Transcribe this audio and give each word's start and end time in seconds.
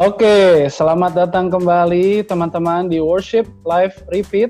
Oke, 0.00 0.72
selamat 0.72 1.12
datang 1.12 1.52
kembali 1.52 2.24
teman-teman 2.24 2.88
di 2.88 2.96
Worship 2.96 3.44
Live 3.60 4.00
Repeat. 4.08 4.48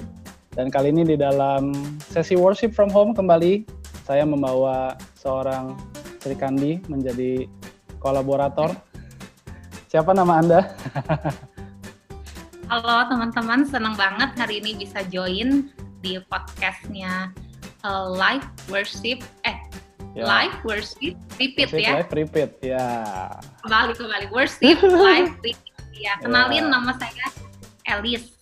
Dan 0.55 0.71
kali 0.71 0.95
ini 0.95 1.03
di 1.03 1.19
dalam 1.19 1.75
sesi 1.99 2.39
Worship 2.39 2.71
from 2.71 2.95
Home 2.95 3.11
kembali, 3.11 3.67
saya 4.07 4.23
membawa 4.23 4.95
seorang 5.19 5.75
Sri 6.23 6.39
Kandi 6.39 6.79
menjadi 6.87 7.51
kolaborator. 7.99 8.71
Siapa 9.91 10.15
nama 10.15 10.39
Anda? 10.39 10.61
Halo 12.71 13.11
teman-teman, 13.11 13.67
senang 13.67 13.99
banget 13.99 14.39
hari 14.39 14.63
ini 14.63 14.79
bisa 14.79 15.03
join 15.11 15.75
di 16.07 16.23
podcastnya 16.31 17.35
uh, 17.83 18.07
Live 18.15 18.47
Worship, 18.71 19.27
eh 19.43 19.72
Ya. 20.13 20.29
Live 20.29 20.57
Worship 20.63 21.17
Repeat 21.41 21.73
Worship 21.73 21.81
ya. 21.81 21.93
Live 21.97 22.13
Repeat, 22.13 22.51
ya. 22.61 22.87
Kembali 23.65 23.93
kembali 23.97 24.27
Worship 24.29 24.61
Live 24.61 24.85
Repeat. 25.41 25.59
Ya, 25.97 26.13
kenalin 26.21 26.69
Ya. 26.69 26.73
nama 26.73 26.93
saya 27.01 27.27
Elis. 27.89 28.37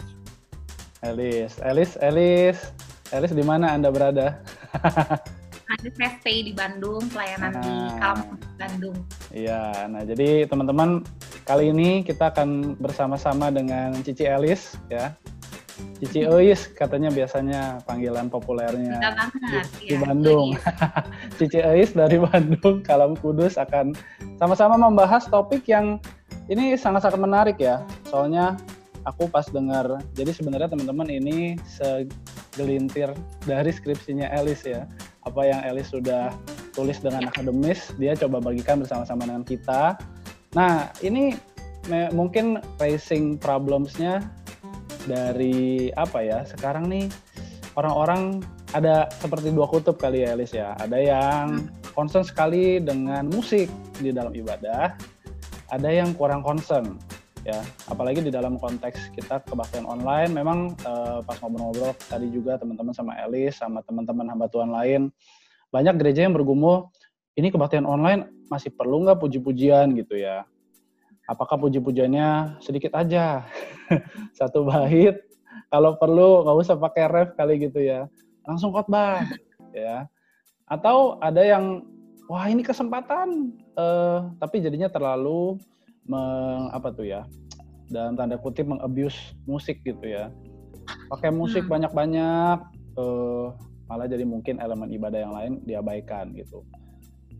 Elis, 1.01 1.53
Elis, 1.63 1.91
Elis, 1.97 2.59
Elis 3.11 3.33
di 3.33 3.45
mana 3.45 3.71
Anda 3.73 3.89
berada? 3.89 4.43
Ada 5.71 5.87
saya 5.95 6.11
stay 6.19 6.43
di 6.43 6.51
Bandung, 6.51 7.07
pelayanan 7.09 7.55
di 7.55 7.71
Ah. 7.71 7.95
Kampung 8.03 8.35
Bandung. 8.59 8.97
Iya, 9.31 9.87
nah 9.87 10.03
jadi 10.03 10.51
teman-teman 10.51 11.07
kali 11.47 11.71
ini 11.71 12.03
kita 12.03 12.35
akan 12.35 12.75
bersama-sama 12.77 13.55
dengan 13.55 13.95
Cici 14.03 14.27
Elis 14.27 14.75
ya. 14.91 15.15
Cici 16.01 16.25
Eis 16.25 16.65
katanya 16.73 17.13
biasanya 17.13 17.85
panggilan 17.85 18.33
populernya 18.33 18.97
banget. 18.97 19.69
di 19.77 19.93
ya, 19.93 20.01
Bandung. 20.01 20.57
Cici 21.39 21.61
Eis 21.61 21.93
dari 21.93 22.17
Bandung, 22.17 22.81
Kalam 22.81 23.13
Kudus 23.21 23.61
akan 23.61 23.93
sama-sama 24.41 24.81
membahas 24.81 25.29
topik 25.29 25.69
yang 25.69 26.01
ini 26.49 26.73
sangat-sangat 26.73 27.21
menarik 27.21 27.59
ya. 27.61 27.85
Soalnya 28.09 28.57
aku 29.05 29.29
pas 29.29 29.45
dengar, 29.53 30.01
jadi 30.17 30.33
sebenarnya 30.33 30.73
teman-teman 30.73 31.09
ini 31.13 31.61
segelintir 31.69 33.13
dari 33.45 33.69
skripsinya 33.69 34.33
Elis 34.41 34.65
ya. 34.65 34.89
Apa 35.29 35.45
yang 35.45 35.61
Elis 35.69 35.93
sudah 35.93 36.33
tulis 36.73 36.97
dengan 36.97 37.29
akademis, 37.29 37.93
dia 38.01 38.17
coba 38.17 38.41
bagikan 38.41 38.81
bersama-sama 38.81 39.29
dengan 39.29 39.45
kita. 39.45 40.01
Nah, 40.57 40.89
ini 41.05 41.37
mungkin 42.13 42.61
raising 42.81 43.37
problems-nya 43.37 44.25
dari 45.07 45.89
apa 45.95 46.21
ya? 46.23 46.43
Sekarang 46.45 46.89
nih 46.91 47.07
orang-orang 47.79 48.43
ada 48.75 49.11
seperti 49.19 49.51
dua 49.55 49.67
kutub 49.67 49.99
kali 49.99 50.23
ya 50.27 50.35
Elis 50.35 50.55
ya. 50.55 50.75
Ada 50.79 50.99
yang 50.99 51.71
concern 51.95 52.23
sekali 52.23 52.79
dengan 52.79 53.27
musik 53.31 53.67
di 53.99 54.15
dalam 54.15 54.31
ibadah, 54.35 54.95
ada 55.71 55.89
yang 55.91 56.15
kurang 56.15 56.43
concern 56.43 56.99
ya. 57.43 57.59
Apalagi 57.91 58.23
di 58.23 58.33
dalam 58.33 58.59
konteks 58.61 59.15
kita 59.15 59.43
kebaktian 59.47 59.87
online, 59.87 60.31
memang 60.35 60.75
eh, 60.87 61.19
pas 61.25 61.37
ngobrol-ngobrol 61.41 61.95
tadi 62.07 62.31
juga 62.31 62.59
teman-teman 62.61 62.95
sama 62.95 63.17
Elis 63.27 63.59
sama 63.59 63.83
teman-teman 63.83 64.27
hamba 64.31 64.47
Tuhan 64.51 64.71
lain, 64.71 65.11
banyak 65.71 65.99
gereja 65.99 66.27
yang 66.27 66.35
bergumul, 66.35 66.91
ini 67.39 67.51
kebaktian 67.51 67.87
online 67.87 68.29
masih 68.51 68.75
perlu 68.75 69.07
nggak 69.07 69.19
puji-pujian 69.23 69.95
gitu 69.95 70.19
ya? 70.19 70.47
Apakah 71.31 71.63
puji-pujiannya 71.63 72.59
sedikit 72.59 72.91
aja, 72.99 73.47
satu 74.39 74.67
bait, 74.67 75.15
kalau 75.71 75.95
perlu 75.95 76.43
nggak 76.43 76.59
usah 76.59 76.75
pakai 76.75 77.07
ref 77.07 77.31
kali 77.39 77.71
gitu 77.71 77.79
ya, 77.79 78.11
langsung 78.43 78.75
khotbah 78.75 79.23
ya. 79.71 80.11
Atau 80.67 81.23
ada 81.23 81.39
yang 81.47 81.87
wah 82.27 82.51
ini 82.51 82.67
kesempatan, 82.67 83.55
eh, 83.79 84.19
tapi 84.43 84.59
jadinya 84.59 84.91
terlalu 84.91 85.55
meng, 86.03 86.75
apa 86.75 86.91
tuh 86.91 87.07
ya, 87.07 87.23
dalam 87.87 88.19
tanda 88.19 88.35
kutip 88.35 88.67
mengabuse 88.67 89.39
musik 89.47 89.87
gitu 89.87 90.11
ya. 90.11 90.35
Pakai 91.07 91.31
musik 91.31 91.63
Hmm. 91.71 91.79
banyak-banyak, 91.79 92.59
eh, 92.99 93.47
malah 93.87 94.07
jadi 94.11 94.27
mungkin 94.27 94.59
elemen 94.59 94.91
ibadah 94.95 95.19
yang 95.23 95.35
lain 95.35 95.53
diabaikan 95.63 96.35
gitu. 96.35 96.67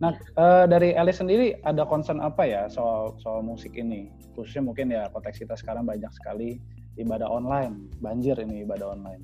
Nah, 0.01 0.17
eh, 0.17 0.65
dari 0.65 0.97
Elis 0.97 1.21
sendiri 1.21 1.61
ada 1.61 1.85
concern 1.85 2.17
apa 2.17 2.41
ya 2.41 2.65
soal 2.67 3.13
soal 3.21 3.45
musik 3.45 3.77
ini? 3.77 4.09
Khususnya 4.33 4.65
mungkin 4.65 4.89
ya 4.89 5.05
konteks 5.13 5.45
kita 5.45 5.53
sekarang 5.53 5.85
banyak 5.85 6.09
sekali 6.09 6.57
ibadah 6.97 7.29
online, 7.29 7.87
banjir 8.01 8.33
ini 8.41 8.65
ibadah 8.65 8.97
online. 8.97 9.21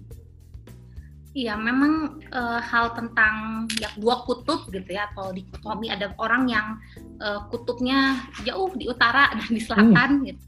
Iya, 1.38 1.54
memang 1.58 2.22
eh, 2.30 2.62
hal 2.62 2.94
tentang 2.94 3.66
ya 3.82 3.90
dua 3.98 4.22
kutub 4.26 4.70
gitu 4.70 4.90
ya 4.90 5.10
atau 5.14 5.34
dikotomi 5.34 5.90
ada 5.90 6.14
orang 6.22 6.46
yang 6.46 6.78
eh, 7.22 7.42
kutubnya 7.50 8.22
jauh 8.46 8.70
di 8.78 8.86
utara 8.86 9.30
dan 9.38 9.50
di 9.50 9.62
selatan 9.62 10.30
gitu. 10.30 10.42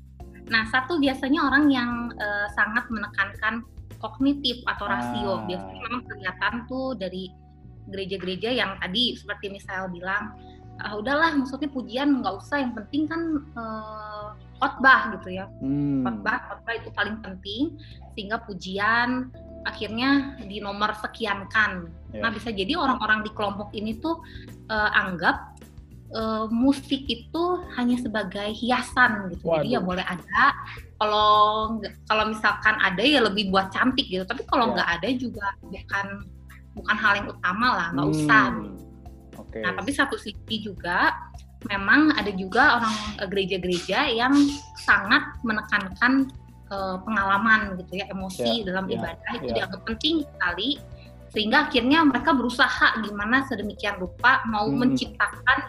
Nah, 0.49 0.65
satu 0.69 0.97
biasanya 0.97 1.45
orang 1.45 1.69
yang 1.73 2.13
eh, 2.17 2.47
sangat 2.53 2.85
menekankan 2.89 3.65
kognitif 3.97 4.61
atau 4.65 4.85
rasio. 4.89 5.41
Ah. 5.41 5.45
Biasanya 5.45 5.81
memang 5.89 6.03
kelihatan 6.09 6.53
tuh 6.65 6.97
dari 6.97 7.29
gereja-gereja 7.89 8.49
yang 8.51 8.77
tadi 8.77 9.13
seperti 9.13 9.49
misal 9.49 9.89
bilang 9.89 10.33
ah 10.79 10.95
udahlah 10.95 11.35
maksudnya 11.35 11.67
pujian 11.67 12.23
nggak 12.23 12.39
usah 12.39 12.63
yang 12.63 12.71
penting 12.71 13.03
kan 13.03 13.21
eh, 13.51 14.27
khotbah 14.57 15.11
gitu 15.19 15.35
ya 15.35 15.45
Hmm. 15.59 16.03
khotbah 16.03 16.37
khotbah 16.47 16.73
itu 16.73 16.89
paling 16.91 17.19
penting 17.19 17.75
sehingga 18.15 18.39
pujian 18.39 19.27
akhirnya 19.67 20.39
di 20.39 20.59
nomor 20.59 20.95
sekian 20.95 21.43
kan 21.49 21.91
Ya. 22.09 22.25
nah 22.25 22.31
bisa 22.31 22.49
jadi 22.49 22.73
orang-orang 22.73 23.21
di 23.21 23.29
kelompok 23.29 23.69
ini 23.71 23.99
tuh 23.99 24.17
eh, 24.65 24.89
anggap 24.95 25.59
eh, 26.09 26.45
musik 26.49 27.03
itu 27.05 27.43
hanya 27.75 27.99
sebagai 27.99 28.49
hiasan 28.49 29.29
gitu 29.29 29.51
jadi 29.51 29.67
ya 29.67 29.79
Waduh. 29.79 29.83
boleh 29.83 30.05
ada 30.07 30.43
kalau 30.95 31.29
kalau 32.05 32.23
misalkan 32.27 32.75
ada 32.79 32.99
ya 32.99 33.19
lebih 33.19 33.51
buat 33.51 33.67
cantik 33.69 34.07
gitu 34.07 34.23
tapi 34.23 34.47
kalau 34.47 34.71
Ya. 34.71 34.79
nggak 34.79 34.89
ada 34.95 35.07
juga 35.13 35.45
bukan 35.61 36.07
bukan 36.79 36.95
hal 36.95 37.13
yang 37.19 37.27
utama 37.27 37.67
lah 37.75 37.87
nggak 37.93 38.07
usah 38.09 38.45
Hmm. 38.49 38.75
Oke. 39.39 39.59
Nah, 39.63 39.71
tapi 39.71 39.91
satu 39.95 40.19
sisi 40.19 40.55
juga 40.59 41.15
memang 41.65 42.11
ada 42.13 42.27
juga 42.29 42.79
orang 42.79 42.95
gereja-gereja 43.27 44.11
yang 44.11 44.35
sangat 44.75 45.23
menekankan 45.43 46.27
eh, 46.69 46.97
pengalaman 47.01 47.73
gitu 47.81 47.97
ya, 47.97 48.05
emosi 48.13 48.61
Ya, 48.61 48.67
dalam 48.69 48.85
ya, 48.85 49.01
ibadah 49.01 49.31
itu 49.41 49.49
ya. 49.49 49.55
dianggap 49.63 49.81
penting 49.89 50.15
sekali 50.21 50.69
sehingga 51.29 51.65
akhirnya 51.65 52.05
mereka 52.05 52.29
berusaha 52.33 52.99
gimana 53.01 53.41
sedemikian 53.49 53.97
rupa 53.97 54.45
mau 54.45 54.69
Hmm. 54.69 54.85
menciptakan 54.85 55.59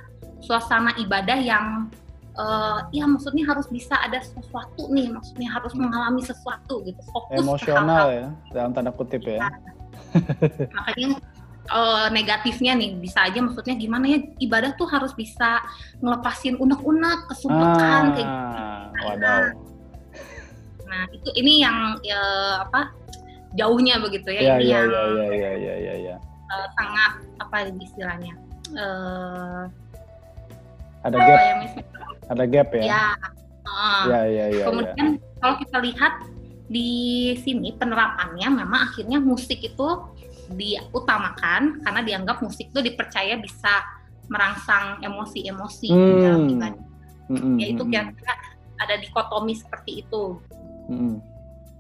suasana 0.41 0.93
ibadah 0.99 1.41
yang 1.41 1.89
eh, 2.37 2.79
ya 2.95 3.05
maksudnya 3.05 3.43
harus 3.45 3.67
bisa 3.69 3.97
ada 3.97 4.17
sesuatu 4.21 4.89
nih, 4.89 5.09
maksudnya 5.09 5.51
harus 5.51 5.73
Hmm. 5.73 5.89
mengalami 5.89 6.21
sesuatu 6.21 6.81
gitu, 6.85 7.01
fokus 7.11 7.37
Emosional 7.39 8.07
ya 8.09 8.29
dalam 8.51 8.71
tanda 8.71 8.93
kutip 8.93 9.25
ya. 9.25 9.41
makanya 10.77 11.09
eh, 11.71 12.07
negatifnya 12.11 12.73
nih 12.75 12.99
bisa 12.99 13.25
aja 13.27 13.39
maksudnya 13.41 13.75
gimana 13.79 14.05
ya 14.11 14.19
ibadah 14.43 14.75
tuh 14.75 14.89
harus 14.91 15.15
bisa 15.15 15.63
ngelepasin 16.03 16.59
unek-unek 16.59 17.31
kesumpekan 17.31 18.03
kayak 18.17 18.27
gitu. 18.29 18.59
Ah, 18.61 18.85
wadaw. 19.07 19.43
nah 20.91 21.03
itu 21.15 21.29
ini 21.39 21.63
yang 21.63 21.95
ya, 22.03 22.19
apa 22.67 22.91
jauhnya 23.55 23.99
begitu 24.03 24.27
ya, 24.35 24.41
Ya, 24.43 24.55
ini 24.59 24.67
ya, 24.71 24.79
yang 24.83 24.87
ya, 24.91 25.03
ya, 25.07 25.27
ya, 25.31 25.53
ya, 25.55 25.75
ya, 25.79 25.95
ya. 26.11 26.17
eh, 26.51 26.67
sangat 26.79 27.13
apa 27.39 27.57
istilahnya 27.79 28.35
eh 28.75 29.65
Ada 31.01 31.17
gap, 31.17 31.39
ya, 31.41 31.55
misalnya, 31.65 31.85
ada 32.29 32.45
gap 32.45 32.69
ya. 32.77 32.83
ya 32.85 33.05
eh, 33.65 34.03
Ya, 34.11 34.21
ya, 34.21 34.21
ya, 34.29 34.45
ya. 34.53 34.65
kemudian 34.69 35.09
kalau 35.41 35.55
kita 35.63 35.77
lihat 35.81 36.13
di 36.71 36.91
sini 37.43 37.75
penerapannya 37.75 38.63
memang 38.63 38.95
akhirnya 38.95 39.19
musik 39.19 39.59
itu 39.59 39.89
diutamakan 40.55 41.83
karena 41.83 42.01
dianggap 42.07 42.39
musik 42.47 42.71
itu 42.71 42.79
dipercaya 42.79 43.35
bisa 43.43 43.83
merangsang 44.31 45.03
emosi-emosi 45.03 45.91
di 45.91 46.13
dalam 46.23 46.47
Hmm. 46.47 46.55
ibadah. 46.55 46.85
Mm-mm, 47.31 47.57
Ya 47.59 47.67
itu 47.75 47.83
mm-mm, 47.83 47.91
kira-kira 47.91 48.35
ada 48.79 48.95
dikotomi 49.03 49.55
seperti 49.59 50.07
itu. 50.07 50.39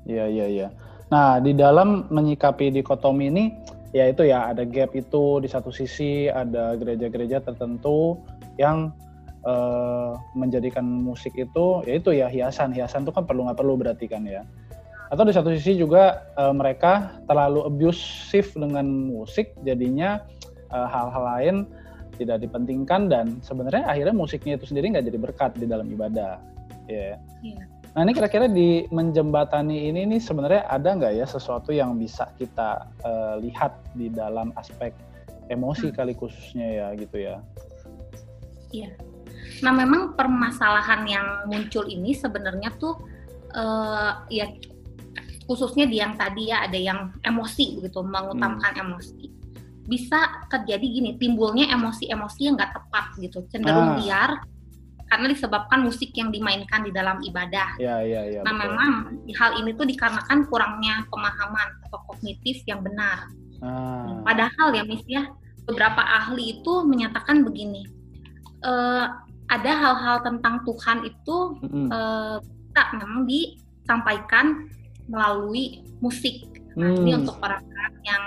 Iya, 0.06 0.26
iya, 0.26 0.46
iya. 0.46 0.68
Nah, 1.10 1.38
di 1.42 1.54
dalam 1.54 2.06
menyikapi 2.10 2.70
dikotomi 2.70 3.30
ini, 3.30 3.44
ya 3.90 4.06
itu 4.06 4.26
ya 4.26 4.50
ada 4.50 4.62
gap 4.62 4.94
itu 4.94 5.42
di 5.42 5.48
satu 5.50 5.74
sisi 5.74 6.30
ada 6.30 6.78
gereja-gereja 6.78 7.42
tertentu 7.42 8.18
yang 8.58 8.94
eh, 9.42 10.12
menjadikan 10.36 10.84
musik 10.84 11.34
itu, 11.34 11.82
ya 11.86 11.94
itu 11.98 12.10
ya 12.14 12.26
hiasan. 12.30 12.70
Hiasan 12.74 13.02
itu 13.06 13.10
kan 13.14 13.26
perlu 13.26 13.46
nggak 13.46 13.58
perlu 13.58 13.74
berarti 13.74 14.06
kan 14.06 14.22
ya. 14.26 14.46
Atau 15.10 15.26
di 15.26 15.34
satu 15.34 15.50
sisi 15.50 15.74
juga 15.74 16.30
eh, 16.38 16.54
mereka 16.54 17.18
terlalu 17.26 17.66
abusive 17.66 18.50
dengan 18.54 18.86
musik, 18.86 19.52
jadinya 19.66 20.22
eh, 20.70 20.88
hal-hal 20.88 21.24
lain 21.36 21.56
tidak 22.16 22.44
dipentingkan 22.44 23.08
dan 23.08 23.40
sebenarnya 23.40 23.88
akhirnya 23.88 24.14
musiknya 24.14 24.60
itu 24.60 24.70
sendiri 24.70 24.92
nggak 24.92 25.06
jadi 25.08 25.18
berkat 25.18 25.52
di 25.58 25.66
dalam 25.66 25.88
ibadah. 25.90 26.38
Ya. 26.86 27.18
Iya. 27.42 27.64
Nah 27.90 28.06
ini 28.06 28.14
kira-kira 28.14 28.46
di 28.46 28.86
menjembatani 28.94 29.90
ini 29.90 30.06
nih 30.14 30.20
sebenarnya 30.22 30.62
ada 30.70 30.94
nggak 30.94 31.12
ya 31.16 31.26
sesuatu 31.26 31.74
yang 31.74 31.98
bisa 31.98 32.30
kita 32.38 32.86
eh, 33.02 33.34
lihat 33.42 33.74
di 33.98 34.12
dalam 34.14 34.54
aspek 34.54 34.94
emosi 35.50 35.90
Hmm. 35.90 35.96
kali 35.98 36.12
khususnya 36.14 36.66
ya 36.70 36.86
gitu 36.94 37.18
ya. 37.18 37.42
Iya. 38.70 38.94
Nah, 39.60 39.72
memang 39.74 40.14
permasalahan 40.14 41.02
yang 41.04 41.26
muncul 41.50 41.84
ini 41.90 42.14
sebenarnya 42.14 42.70
tuh 42.78 42.96
uh, 43.52 44.24
ya 44.30 44.46
khususnya 45.50 45.90
di 45.90 45.98
yang 45.98 46.14
tadi 46.14 46.54
ya 46.54 46.62
ada 46.62 46.78
yang 46.78 47.10
emosi 47.26 47.82
begitu 47.82 47.98
mengutamakan 48.06 48.70
hmm. 48.70 48.82
emosi 48.86 49.24
bisa 49.90 50.46
terjadi 50.46 50.86
gini 50.86 51.10
timbulnya 51.18 51.74
emosi-emosi 51.74 52.40
yang 52.46 52.54
nggak 52.54 52.70
tepat 52.70 53.18
gitu 53.18 53.42
cenderung 53.50 53.98
ah. 53.98 53.98
liar 53.98 54.30
karena 55.10 55.26
disebabkan 55.26 55.82
musik 55.82 56.14
yang 56.14 56.30
dimainkan 56.30 56.86
di 56.86 56.94
dalam 56.94 57.18
ibadah. 57.18 57.74
Ya, 57.82 57.98
ya, 57.98 58.30
ya, 58.30 58.46
nah 58.46 58.54
betul. 58.54 58.62
memang 58.70 58.90
hal 59.34 59.50
ini 59.58 59.74
tuh 59.74 59.82
dikarenakan 59.90 60.46
kurangnya 60.46 61.02
pemahaman 61.10 61.82
atau 61.90 61.98
kognitif 62.06 62.62
yang 62.70 62.86
benar. 62.86 63.26
Ah. 63.58 64.22
Padahal 64.22 64.70
ya 64.70 64.86
Miss 64.86 65.02
ya 65.10 65.26
beberapa 65.66 65.98
ahli 65.98 66.62
itu 66.62 66.86
menyatakan 66.86 67.42
begini, 67.42 67.90
uh, 68.62 69.18
ada 69.50 69.72
hal-hal 69.74 70.22
tentang 70.22 70.62
Tuhan 70.62 71.02
itu 71.02 71.58
mm 71.58 71.66
-hmm. 71.66 71.86
uh, 71.90 72.38
tak 72.70 72.94
memang 72.94 73.26
disampaikan 73.26 74.70
melalui 75.10 75.82
musik. 75.98 76.46
Nah, 76.78 76.94
hmm. 76.94 77.02
ini 77.02 77.12
untuk 77.18 77.36
orang-orang 77.42 77.94
yang 78.06 78.24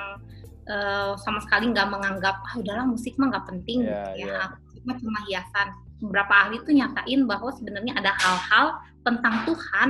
uh, 0.67 1.15
sama 1.15 1.39
sekali 1.39 1.71
nggak 1.71 1.87
menganggap 1.87 2.43
ah 2.43 2.53
udahlah 2.59 2.83
musik 2.83 3.15
mah 3.15 3.31
nggak 3.31 3.47
penting 3.47 3.87
yeah, 3.87 4.11
gitu 4.11 4.27
ya, 4.27 4.27
yeah. 4.27 4.47
musik 4.67 4.83
mah 4.83 4.95
cuma 4.99 5.19
hiasan. 5.25 5.67
Beberapa 6.03 6.33
ahli 6.35 6.55
itu 6.59 6.71
nyatain 6.75 7.21
bahwa 7.23 7.49
sebenarnya 7.55 7.93
ada 7.95 8.11
hal-hal 8.19 8.65
tentang 9.07 9.47
Tuhan 9.47 9.89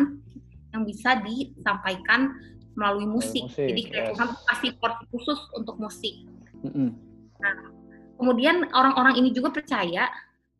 yang 0.73 0.83
bisa 0.85 1.17
disampaikan 1.25 2.37
melalui 2.77 3.09
musik. 3.09 3.49
musik 3.49 3.65
Jadi 3.69 3.81
kayak 3.89 4.05
yes. 4.05 4.09
Tuhan 4.13 4.27
kasih 4.53 4.71
porsi 4.77 5.03
khusus 5.09 5.39
untuk 5.57 5.75
musik. 5.81 6.15
Mm 6.61 6.69
-hmm. 6.69 6.89
Nah, 7.41 7.55
kemudian 8.17 8.69
orang-orang 8.73 9.17
ini 9.21 9.29
juga 9.33 9.53
percaya, 9.53 10.09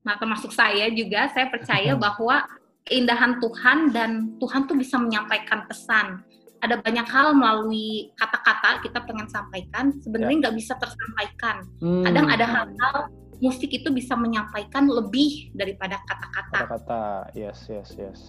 nah 0.02 0.18
termasuk 0.18 0.54
saya 0.54 0.90
juga, 0.94 1.30
saya 1.34 1.50
percaya 1.50 1.94
bahwa 1.98 2.46
keindahan 2.88 3.40
Tuhan 3.40 3.96
dan 3.96 4.36
Tuhan 4.40 4.68
tuh 4.68 4.76
bisa 4.76 5.00
menyampaikan 5.00 5.68
pesan. 5.68 6.24
Ada 6.64 6.80
banyak 6.80 7.08
hal 7.12 7.36
melalui 7.36 8.16
kata-kata 8.16 8.80
kita 8.88 9.04
pengen 9.04 9.28
sampaikan, 9.28 9.92
sebenarnya 10.00 10.36
ya. 10.36 10.42
nggak 10.48 10.56
ya. 10.56 10.60
bisa 10.64 10.74
tersampaikan. 10.80 11.56
Hmm. 11.84 12.04
Kadang 12.08 12.28
ada 12.32 12.46
hal-hal 12.48 12.96
musik 13.44 13.68
itu 13.76 13.92
bisa 13.92 14.16
menyampaikan 14.16 14.88
lebih 14.88 15.52
daripada 15.52 16.00
kata-kata. 16.08 16.64
Kata-kata, 16.64 17.04
yes, 17.36 17.68
yes, 17.68 17.92
yes. 18.00 18.20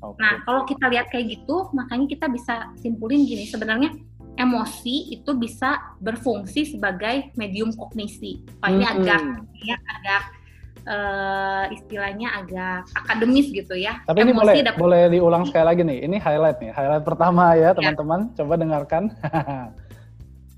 Okay. 0.00 0.22
Nah, 0.22 0.40
kalau 0.46 0.62
kita 0.64 0.86
lihat 0.88 1.10
kayak 1.10 1.26
gitu, 1.42 1.68
makanya 1.74 2.06
kita 2.06 2.26
bisa 2.30 2.70
simpulin 2.78 3.26
gini, 3.26 3.50
sebenarnya 3.50 3.92
emosi 4.38 5.12
itu 5.12 5.30
bisa 5.36 5.98
berfungsi 6.00 6.72
sebagai 6.72 7.34
medium 7.36 7.74
kognisi. 7.74 8.46
Ini 8.46 8.84
hmm. 8.86 8.94
agak 8.96 9.22
ya 9.60 9.76
agak 9.76 10.22
uh, 10.90 11.64
istilahnya 11.70 12.28
agak 12.42 12.90
akademis 12.98 13.48
gitu 13.54 13.78
ya. 13.78 14.02
Tapi 14.04 14.26
ini 14.26 14.34
boleh 14.34 14.54
dapat... 14.60 14.80
boleh 14.80 15.02
diulang 15.08 15.46
sekali 15.46 15.64
lagi 15.70 15.82
nih. 15.86 15.98
Ini 16.10 16.16
highlight 16.18 16.58
nih, 16.58 16.70
highlight 16.74 17.04
pertama 17.06 17.54
ya, 17.54 17.70
ya. 17.70 17.76
teman-teman. 17.78 18.20
Ya. 18.34 18.42
Coba 18.42 18.52
dengarkan. 18.58 19.02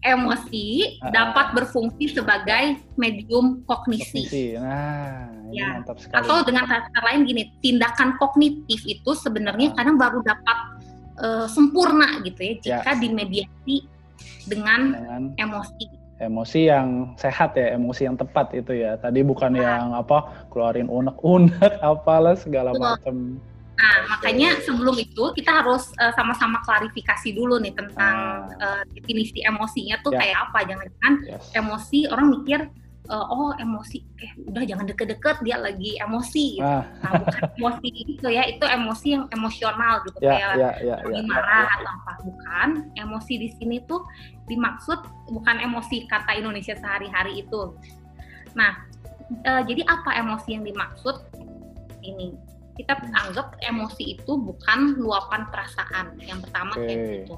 Emosi 0.02 0.98
uh, 0.98 1.14
dapat 1.14 1.54
berfungsi 1.54 2.10
sebagai 2.10 2.82
medium 2.98 3.62
kognisi. 3.70 4.26
kognisi. 4.26 4.44
Nah, 4.58 5.30
ya. 5.54 5.78
mantap 5.78 6.02
sekali. 6.02 6.26
Atau 6.26 6.36
dengan 6.42 6.66
kata 6.66 7.00
lain 7.06 7.20
gini, 7.22 7.42
tindakan 7.62 8.18
kognitif 8.18 8.82
itu 8.82 9.10
sebenarnya 9.14 9.70
uh. 9.70 9.74
kadang 9.78 9.94
baru 9.94 10.18
dapat 10.26 10.58
uh, 11.22 11.46
sempurna 11.46 12.18
gitu 12.26 12.40
ya 12.42 12.54
jika 12.58 12.92
ya. 12.96 12.98
dimediasi 12.98 13.86
dengan, 14.50 14.98
dengan 14.98 15.22
emosi 15.38 16.01
emosi 16.22 16.70
yang 16.70 17.18
sehat 17.18 17.58
ya, 17.58 17.74
emosi 17.74 18.06
yang 18.06 18.16
tepat 18.16 18.54
itu 18.54 18.72
ya. 18.78 18.94
Tadi 18.96 19.26
bukan 19.26 19.58
nah. 19.58 19.62
yang 19.62 19.86
apa 19.98 20.46
keluarin 20.54 20.86
unek-unek 20.86 21.82
apalah 21.82 22.38
segala 22.38 22.70
macam. 22.78 23.42
Nah, 23.72 23.96
makanya 24.14 24.62
sebelum 24.62 24.94
itu 24.94 25.34
kita 25.34 25.64
harus 25.64 25.90
uh, 25.98 26.14
sama-sama 26.14 26.62
klarifikasi 26.62 27.34
dulu 27.34 27.58
nih 27.58 27.74
tentang 27.74 28.46
uh, 28.62 28.86
definisi 28.94 29.42
emosinya 29.42 29.98
tuh 30.06 30.14
yeah. 30.14 30.20
kayak 30.22 30.38
apa. 30.48 30.58
Jangan-jangan 30.70 31.14
yes. 31.26 31.44
emosi 31.58 31.98
orang 32.06 32.26
mikir 32.30 32.60
uh, 33.10 33.26
oh 33.26 33.50
emosi 33.58 33.98
eh 34.22 34.30
udah 34.46 34.62
jangan 34.62 34.86
deket-deket 34.86 35.42
dia 35.42 35.58
lagi 35.58 35.98
emosi 35.98 36.60
gitu. 36.60 36.66
Ah. 36.66 36.86
Nah, 37.02 37.12
bukan 37.26 37.42
emosi 37.58 37.88
itu 37.90 38.28
ya, 38.30 38.42
itu 38.46 38.62
emosi 38.62 39.06
yang 39.18 39.24
emosional 39.34 39.94
gitu 40.06 40.18
yeah, 40.22 40.30
kayak 40.30 40.50
yeah, 40.54 40.74
yeah, 40.78 40.98
lagi 41.02 41.18
yeah, 41.18 41.26
marah 41.26 41.66
yeah, 41.66 41.74
atau 41.74 41.90
apa. 41.90 42.12
Bukan, 42.22 42.68
emosi 42.94 43.32
di 43.42 43.48
sini 43.58 43.76
tuh 43.90 44.06
dimaksud 44.46 44.98
bukan 45.32 45.56
emosi 45.58 46.06
kata 46.06 46.38
Indonesia 46.38 46.78
sehari-hari 46.78 47.42
itu. 47.42 47.74
Nah, 48.54 48.78
uh, 49.48 49.62
jadi 49.66 49.82
apa 49.88 50.14
emosi 50.22 50.48
yang 50.54 50.62
dimaksud? 50.62 51.16
Ini 52.02 52.34
kita 52.78 52.98
hmm. 52.98 53.14
anggap 53.14 53.58
emosi 53.62 54.16
itu 54.18 54.32
bukan 54.38 54.96
luapan 54.98 55.46
perasaan. 55.50 56.18
Yang 56.22 56.48
pertama 56.48 56.72
okay. 56.78 56.86
kayak 56.86 57.00
gitu 57.26 57.36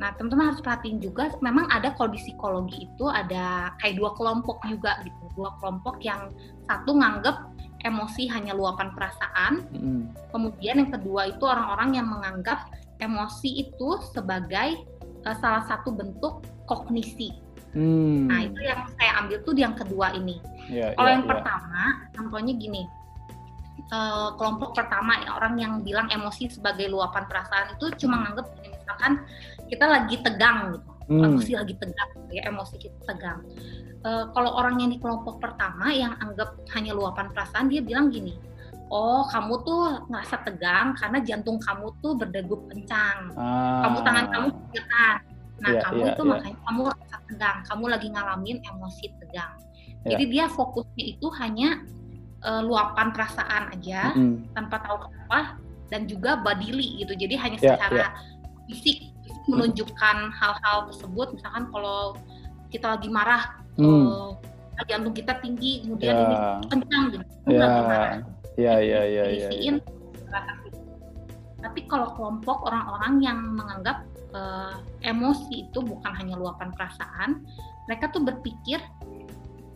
Nah, 0.00 0.16
teman-teman 0.16 0.48
harus 0.48 0.64
perhatiin 0.64 0.96
juga, 0.96 1.28
memang 1.44 1.68
ada 1.68 1.92
kalau 1.92 2.16
di 2.16 2.20
psikologi 2.24 2.88
itu 2.88 3.04
ada 3.12 3.76
kayak 3.84 4.00
dua 4.00 4.16
kelompok 4.16 4.64
juga 4.64 4.96
gitu. 5.04 5.24
Dua 5.36 5.52
kelompok 5.60 6.00
yang 6.00 6.32
satu 6.64 6.96
nganggap 6.96 7.52
emosi 7.84 8.24
hanya 8.32 8.56
luapan 8.56 8.96
perasaan, 8.96 9.68
mm. 9.68 10.32
kemudian 10.32 10.80
yang 10.80 10.90
kedua 10.92 11.28
itu 11.28 11.44
orang-orang 11.44 12.00
yang 12.00 12.08
menganggap 12.08 12.72
emosi 12.96 13.68
itu 13.68 14.00
sebagai 14.16 14.88
uh, 15.28 15.36
salah 15.36 15.68
satu 15.68 15.92
bentuk 15.92 16.48
kognisi. 16.64 17.36
Mm. 17.76 18.24
Nah, 18.32 18.40
itu 18.48 18.60
yang 18.64 18.88
saya 18.96 19.20
ambil 19.20 19.36
tuh 19.44 19.52
yang 19.52 19.76
kedua 19.76 20.16
ini. 20.16 20.40
Yeah, 20.72 20.96
kalau 20.96 21.12
yeah, 21.12 21.16
yang 21.20 21.24
yeah. 21.28 21.32
pertama, 21.36 21.82
contohnya 22.16 22.52
gini, 22.56 22.82
uh, 23.92 24.32
kelompok 24.36 24.72
pertama 24.76 25.20
ya, 25.20 25.36
orang 25.36 25.54
yang 25.60 25.72
bilang 25.84 26.08
emosi 26.08 26.48
sebagai 26.48 26.88
luapan 26.88 27.24
perasaan 27.28 27.76
itu 27.76 28.06
cuma 28.06 28.24
nganggap 28.26 28.46
misalkan 28.64 29.12
kita 29.70 29.86
lagi 29.86 30.16
tegang 30.18 30.74
gitu 30.74 30.90
hmm. 31.10 31.24
emosi 31.30 31.52
lagi 31.54 31.74
tegang 31.78 32.10
ya 32.34 32.42
emosi 32.50 32.74
kita 32.76 32.98
tegang 33.06 33.40
uh, 34.02 34.24
kalau 34.34 34.50
orang 34.58 34.82
yang 34.82 34.90
di 34.90 34.98
kelompok 34.98 35.38
pertama 35.38 35.94
yang 35.94 36.18
anggap 36.18 36.58
hanya 36.74 36.90
luapan 36.94 37.30
perasaan 37.30 37.70
dia 37.70 37.80
bilang 37.80 38.10
gini 38.10 38.34
oh 38.90 39.22
kamu 39.30 39.54
tuh 39.62 39.82
ngerasa 40.10 40.36
tegang 40.42 40.98
karena 40.98 41.18
jantung 41.22 41.62
kamu 41.62 41.94
tuh 42.02 42.18
berdegup 42.18 42.66
kencang 42.66 43.30
ah. 43.38 43.86
kamu 43.86 43.98
tangan 44.02 44.26
kamu 44.34 44.48
getar 44.74 45.16
nah 45.60 45.70
yeah, 45.70 45.82
kamu 45.84 46.00
yeah, 46.00 46.10
itu 46.10 46.22
yeah. 46.22 46.30
makanya 46.34 46.58
kamu 46.66 46.80
rasa 46.88 47.16
tegang 47.30 47.58
kamu 47.68 47.84
lagi 47.86 48.08
ngalamin 48.10 48.58
emosi 48.64 49.04
tegang 49.22 49.52
yeah. 50.02 50.10
jadi 50.16 50.24
dia 50.26 50.44
fokusnya 50.50 51.04
itu 51.04 51.26
hanya 51.38 51.68
uh, 52.42 52.62
luapan 52.64 53.14
perasaan 53.14 53.62
aja 53.78 54.16
mm 54.16 54.18
-hmm. 54.18 54.34
tanpa 54.56 54.82
tahu 54.82 54.96
apa 55.06 55.60
dan 55.90 56.06
juga 56.06 56.38
bodily 56.38 57.02
gitu 57.02 57.12
jadi 57.14 57.34
hanya 57.38 57.58
yeah, 57.60 57.76
secara 57.76 58.04
yeah. 58.10 58.10
fisik 58.66 59.09
menunjukkan 59.48 60.16
hal-hal 60.34 60.78
tersebut 60.90 61.36
misalkan 61.36 61.64
kalau 61.72 62.16
kita 62.68 62.96
lagi 62.96 63.08
marah 63.08 63.60
hmm. 63.80 63.86
uh, 63.86 64.30
jantung 64.88 65.12
kita 65.12 65.36
tinggi 65.40 65.84
kemudian 65.84 66.14
yeah. 66.16 66.24
ini 66.60 66.66
kencang 66.68 67.04
gitu 67.12 67.24
yeah. 67.48 67.60
lagi 67.60 67.80
marah 67.84 68.10
ya 68.56 68.74
ya 68.80 69.00
ya 69.06 69.24
ya 69.28 69.74
tapi 71.60 71.84
kalau 71.84 72.16
kelompok 72.16 72.64
orang-orang 72.64 73.20
yang 73.20 73.38
menganggap 73.52 74.08
uh, 74.32 74.80
emosi 75.04 75.68
itu 75.68 75.84
bukan 75.84 76.12
hanya 76.16 76.40
luapan 76.40 76.72
perasaan 76.72 77.44
mereka 77.84 78.08
tuh 78.08 78.24
berpikir 78.24 78.80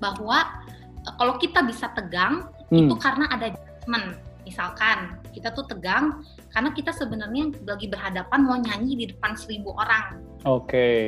bahwa 0.01 0.65
uh, 1.05 1.15
kalau 1.21 1.37
kita 1.37 1.61
bisa 1.65 1.93
tegang 1.93 2.49
hmm. 2.73 2.89
itu 2.89 2.95
karena 2.97 3.29
ada 3.29 3.53
judgment 3.53 4.17
misalkan 4.45 5.21
kita 5.33 5.53
tuh 5.53 5.65
tegang 5.69 6.25
karena 6.55 6.71
kita 6.71 6.95
sebenarnya 6.95 7.51
lagi 7.67 7.91
berhadapan 7.91 8.41
mau 8.47 8.55
nyanyi 8.55 8.95
di 8.95 9.05
depan 9.11 9.35
seribu 9.35 9.75
orang. 9.75 10.23
Oke. 10.47 10.71
Okay. 10.71 11.03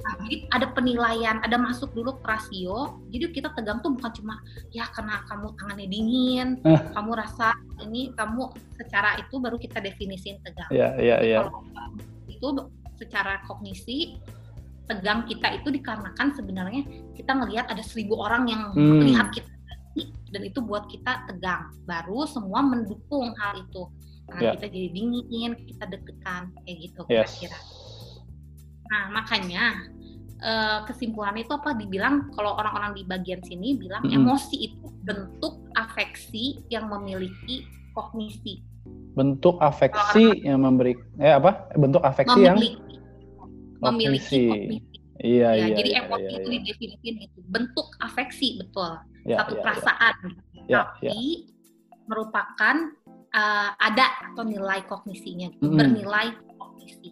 Nah, 0.00 0.16
jadi 0.24 0.36
ada 0.52 0.66
penilaian, 0.72 1.36
ada 1.44 1.56
masuk 1.60 1.92
dulu 1.92 2.16
ke 2.20 2.24
rasio. 2.24 3.00
Jadi 3.12 3.36
kita 3.36 3.52
tegang 3.52 3.84
tuh 3.84 3.96
bukan 3.96 4.12
cuma 4.16 4.40
ya 4.72 4.88
karena 4.92 5.20
kamu 5.28 5.46
tangannya 5.60 5.88
dingin, 5.88 6.48
uh. 6.64 6.80
kamu 6.96 7.10
rasa 7.20 7.52
ini 7.84 8.12
kamu 8.16 8.48
secara 8.80 9.20
itu 9.20 9.36
baru 9.36 9.60
kita 9.60 9.80
definisiin 9.80 10.40
tegang. 10.40 10.70
Iya, 10.72 10.88
iya, 11.00 11.16
iya. 11.20 11.38
itu 12.28 12.48
secara 12.96 13.44
kognisi 13.44 14.16
tegang 14.88 15.28
kita 15.28 15.60
itu 15.60 15.68
dikarenakan 15.68 16.32
sebenarnya 16.32 16.82
kita 17.12 17.36
ngelihat 17.36 17.68
ada 17.68 17.84
seribu 17.84 18.18
orang 18.20 18.48
yang 18.48 18.62
hmm. 18.72 19.04
melihat 19.04 19.28
kita 19.32 19.48
dan 20.30 20.42
itu 20.46 20.62
buat 20.62 20.86
kita 20.86 21.28
tegang. 21.28 21.74
Baru 21.84 22.24
semua 22.24 22.62
mendukung 22.62 23.34
hal 23.36 23.66
itu. 23.66 23.90
Yeah. 24.38 24.54
kita 24.54 24.70
jadi 24.70 24.88
dingin, 24.94 25.50
kita 25.66 25.84
deg-degan 25.90 26.54
kayak 26.62 26.76
gitu 26.86 27.00
kira-kira. 27.10 27.58
Yes. 27.58 27.80
Nah, 28.90 29.02
makanya 29.14 29.64
uh, 30.42 30.78
kesimpulan 30.86 31.36
itu 31.38 31.52
apa 31.54 31.74
dibilang 31.78 32.30
kalau 32.34 32.58
orang-orang 32.58 32.98
di 32.98 33.02
bagian 33.06 33.42
sini 33.46 33.78
bilang 33.78 34.02
mm 34.02 34.10
-hmm. 34.10 34.18
emosi 34.22 34.56
itu 34.70 34.86
bentuk 35.06 35.62
afeksi 35.78 36.62
yang 36.68 36.90
memiliki 36.90 37.66
kognisi. 37.94 38.62
Bentuk 39.14 39.58
afeksi 39.58 40.24
orang 40.26 40.46
yang 40.46 40.58
memberi 40.62 40.92
eh 41.18 41.34
apa? 41.34 41.70
Bentuk 41.74 42.02
afeksi 42.02 42.38
memiliki, 42.38 42.78
yang 42.78 43.94
memiliki 43.94 44.42
kognisi. 44.46 44.88
Iya, 45.20 45.48
ya, 45.52 45.66
iya. 45.68 45.76
Jadi 45.76 45.90
iya, 45.92 46.00
emosi 46.08 46.24
iya, 46.24 46.38
itu 46.40 46.48
iya. 46.48 46.56
didefinisikan 46.56 47.16
itu 47.28 47.40
bentuk 47.52 47.88
afeksi 48.00 48.48
betul, 48.56 48.90
ya, 49.28 49.36
satu 49.44 49.52
ya, 49.52 49.60
perasaan. 49.60 50.16
Ya. 50.24 50.64
ya, 50.64 50.82
tapi 50.96 51.04
ya. 51.04 51.12
merupakan 52.08 52.76
uh, 53.34 53.70
ada 53.78 54.06
atau 54.30 54.42
nilai 54.46 54.84
kognisinya, 54.86 55.48
mm 55.54 55.62
-hmm. 55.62 55.76
bernilai 55.76 56.28
kognisi. 56.58 57.10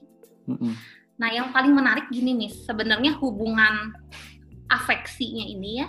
Mm. 0.49 0.75
Nah, 1.19 1.29
yang 1.35 1.51
paling 1.51 1.75
menarik 1.75 2.07
gini 2.15 2.35
nih, 2.47 2.51
sebenarnya 2.63 3.19
hubungan 3.19 3.91
afeksinya 4.71 5.43
ini 5.43 5.83
ya, 5.83 5.89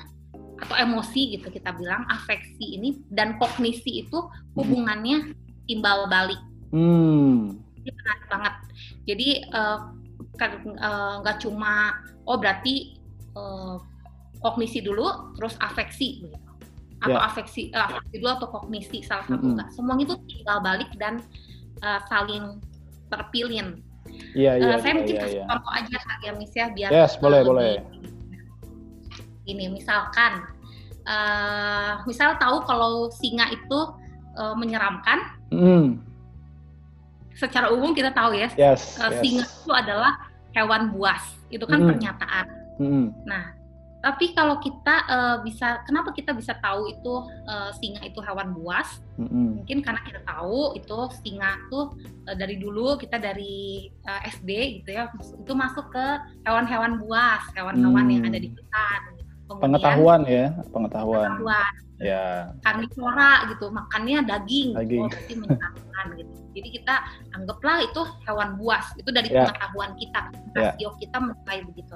atau 0.59 0.75
emosi 0.75 1.37
gitu 1.37 1.53
kita 1.53 1.69
bilang, 1.77 2.03
afeksi 2.09 2.77
ini 2.81 2.97
dan 3.13 3.37
kognisi 3.37 4.05
itu 4.05 4.25
hubungannya 4.57 5.37
timbal 5.69 6.09
balik. 6.09 6.41
Hmm. 6.73 7.61
Ini 7.77 7.89
menarik 7.93 8.25
banget. 8.25 8.53
Jadi 9.05 9.27
uh, 9.53 9.93
kan 10.35 10.51
nggak 11.21 11.37
uh, 11.37 11.41
cuma 11.41 11.93
oh 12.25 12.37
berarti 12.41 12.97
uh, 13.37 13.77
kognisi 14.41 14.81
dulu, 14.81 15.37
terus 15.37 15.53
afeksi 15.61 16.25
gitu 16.25 16.48
atau 16.99 17.15
yeah. 17.15 17.27
afeksi 17.27 17.63
uh, 17.71 17.87
afeksi 17.87 18.15
dulu 18.19 18.31
atau 18.35 18.47
kognisi 18.51 18.99
salah 19.03 19.23
satu 19.23 19.39
mm 19.39 19.55
-hmm. 19.55 19.71
semuanya 19.71 20.03
itu 20.11 20.15
tinggal 20.27 20.59
balik 20.59 20.91
dan 20.99 21.23
uh, 21.79 21.99
saling 22.11 22.59
terpilih 23.07 23.79
Iya, 24.33 24.51
iya. 24.57 24.73
Uh, 24.73 24.77
saya 24.81 24.91
iya, 24.93 24.97
mungkin 24.97 25.15
iya, 25.15 25.21
kasih 25.21 25.39
iya. 25.41 25.45
contoh 25.49 25.71
aja 25.73 25.97
kali 26.01 26.23
ya, 26.25 26.33
ya, 26.33 26.65
biar 26.73 26.89
Yes, 26.89 27.11
boleh, 27.17 27.41
lebih, 27.41 27.49
boleh. 27.49 27.73
Ini, 29.49 29.65
misalkan, 29.73 30.31
uh, 31.09 31.93
misal 32.05 32.37
tahu 32.37 32.61
kalau 32.65 33.09
singa 33.09 33.49
itu 33.49 33.79
uh, 34.37 34.53
menyeramkan, 34.53 35.33
mm. 35.49 35.97
secara 37.33 37.73
umum 37.73 37.97
kita 37.97 38.13
tahu 38.13 38.37
ya, 38.37 38.49
yes, 38.53 38.97
uh, 39.01 39.09
yes. 39.09 39.21
singa 39.21 39.45
itu 39.45 39.71
adalah 39.73 40.13
hewan 40.53 40.93
buas, 40.93 41.21
itu 41.49 41.65
kan 41.65 41.81
mm. 41.81 41.87
pernyataan. 41.89 42.45
Mm. 42.77 43.05
Nah, 43.25 43.58
tapi 43.99 44.31
kalau 44.31 44.63
kita 44.63 44.95
uh, 45.11 45.37
bisa, 45.43 45.83
kenapa 45.83 46.15
kita 46.15 46.31
bisa 46.31 46.55
tahu 46.63 46.87
itu 46.87 47.13
uh, 47.51 47.67
singa 47.75 47.99
itu 48.07 48.23
hewan 48.23 48.55
buas? 48.55 49.03
Mm-hmm. 49.19 49.47
Mungkin 49.59 49.77
karena 49.83 50.01
kita 50.07 50.23
tahu 50.23 50.79
itu 50.79 50.97
singa 51.19 51.59
tuh 51.67 51.99
uh, 52.31 52.35
dari 52.39 52.55
dulu 52.63 52.95
kita 52.95 53.19
dari 53.19 53.91
uh, 54.07 54.21
SD 54.23 54.79
gitu 54.79 54.95
ya, 54.95 55.11
itu 55.19 55.51
masuk 55.51 55.91
ke 55.91 56.05
hewan-hewan 56.47 57.03
buas, 57.03 57.43
hewan-hewan 57.51 58.07
mm. 58.07 58.11
yang 58.15 58.23
ada 58.31 58.39
di 58.39 58.49
hutan. 58.55 59.01
Kemudian, 59.49 59.63
pengetahuan 59.67 60.21
ya, 60.23 60.45
pengetahuan. 60.71 61.27
Pengetahuan. 61.27 61.73
Ya. 61.99 62.55
Karnivora 62.63 63.51
gitu, 63.51 63.65
makannya 63.67 64.23
daging, 64.23 64.79
daging. 64.79 65.03
Gitu, 65.11 65.43
menyenangkan 65.43 66.05
gitu. 66.15 66.38
Jadi 66.53 66.81
kita 66.81 66.95
anggaplah 67.37 67.85
itu 67.85 68.01
hewan 68.25 68.57
buas, 68.57 68.85
itu 68.97 69.09
dari 69.13 69.29
ya. 69.29 69.45
pengetahuan 69.45 69.93
kita, 69.97 70.21
rasio 70.57 70.89
ya. 70.89 70.97
kita 70.97 71.17
menilai 71.21 71.59
begitu. 71.65 71.95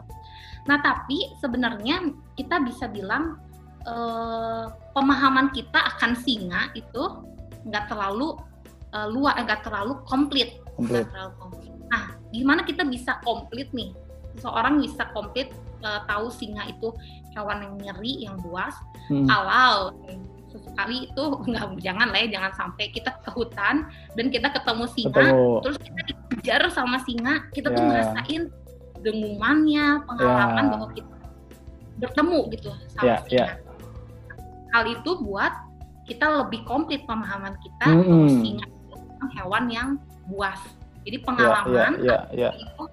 Nah, 0.70 0.78
tapi 0.80 1.34
sebenarnya 1.42 2.14
kita 2.38 2.62
bisa 2.64 2.86
bilang 2.88 3.42
eh, 3.84 4.66
pemahaman 4.94 5.52
kita 5.52 5.98
akan 5.98 6.16
singa 6.16 6.70
itu 6.78 7.04
nggak 7.68 7.90
terlalu 7.90 8.38
eh, 8.94 9.08
luas, 9.10 9.36
nggak 9.42 9.62
terlalu 9.66 10.00
komplit. 10.06 10.62
Komplit. 10.78 11.06
Terlalu 11.10 11.34
komplit. 11.42 11.72
Nah, 11.90 12.04
gimana 12.30 12.62
kita 12.66 12.84
bisa 12.86 13.20
komplit 13.26 13.70
nih? 13.74 13.92
Seorang 14.42 14.82
bisa 14.82 15.10
komplit 15.12 15.50
eh, 15.82 16.02
tahu 16.06 16.30
singa 16.30 16.70
itu 16.70 16.94
hewan 17.34 17.66
yang 17.66 17.76
nyeri, 17.82 18.14
yang 18.30 18.38
buas, 18.46 18.78
hmm. 19.10 19.26
kalau 19.26 19.92
sesekali 20.54 21.10
itu 21.10 21.24
nggak 21.50 21.82
jangan 21.82 22.08
lah 22.14 22.20
ya 22.22 22.28
jangan 22.38 22.52
sampai 22.54 22.86
kita 22.94 23.10
ke 23.26 23.30
hutan 23.34 23.90
dan 24.14 24.26
kita 24.30 24.54
ketemu 24.54 24.86
singa 24.94 25.18
ketemu. 25.18 25.50
terus 25.66 25.78
kita 25.82 26.02
dikejar 26.06 26.62
sama 26.70 27.02
singa 27.02 27.34
kita 27.50 27.74
yeah. 27.74 27.76
tuh 27.76 27.82
ya. 27.82 27.90
ngerasain 27.90 28.44
dengumannya, 29.04 29.86
pengalaman 30.08 30.64
yeah. 30.64 30.72
bahwa 30.72 30.88
kita 30.96 31.16
bertemu 31.94 32.40
gitu 32.58 32.70
sama 32.96 33.04
yeah, 33.06 33.20
singa. 33.28 33.36
Yeah. 33.36 33.52
Hal 34.74 34.84
itu 34.90 35.12
buat 35.22 35.54
kita 36.10 36.26
lebih 36.44 36.66
komplit 36.66 37.06
pemahaman 37.06 37.54
kita 37.62 37.88
mm 37.92 38.00
-hmm. 38.02 38.10
bahwa 38.10 38.28
singa 38.42 38.66
itu 38.66 39.26
hewan 39.40 39.64
yang 39.70 39.90
buas. 40.32 40.60
Jadi 41.04 41.18
ya, 41.20 41.26
pengalaman 41.28 41.92
yeah, 42.00 42.00
yeah, 42.00 42.22
yeah, 42.32 42.52
yeah. 42.52 42.54
itu 42.56 42.84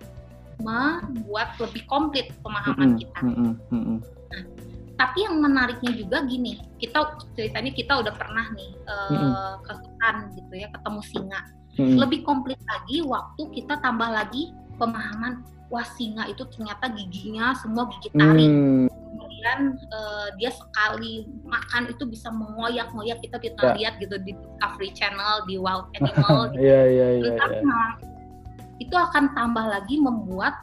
membuat 0.60 1.56
lebih 1.56 1.82
komplit 1.88 2.26
pemahaman 2.44 2.76
mm 2.76 2.94
-hmm. 2.98 3.00
kita. 3.00 3.20
Mm 3.24 3.34
-hmm. 3.34 3.52
nah, 3.72 3.98
tapi 5.00 5.24
yang 5.24 5.40
menariknya 5.40 5.96
juga 5.96 6.20
gini, 6.28 6.60
kita 6.76 7.16
ceritanya 7.32 7.72
kita 7.72 8.04
udah 8.04 8.12
pernah 8.12 8.52
nih 8.52 8.70
uh, 8.84 9.08
mm 9.08 9.16
-hmm. 9.16 9.52
ke 9.64 9.72
hutan 9.80 10.16
gitu 10.36 10.52
ya, 10.60 10.68
ketemu 10.68 11.00
singa. 11.08 11.40
Mm 11.40 11.80
-hmm. 11.80 11.96
Lebih 12.04 12.20
komplit 12.28 12.60
lagi 12.68 13.00
waktu 13.08 13.42
kita 13.56 13.80
tambah 13.80 14.12
lagi 14.12 14.52
pemahaman 14.76 15.40
wah 15.70 15.86
singa 15.96 16.26
itu 16.28 16.44
ternyata 16.52 16.92
giginya 16.92 17.56
semua 17.56 17.86
gigi 17.96 18.10
taring. 18.12 18.52
Hmm. 18.52 18.86
Kemudian 18.90 19.58
uh, 19.94 20.28
dia 20.36 20.50
sekali 20.50 21.24
makan 21.46 21.88
itu 21.88 22.04
bisa 22.04 22.28
mengoyak-ngoyak 22.28 23.22
kita 23.22 23.38
kita 23.38 23.62
ya. 23.62 23.74
lihat 23.78 23.94
gitu 24.02 24.18
di 24.20 24.34
Discovery 24.34 24.90
Channel 24.92 25.46
di 25.46 25.56
Wild 25.56 25.88
Animal. 25.96 26.52
gitu. 26.52 26.60
yeah, 26.60 26.84
yeah, 26.84 27.10
yeah, 27.22 27.38
yeah. 27.38 27.90
itu 28.82 28.96
akan 28.96 29.30
tambah 29.32 29.64
lagi 29.64 29.96
membuat 29.96 30.58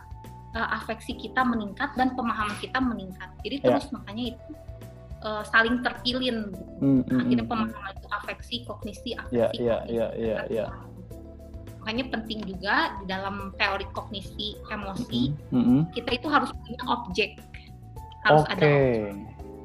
uh, 0.58 0.68
afeksi 0.82 1.14
kita 1.14 1.46
meningkat 1.46 1.94
dan 1.94 2.18
pemahaman 2.18 2.58
kita 2.58 2.82
meningkat. 2.82 3.30
Jadi 3.46 3.62
ya. 3.62 3.66
terus 3.70 3.86
makanya 3.94 4.34
itu 4.34 4.50
uh, 5.22 5.44
saling 5.46 5.86
terpilin. 5.86 6.50
Mm, 6.82 7.06
mm, 7.06 7.20
Akhirnya 7.22 7.46
hmm. 7.46 7.54
pemahaman 7.54 7.94
itu 7.94 8.08
afeksi, 8.10 8.56
kognisi, 8.66 9.10
ya, 9.14 9.22
afeksi. 9.22 9.62
Iya, 9.62 9.78
iya, 9.86 10.08
iya, 10.18 10.40
iya 10.50 10.66
makanya 11.88 12.20
penting 12.20 12.44
juga 12.44 13.00
di 13.00 13.08
dalam 13.08 13.56
teori 13.56 13.88
kognisi 13.96 14.60
emosi 14.68 15.32
mm 15.56 15.64
-hmm. 15.64 15.80
kita 15.96 16.20
itu 16.20 16.28
harus 16.28 16.52
punya 16.52 16.84
objek 16.84 17.40
harus 18.28 18.44
okay. 18.44 18.60
ada 18.60 18.68
objek 18.68 19.16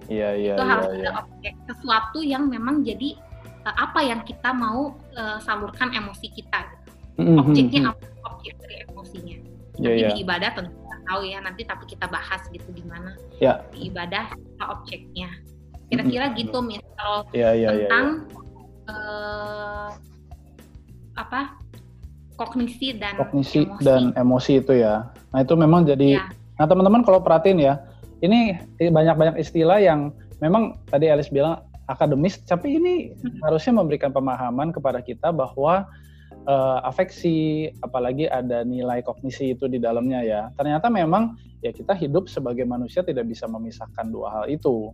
iya 0.07 0.31
iya 0.39 0.55
itu 0.55 0.63
iya, 0.63 0.71
harus 0.71 0.87
iya. 0.87 0.99
ada 1.03 1.11
objek 1.27 1.55
sesuatu 1.67 2.23
yang 2.23 2.47
memang 2.47 2.87
jadi 2.87 3.19
uh, 3.67 3.75
apa 3.75 4.07
yang 4.07 4.23
kita 4.23 4.55
mau 4.55 4.95
uh, 5.19 5.43
salurkan 5.43 5.91
emosi 5.91 6.31
kita 6.31 6.63
mm 7.19 7.27
-hmm. 7.27 7.43
objeknya 7.43 7.91
apa 7.91 8.07
objek 8.31 8.55
dari 8.63 8.75
emosinya 8.87 9.37
yeah, 9.83 9.91
tapi 9.91 9.99
yeah. 10.07 10.11
di 10.15 10.23
ibadah 10.23 10.51
tentu 10.55 10.79
tahu 11.07 11.27
ya 11.27 11.39
nanti 11.43 11.63
tapi 11.67 11.85
kita 11.87 12.07
bahas 12.09 12.43
gitu 12.51 12.69
di 12.73 12.85
mana 12.87 13.15
yeah. 13.43 13.63
di 13.75 13.91
ibadah 13.91 14.31
apa 14.59 14.65
objeknya 14.79 15.31
kira-kira 15.93 16.33
gitu 16.39 16.59
misal 16.65 17.29
yeah, 17.37 17.53
yeah, 17.53 17.71
tentang 17.75 18.07
yeah, 18.25 18.33
yeah. 18.33 18.91
Uh, 18.93 19.89
apa 21.15 21.63
kognisi 22.37 22.97
dan 22.97 23.15
kognisi 23.21 23.69
emosi. 23.69 23.85
dan 23.85 24.03
emosi 24.17 24.53
itu 24.59 24.73
ya. 24.81 25.13
Nah 25.31 25.41
itu 25.45 25.55
memang 25.55 25.87
jadi. 25.87 26.19
Ya. 26.19 26.25
Nah 26.59 26.67
teman-teman 26.67 27.07
kalau 27.07 27.21
perhatiin 27.23 27.61
ya, 27.63 27.79
ini 28.25 28.59
banyak-banyak 28.79 29.39
istilah 29.39 29.79
yang 29.79 30.11
memang 30.43 30.81
tadi 30.89 31.07
Alice 31.13 31.31
bilang 31.31 31.63
akademis, 31.87 32.41
tapi 32.43 32.79
ini 32.79 33.13
hmm. 33.13 33.43
harusnya 33.45 33.77
memberikan 33.77 34.11
pemahaman 34.11 34.73
kepada 34.73 34.99
kita 35.05 35.31
bahwa 35.31 35.87
uh, 36.47 36.81
afeksi, 36.87 37.71
apalagi 37.83 38.27
ada 38.31 38.63
nilai 38.67 39.03
kognisi 39.03 39.55
itu 39.55 39.69
di 39.69 39.79
dalamnya 39.79 40.21
ya. 40.23 40.43
Ternyata 40.59 40.91
memang 40.91 41.37
ya 41.63 41.71
kita 41.71 41.95
hidup 41.95 42.27
sebagai 42.27 42.67
manusia 42.67 43.03
tidak 43.03 43.29
bisa 43.31 43.47
memisahkan 43.47 44.11
dua 44.11 44.29
hal 44.31 44.45
itu, 44.51 44.91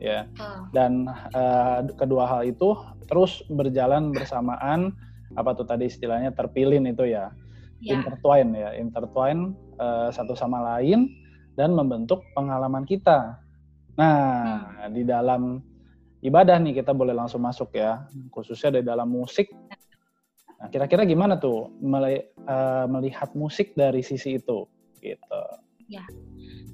ya. 0.00 0.28
Dan 0.72 1.08
uh, 1.32 1.80
kedua 1.96 2.28
hal 2.28 2.48
itu 2.48 2.76
terus 3.08 3.44
berjalan 3.52 4.12
bersamaan 4.12 4.96
apa 5.34 5.50
tuh 5.52 5.66
tadi 5.66 5.90
istilahnya 5.90 6.30
terpilin 6.30 6.86
itu 6.86 7.10
ya, 7.10 7.34
ya. 7.82 7.98
intertwine 7.98 8.50
ya, 8.54 8.70
intertwine 8.78 9.52
uh, 9.82 10.08
satu 10.08 10.32
sama 10.38 10.62
lain 10.76 11.10
dan 11.58 11.74
membentuk 11.74 12.22
pengalaman 12.34 12.86
kita. 12.86 13.38
Nah, 13.94 14.74
hmm. 14.74 14.90
di 14.90 15.02
dalam 15.06 15.62
ibadah 16.18 16.58
nih 16.58 16.82
kita 16.82 16.90
boleh 16.90 17.14
langsung 17.14 17.42
masuk 17.42 17.74
ya, 17.78 18.06
khususnya 18.34 18.78
di 18.78 18.82
dalam 18.82 19.06
musik. 19.10 19.50
Nah, 20.60 20.68
kira-kira 20.72 21.04
gimana 21.04 21.36
tuh 21.36 21.70
eh, 21.82 22.86
melihat 22.88 23.32
musik 23.36 23.76
dari 23.76 24.00
sisi 24.00 24.40
itu, 24.40 24.64
gitu? 25.02 25.40
Ya, 25.84 26.04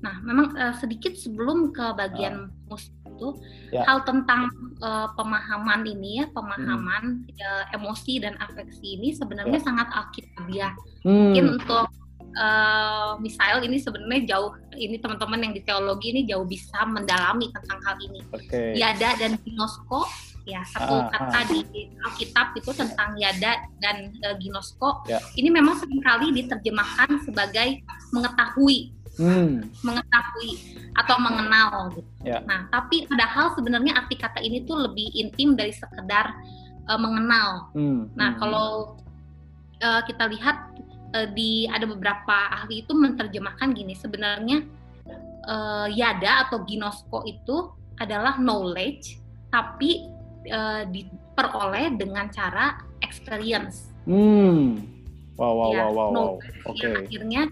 nah 0.01 0.17
memang 0.25 0.57
uh, 0.57 0.75
sedikit 0.81 1.13
sebelum 1.13 1.77
ke 1.77 1.93
bagian 1.93 2.49
uh. 2.49 2.73
musik 2.73 2.95
itu 3.05 3.37
ya. 3.69 3.85
hal 3.85 4.01
tentang 4.09 4.49
uh, 4.81 5.13
pemahaman 5.13 5.85
ini 5.85 6.25
ya 6.25 6.27
pemahaman 6.33 7.21
hmm. 7.29 7.37
uh, 7.37 7.65
emosi 7.77 8.25
dan 8.25 8.33
afeksi 8.41 8.97
ini 8.97 9.13
sebenarnya 9.13 9.61
ya. 9.61 9.65
sangat 9.65 9.89
alkitabiah 9.93 10.73
hmm. 11.05 11.13
mungkin 11.13 11.47
untuk 11.61 11.87
uh, 12.41 13.21
misal 13.21 13.61
ini 13.61 13.77
sebenarnya 13.77 14.25
jauh 14.25 14.57
ini 14.73 14.97
teman-teman 14.97 15.45
yang 15.45 15.53
di 15.53 15.63
teologi 15.69 16.17
ini 16.17 16.25
jauh 16.25 16.49
bisa 16.49 16.81
mendalami 16.89 17.53
tentang 17.53 17.79
hal 17.85 17.97
ini 18.01 18.21
okay. 18.33 18.73
yada 18.73 19.13
dan 19.21 19.37
ginosko 19.45 20.09
ya 20.49 20.61
satu 20.65 21.05
ah, 21.05 21.09
kata 21.13 21.39
ah. 21.41 21.45
di 21.49 21.61
Alkitab 22.01 22.57
itu 22.57 22.71
tentang 22.73 23.17
yada 23.17 23.61
dan 23.79 24.11
uh, 24.25 24.37
ginosko 24.41 25.05
ya. 25.07 25.21
ini 25.37 25.53
memang 25.53 25.77
sering 25.77 26.01
kali 26.01 26.33
diterjemahkan 26.33 27.25
sebagai 27.25 27.85
mengetahui 28.11 28.97
hmm. 29.21 29.85
mengetahui 29.85 30.51
atau 30.97 31.17
mengenal 31.21 31.93
gitu. 31.93 32.11
Yeah. 32.25 32.43
Nah, 32.49 32.69
tapi 32.73 33.05
padahal 33.05 33.53
sebenarnya 33.57 33.97
arti 33.97 34.17
kata 34.17 34.41
ini 34.41 34.65
tuh 34.65 34.89
lebih 34.89 35.13
intim 35.13 35.55
dari 35.55 35.77
sekedar 35.77 36.37
uh, 36.89 37.01
mengenal. 37.01 37.73
Hmm. 37.77 38.09
Nah, 38.17 38.35
hmm. 38.35 38.39
kalau 38.41 38.97
uh, 39.85 40.03
kita 40.09 40.25
lihat 40.33 40.57
uh, 41.17 41.29
di 41.37 41.69
ada 41.69 41.85
beberapa 41.85 42.37
ahli 42.55 42.83
itu 42.83 42.97
menerjemahkan 42.97 43.77
gini, 43.77 43.93
sebenarnya 43.93 44.65
uh, 45.49 45.89
yada 45.93 46.49
atau 46.49 46.65
ginosko 46.65 47.25
itu 47.29 47.71
adalah 48.01 48.41
knowledge 48.41 49.21
tapi 49.53 50.09
uh, 50.49 50.83
diperoleh 50.89 51.97
dengan 52.01 52.33
cara 52.33 52.81
experience. 53.05 53.93
Hmm. 54.09 54.81
Wow, 55.37 55.53
wow, 55.57 55.71
ya, 55.73 55.85
wow, 55.89 55.91
wow, 55.93 56.09
wow. 56.13 56.31
Oke. 56.69 56.85
Okay. 56.85 56.93
akhirnya 57.09 57.43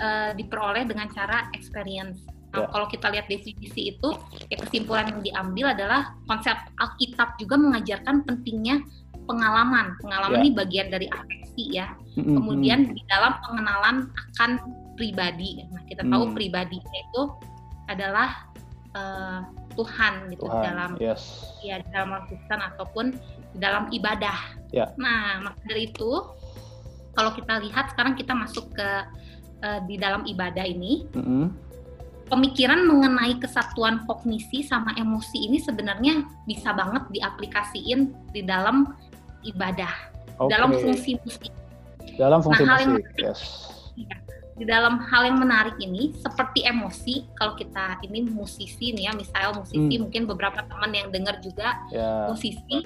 uh, 0.00 0.30
diperoleh 0.36 0.84
dengan 0.84 1.08
cara 1.12 1.48
experience. 1.56 2.24
Nah, 2.48 2.64
ya. 2.64 2.68
kalau 2.72 2.88
kita 2.88 3.12
lihat 3.12 3.28
definisi 3.28 3.92
itu, 3.92 4.08
ya 4.48 4.56
kesimpulan 4.56 5.12
yang 5.12 5.20
diambil 5.20 5.76
adalah 5.76 6.16
konsep 6.24 6.56
Alkitab 6.80 7.36
juga 7.36 7.60
mengajarkan 7.60 8.24
pentingnya 8.24 8.80
pengalaman. 9.28 9.96
Pengalaman 10.00 10.40
ya. 10.40 10.44
ini 10.48 10.50
bagian 10.56 10.88
dari 10.88 11.06
afeksi 11.12 11.64
ya. 11.76 11.92
Mm-hmm. 12.16 12.34
Kemudian 12.40 12.80
di 12.96 13.02
dalam 13.08 13.36
pengenalan 13.44 13.96
akan 14.08 14.50
pribadi. 14.96 15.60
Nah, 15.68 15.84
kita 15.84 16.08
tahu 16.08 16.32
mm. 16.32 16.34
pribadi 16.34 16.80
itu 16.80 17.22
adalah 17.88 18.48
uh, 18.96 19.44
Tuhan 19.78 20.34
gitu 20.34 20.50
Tuhan, 20.50 20.62
dalam 20.66 20.90
yes. 20.98 21.54
ya 21.62 21.78
dalam 21.94 22.18
Kristen 22.26 22.58
ataupun 22.58 23.14
di 23.54 23.58
dalam 23.62 23.86
ibadah. 23.94 24.58
Ya. 24.74 24.90
Nah, 24.98 25.46
maka 25.46 25.62
dari 25.70 25.86
itu 25.86 26.10
kalau 27.14 27.30
kita 27.38 27.62
lihat 27.62 27.94
sekarang 27.94 28.18
kita 28.18 28.34
masuk 28.34 28.74
ke 28.74 28.90
uh, 29.62 29.80
di 29.86 29.94
dalam 29.94 30.26
ibadah 30.26 30.66
ini. 30.66 31.06
Mm-hmm 31.14 31.70
pemikiran 32.28 32.84
mengenai 32.84 33.40
kesatuan 33.40 34.04
kognisi 34.04 34.60
sama 34.60 34.92
emosi 35.00 35.48
ini 35.48 35.58
sebenarnya 35.58 36.28
bisa 36.44 36.76
banget 36.76 37.08
diaplikasiin 37.08 38.12
di 38.30 38.44
dalam 38.44 38.92
ibadah, 39.42 40.12
okay. 40.36 40.52
dalam 40.52 40.76
fungsi 40.76 41.16
musik. 41.24 41.52
Dalam 42.20 42.44
fungsi 42.44 42.68
nah, 42.68 42.76
musik, 42.76 42.88
menarik, 43.00 43.08
yes. 43.16 43.40
Ya, 43.96 44.14
di 44.58 44.66
dalam 44.66 44.98
hal 45.06 45.22
yang 45.30 45.38
menarik 45.38 45.78
ini, 45.78 46.12
seperti 46.18 46.66
emosi, 46.66 47.30
kalau 47.38 47.54
kita 47.54 48.02
ini 48.02 48.26
musisi 48.26 48.90
nih 48.90 49.08
ya, 49.08 49.12
misalnya 49.14 49.62
musisi, 49.62 49.94
hmm. 49.94 50.02
mungkin 50.02 50.22
beberapa 50.26 50.66
teman 50.66 50.90
yang 50.90 51.08
dengar 51.14 51.38
juga 51.38 51.78
yeah. 51.94 52.26
musisi, 52.26 52.82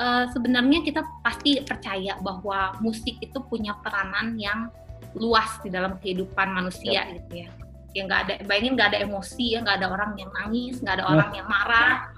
uh, 0.00 0.24
sebenarnya 0.32 0.80
kita 0.82 1.04
pasti 1.22 1.60
percaya 1.62 2.16
bahwa 2.24 2.74
musik 2.80 3.20
itu 3.20 3.38
punya 3.46 3.76
peranan 3.84 4.34
yang 4.40 4.72
luas 5.14 5.62
di 5.62 5.70
dalam 5.70 5.94
kehidupan 6.02 6.50
manusia 6.50 7.06
yep. 7.06 7.22
gitu 7.22 7.46
ya 7.46 7.48
ya 7.94 8.02
nggak 8.10 8.20
ada 8.26 8.34
bayangin 8.50 8.74
nggak 8.74 8.88
ada 8.90 8.98
emosi 9.06 9.54
ya 9.54 9.62
nggak 9.62 9.76
ada 9.78 9.86
orang 9.86 10.18
yang 10.18 10.30
nangis 10.34 10.82
nggak 10.82 10.98
ada 10.98 11.04
orang 11.06 11.30
yang 11.30 11.46
marah 11.46 12.10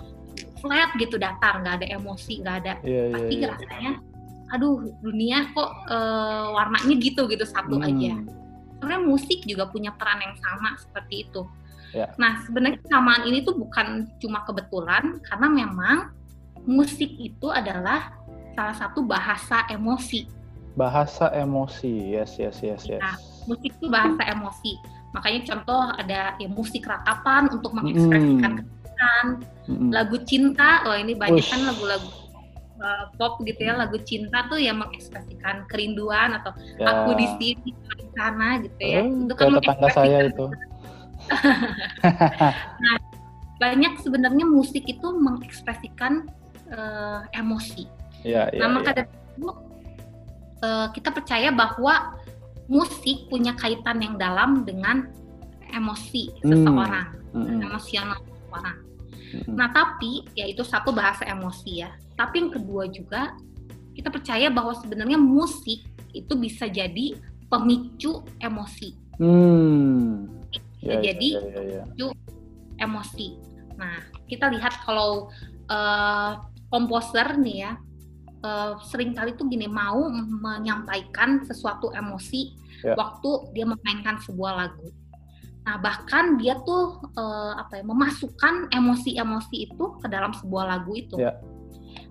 flat 0.64 0.90
gitu 0.96 1.20
datar 1.20 1.60
nggak 1.60 1.84
ada 1.84 1.86
emosi 2.00 2.40
nggak 2.40 2.56
ada 2.64 2.72
yeah, 2.80 3.04
iya, 3.04 3.12
pasti 3.12 3.34
yeah, 3.36 3.40
yeah. 3.44 3.50
rasanya 3.52 3.92
aduh 4.56 4.76
dunia 5.04 5.38
kok 5.52 5.70
uh, 5.92 6.56
warnanya 6.56 6.96
gitu 6.96 7.28
gitu 7.28 7.44
satu 7.44 7.76
hmm. 7.76 7.88
aja 7.92 8.12
sebenarnya 8.76 9.02
musik 9.02 9.40
juga 9.48 9.68
punya 9.72 9.90
peran 9.96 10.20
yang 10.20 10.36
sama 10.38 10.76
seperti 10.76 11.28
itu 11.28 11.42
yeah. 11.96 12.10
nah 12.20 12.40
sebenarnya 12.44 12.78
kesamaan 12.84 13.22
ini 13.26 13.42
tuh 13.42 13.56
bukan 13.56 14.06
cuma 14.20 14.44
kebetulan 14.44 15.18
karena 15.24 15.48
memang 15.48 15.96
musik 16.68 17.08
itu 17.16 17.48
adalah 17.48 18.12
salah 18.52 18.76
satu 18.76 19.04
bahasa 19.04 19.64
emosi 19.72 20.28
bahasa 20.76 21.32
emosi 21.32 22.16
yes 22.16 22.36
yes 22.36 22.60
yes 22.60 22.84
yes 22.84 23.00
nah, 23.00 23.16
musik 23.48 23.72
itu 23.72 23.88
bahasa 23.88 24.22
emosi 24.28 24.76
Makanya 25.16 25.40
contoh 25.48 25.80
ada 25.96 26.36
ya 26.36 26.48
musik 26.52 26.84
ratapan 26.84 27.48
untuk 27.48 27.72
mengekspresikan 27.72 28.52
mm. 28.60 29.72
mm. 29.72 29.90
lagu 29.96 30.20
cinta. 30.28 30.84
Oh 30.84 30.92
ini 30.92 31.16
banyak 31.16 31.40
Ush. 31.40 31.52
kan 31.56 31.64
lagu-lagu 31.64 32.10
uh, 32.84 33.08
pop 33.16 33.40
gitu 33.48 33.64
ya, 33.64 33.72
lagu 33.80 33.96
cinta 34.04 34.44
tuh 34.52 34.60
yang 34.60 34.76
mengekspresikan 34.76 35.64
kerinduan 35.72 36.36
atau 36.36 36.52
ya. 36.76 36.92
aku 36.92 37.16
di 37.16 37.26
sini 37.40 37.70
sana 38.16 38.48
gitu 38.64 38.80
ya. 38.80 39.04
Oh, 39.04 39.28
itu 39.28 39.34
kan 39.36 39.46
tetangga 39.60 39.88
saya 39.92 40.18
itu. 40.26 40.46
nah, 42.82 42.96
banyak 43.60 43.92
sebenarnya 44.00 44.48
musik 44.48 44.84
itu 44.88 45.08
mengekspresikan 45.16 46.28
uh, 46.72 47.24
emosi. 47.36 47.84
Ya, 48.24 48.50
ya, 48.50 48.66
nah, 48.66 48.80
maka 48.80 48.90
ya. 48.90 48.96
dari 49.04 49.12
itu 49.36 49.48
uh, 50.64 50.88
kita 50.90 51.10
percaya 51.12 51.48
bahwa 51.52 52.16
musik 52.66 53.30
punya 53.30 53.54
kaitan 53.54 54.02
yang 54.02 54.18
dalam 54.18 54.66
dengan 54.66 55.06
emosi 55.70 56.42
hmm. 56.42 56.50
seseorang, 56.50 57.08
hmm. 57.36 57.60
emosional 57.62 58.18
seseorang. 58.24 58.78
Hmm. 59.26 59.54
Nah, 59.54 59.68
tapi 59.70 60.26
ya 60.34 60.46
itu 60.46 60.62
satu 60.62 60.90
bahasa 60.90 61.26
emosi 61.26 61.86
ya. 61.86 61.90
Tapi 62.16 62.46
yang 62.46 62.50
kedua 62.50 62.88
juga 62.90 63.36
kita 63.96 64.12
percaya 64.12 64.52
bahwa 64.52 64.76
sebenarnya 64.76 65.16
musik 65.16 65.84
itu 66.12 66.32
bisa 66.36 66.68
jadi 66.68 67.16
pemicu 67.46 68.22
emosi. 68.42 68.94
Hmm. 69.16 70.28
Ya, 70.84 71.00
ya 71.00 71.12
jadi 71.12 71.28
ya, 71.28 71.40
ya, 71.40 71.46
ya, 71.46 71.62
ya. 71.62 71.82
pemicu 71.86 72.06
emosi. 72.76 73.28
Nah, 73.76 73.96
kita 74.28 74.52
lihat 74.52 74.84
kalau 74.84 75.32
uh, 75.68 76.32
komposer 76.68 77.38
nih 77.40 77.56
ya, 77.68 77.72
uh, 78.42 78.72
sering 78.84 79.12
kali 79.16 79.34
tuh 79.34 79.48
gini 79.48 79.66
mau 79.66 80.06
menyampaikan 80.12 81.42
sesuatu 81.46 81.90
emosi 81.94 82.54
yeah. 82.84 82.96
waktu 82.98 83.52
dia 83.56 83.66
memainkan 83.66 84.20
sebuah 84.22 84.52
lagu. 84.54 84.88
Nah 85.66 85.82
bahkan 85.82 86.38
dia 86.38 86.54
tuh 86.62 87.02
uh, 87.18 87.58
apa 87.58 87.82
ya 87.82 87.84
memasukkan 87.84 88.70
emosi-emosi 88.70 89.56
itu 89.66 89.84
ke 89.98 90.06
dalam 90.06 90.30
sebuah 90.30 90.64
lagu 90.78 90.94
itu. 90.94 91.18
Yeah. 91.18 91.38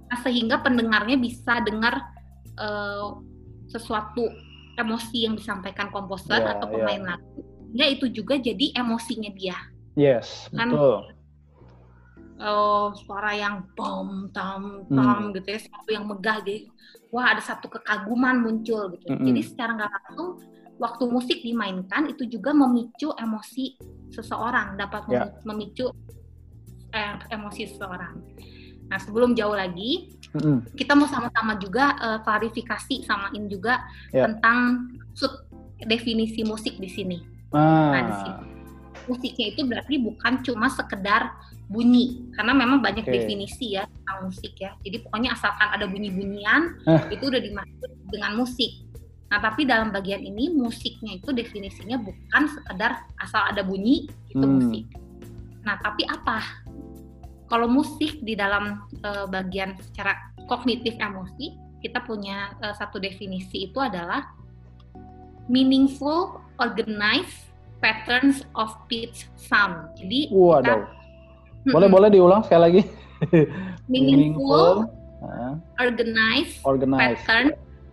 Nah, 0.05 0.17
sehingga 0.21 0.61
pendengarnya 0.61 1.17
bisa 1.17 1.63
dengar 1.65 1.97
uh, 2.61 3.23
sesuatu 3.71 4.29
emosi 4.75 5.27
yang 5.27 5.33
disampaikan 5.39 5.91
komposer 5.91 6.39
yeah, 6.39 6.53
atau 6.55 6.67
pemain 6.71 7.01
yeah. 7.01 7.09
lagu. 7.15 7.39
Ya 7.75 7.85
itu 7.91 8.07
juga 8.07 8.39
jadi 8.39 8.71
emosinya 8.75 9.31
dia. 9.35 9.57
Yes, 9.95 10.51
kan, 10.51 10.71
betul 10.71 11.15
uh, 12.39 12.91
suara 12.95 13.31
yang 13.35 13.67
tom 13.75 14.29
tom 14.35 14.87
tom 14.91 15.19
hmm. 15.31 15.35
gitu 15.39 15.47
ya 15.55 15.59
sesuatu 15.59 15.89
yang 15.91 16.05
megah 16.07 16.37
gitu 16.43 16.71
wah 17.11 17.31
ada 17.31 17.41
satu 17.43 17.71
kekaguman 17.71 18.43
muncul 18.43 18.91
gitu 18.95 19.11
hmm. 19.11 19.23
jadi 19.23 19.41
secara 19.43 19.71
nggak 19.79 19.91
langsung 19.91 20.29
waktu 20.75 21.03
musik 21.07 21.39
dimainkan 21.39 22.11
itu 22.11 22.27
juga 22.27 22.51
memicu 22.51 23.15
emosi 23.15 23.79
seseorang 24.11 24.75
dapat 24.75 25.07
yeah. 25.07 25.31
memicu 25.47 25.91
eh, 26.91 27.15
emosi 27.31 27.71
seseorang 27.71 28.19
nah 28.91 28.99
sebelum 29.01 29.33
jauh 29.33 29.55
lagi 29.55 30.13
hmm. 30.35 30.75
kita 30.75 30.93
mau 30.93 31.07
sama-sama 31.07 31.55
juga 31.57 31.95
uh, 31.99 32.19
klarifikasi 32.21 33.07
samain 33.07 33.43
juga 33.47 33.83
yeah. 34.11 34.27
tentang 34.27 34.91
sub 35.15 35.31
definisi 35.79 36.43
musik 36.43 36.75
di 36.79 36.89
sini 36.91 37.17
ah. 37.55 37.91
nah 37.95 38.01
di 38.03 38.13
sini 38.19 38.55
musiknya 39.05 39.53
itu 39.53 39.61
berarti 39.65 39.95
bukan 40.01 40.41
cuma 40.41 40.67
sekedar 40.67 41.33
bunyi 41.65 42.29
karena 42.37 42.53
memang 42.53 42.81
banyak 42.81 43.05
okay. 43.05 43.21
definisi 43.21 43.77
ya 43.77 43.85
tentang 43.89 44.29
musik 44.29 44.53
ya 44.57 44.73
jadi 44.85 45.01
pokoknya 45.01 45.33
asalkan 45.33 45.69
ada 45.73 45.85
bunyi-bunyian 45.89 46.77
uh. 46.85 47.09
itu 47.09 47.25
udah 47.25 47.41
dimaksud 47.41 47.89
dengan 48.09 48.37
musik 48.37 48.85
nah 49.25 49.41
tapi 49.41 49.65
dalam 49.65 49.89
bagian 49.89 50.21
ini 50.21 50.53
musiknya 50.53 51.17
itu 51.17 51.33
definisinya 51.33 51.97
bukan 51.97 52.43
sekedar 52.45 53.09
asal 53.17 53.41
ada 53.41 53.65
bunyi 53.65 54.05
itu 54.29 54.45
hmm. 54.45 54.53
musik 54.61 54.85
nah 55.65 55.81
tapi 55.81 56.05
apa 56.05 56.64
kalau 57.45 57.69
musik 57.69 58.21
di 58.25 58.33
dalam 58.33 58.85
uh, 59.05 59.25
bagian 59.29 59.77
secara 59.77 60.17
kognitif 60.49 60.97
emosi 60.97 61.57
kita 61.85 62.01
punya 62.01 62.57
uh, 62.65 62.73
satu 62.73 62.97
definisi 62.97 63.69
itu 63.69 63.77
adalah 63.77 64.25
meaningful 65.45 66.41
organized 66.57 67.53
patterns 67.77 68.41
of 68.57 68.73
pitch 68.89 69.29
sound. 69.37 69.93
Jadi 70.01 70.33
Waduh. 70.33 70.89
kita 71.61 71.69
boleh 71.69 71.89
boleh 71.89 72.09
diulang 72.09 72.41
sekali 72.41 72.61
lagi. 72.61 72.81
Meaningful, 73.91 74.89
uh, 75.21 75.53
organized, 75.77 76.61
organized, 76.65 77.21
pattern 77.21 77.47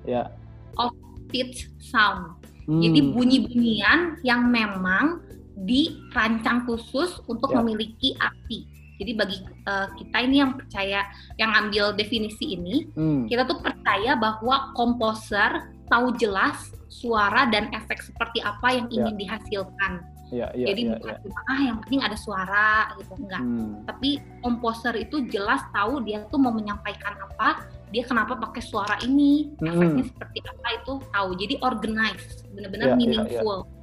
yeah. 0.08 0.32
of 0.80 0.92
pitch 1.28 1.68
sound. 1.84 2.40
Hmm. 2.64 2.80
Jadi 2.80 3.12
bunyi-bunyian 3.12 4.24
yang 4.24 4.48
memang 4.48 5.20
dirancang 5.52 6.64
khusus 6.64 7.20
untuk 7.28 7.52
yeah. 7.52 7.60
memiliki 7.60 8.16
arti. 8.16 8.71
Jadi 9.00 9.12
bagi 9.16 9.38
uh, 9.66 9.88
kita 9.96 10.16
ini 10.22 10.36
yang 10.42 10.52
percaya, 10.54 11.00
yang 11.40 11.50
ambil 11.56 11.96
definisi 11.96 12.54
ini, 12.54 12.88
hmm. 12.92 13.26
kita 13.26 13.48
tuh 13.48 13.58
percaya 13.64 14.14
bahwa 14.14 14.72
komposer 14.76 15.72
tahu 15.88 16.14
jelas 16.16 16.72
suara 16.92 17.48
dan 17.48 17.72
efek 17.72 18.04
seperti 18.04 18.44
apa 18.44 18.68
yang 18.72 18.86
ingin 18.92 19.16
yeah. 19.16 19.20
dihasilkan. 19.20 19.92
Ya, 20.32 20.48
ya, 20.56 20.72
Jadi 20.72 20.88
ya, 20.88 20.96
bukan 20.96 21.12
ya. 21.12 21.20
cuma 21.28 21.40
ah 21.44 21.60
yang 21.60 21.76
penting 21.84 22.00
ada 22.00 22.16
suara 22.16 22.68
gitu 22.96 23.12
enggak. 23.20 23.44
Hmm. 23.44 23.84
Tapi 23.84 24.10
komposer 24.40 24.94
itu 24.96 25.28
jelas 25.28 25.60
tahu 25.76 26.00
dia 26.00 26.24
tuh 26.32 26.40
mau 26.40 26.56
menyampaikan 26.56 27.20
apa, 27.20 27.68
dia 27.92 28.08
kenapa 28.08 28.40
pakai 28.40 28.64
suara 28.64 28.96
ini, 29.04 29.52
hmm. 29.60 29.68
efeknya 29.68 30.04
seperti 30.08 30.38
apa 30.48 30.68
itu 30.80 30.92
tahu. 31.12 31.30
Jadi 31.36 31.54
organized, 31.60 32.48
benar-benar 32.56 32.88
ya, 32.92 32.96
meaningful. 32.96 33.68
Ya, 33.68 33.68
ya. 33.68 33.81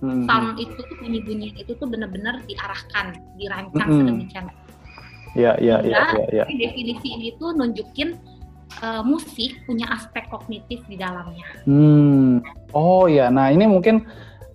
Hmm. 0.00 0.24
Sound 0.24 0.56
itu 0.56 0.80
bunyi-bunyi 0.96 1.52
itu 1.60 1.76
tuh 1.76 1.84
benar-benar 1.84 2.40
diarahkan, 2.48 3.20
dirancang 3.36 3.88
hmm. 3.88 3.98
sedemikian. 4.00 4.44
Ya, 5.36 5.54
ya, 5.60 5.78
ya, 5.84 6.10
ya, 6.16 6.42
ya. 6.42 6.44
Definisi 6.48 7.08
ini 7.14 7.28
tuh 7.36 7.52
nunjukin 7.54 8.16
uh, 8.80 9.04
musik 9.04 9.60
punya 9.68 9.86
aspek 9.92 10.26
kognitif 10.32 10.80
di 10.88 10.96
dalamnya. 10.96 11.44
Hmm. 11.68 12.40
Oh 12.72 13.06
ya, 13.06 13.28
nah 13.28 13.52
ini 13.52 13.68
mungkin 13.68 14.08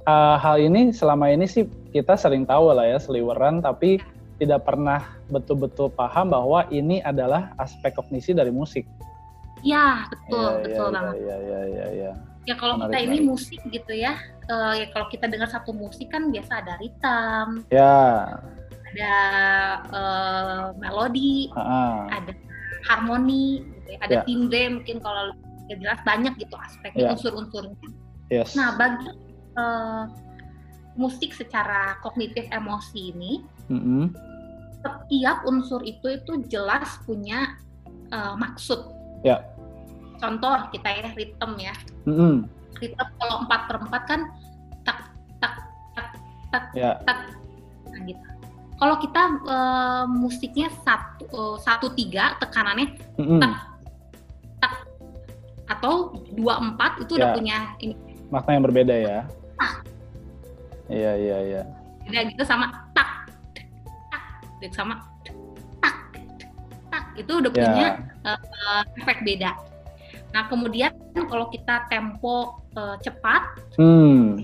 uh, 0.09 0.35
hal 0.41 0.57
ini 0.57 0.89
selama 0.89 1.29
ini 1.29 1.45
sih 1.45 1.69
kita 1.93 2.17
sering 2.17 2.43
tahu 2.43 2.73
lah 2.73 2.89
ya 2.89 2.97
seliweran 2.99 3.61
tapi 3.61 4.01
tidak 4.41 4.67
pernah 4.67 4.99
betul-betul 5.31 5.93
paham 5.93 6.33
bahwa 6.33 6.67
ini 6.73 6.99
adalah 7.05 7.55
aspek 7.61 7.95
kognisi 7.95 8.35
dari 8.35 8.51
musik. 8.51 8.83
Ya, 9.63 10.09
betul, 10.11 10.41
ya, 10.41 10.61
betul 10.67 10.87
ya, 10.89 10.93
banget. 10.93 11.13
Ya, 11.15 11.37
ya, 11.37 11.37
ya, 11.39 11.61
ya. 11.69 11.87
Ya 11.93 12.34
kalau 12.53 12.77
Menarik, 12.77 12.93
kita 12.93 12.97
ini 13.01 13.17
menarik. 13.17 13.25
musik 13.25 13.59
gitu 13.65 13.93
ya, 13.97 14.13
eh, 14.45 14.73
ya 14.77 14.85
kalau 14.93 15.09
kita 15.09 15.25
dengar 15.25 15.49
satu 15.49 15.73
musik 15.73 16.13
kan 16.13 16.29
biasa 16.29 16.61
ada 16.61 16.77
ritm, 16.77 17.65
Ya, 17.73 17.97
ada 18.85 19.13
eh, 19.89 20.65
melodi, 20.77 21.49
ah, 21.57 22.05
ada 22.13 22.31
harmoni, 22.85 23.65
gitu 23.65 23.89
ya, 23.89 23.97
ada 24.05 24.15
Ya. 24.15 24.23
timbre 24.23 24.61
mungkin 24.69 25.01
kalau 25.01 25.33
ya 25.65 25.75
jelas 25.81 25.97
banyak 26.05 26.37
gitu 26.37 26.53
aspeknya 26.53 27.09
Ya. 27.09 27.11
unsur-unsurnya. 27.17 27.73
yes. 28.29 28.53
Nah 28.53 28.77
bagi 28.77 29.09
eh, 29.57 30.03
musik 30.93 31.33
secara 31.33 31.97
kognitif 31.99 32.45
emosi 32.53 33.11
ini, 33.11 33.41
Mm-mm. 33.67 34.13
setiap 34.79 35.41
unsur 35.43 35.81
itu 35.81 36.05
itu 36.13 36.45
jelas 36.45 37.01
punya 37.03 37.57
eh, 38.13 38.33
maksud. 38.37 38.85
Ya. 39.25 39.41
Contoh 40.15 40.53
kita 40.69 40.89
ya 40.89 41.07
ritme 41.13 41.55
ya, 41.59 41.73
Mm-mm. 42.05 42.47
ritme 42.77 43.03
kalau 43.17 43.35
empat 43.43 43.61
per 43.67 43.75
empat 43.81 44.01
kan 44.07 44.21
tak 44.81 44.97
tak 45.39 45.53
tak 45.95 46.07
tak 46.49 46.63
Ya, 46.71 46.95
tak 47.03 47.29
nah 47.91 47.99
gitu. 48.03 48.25
Kalau 48.75 48.95
kita 48.99 49.21
eh, 49.47 50.03
musiknya 50.07 50.67
satu 50.83 51.23
eh, 51.27 51.55
satu 51.59 51.87
tiga 51.93 52.35
tekanannya 52.39 52.95
mm-mm. 53.15 53.39
Tak. 53.39 53.53
tak 54.59 54.73
atau 55.65 56.11
dua 56.35 56.59
empat 56.59 56.99
itu 57.01 57.15
udah 57.15 57.31
Ya. 57.31 57.35
punya 57.35 57.57
ini 57.79 57.95
makna 58.29 58.51
yang 58.57 58.65
berbeda 58.65 58.95
ya. 58.95 59.19
Iya, 60.85 61.11
iya, 61.17 61.37
iya. 61.41 61.61
beda 62.05 62.21
gitu 62.29 62.43
sama 62.45 62.69
tak 62.93 63.25
tak 64.61 64.69
sama 64.69 64.93
tak 65.81 65.95
tak 66.93 67.03
itu 67.17 67.31
udah 67.41 67.49
Ya, 67.49 67.57
punya 67.65 67.87
eh, 68.21 68.81
efek 69.01 69.25
beda. 69.25 69.51
Nah 70.35 70.51
kemudian 70.51 70.91
kalau 71.31 71.47
kita 71.47 71.87
tempo 71.87 72.67
eh, 72.75 72.99
cepat 72.99 73.55
hmm, 73.79 74.43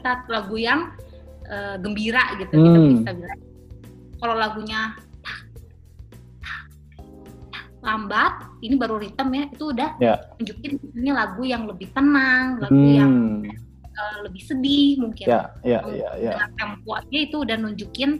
tat, 0.00 0.24
lagu 0.32 0.56
yang 0.56 0.96
eh, 1.44 1.76
gembira 1.76 2.40
gitu 2.40 2.56
kita 2.56 2.78
Hmm. 2.80 2.88
bisa 2.96 3.10
bilang. 3.12 3.40
Kalau 4.16 4.34
lagunya 4.40 4.96
lambat, 7.84 8.32
ini 8.66 8.74
baru 8.74 8.98
ritme 8.98 9.30
ya, 9.30 9.46
itu 9.46 9.64
udah 9.70 9.90
Ya. 10.02 10.14
nunjukin 10.40 10.72
ini 10.96 11.10
lagu 11.14 11.46
yang 11.46 11.70
lebih 11.70 11.86
tenang, 11.94 12.58
lagu 12.58 12.82
yang 12.82 13.12
hmm, 13.12 13.46
eh, 13.92 14.18
lebih 14.26 14.42
sedih 14.42 15.04
mungkin. 15.04 15.26
ya, 15.28 15.52
ya, 15.62 15.84
ya, 15.86 16.10
ya. 16.18 16.32
Dengan 16.34 16.50
tempo 16.58 16.96
aja 16.96 17.18
itu 17.20 17.36
udah 17.44 17.56
nunjukin 17.60 18.10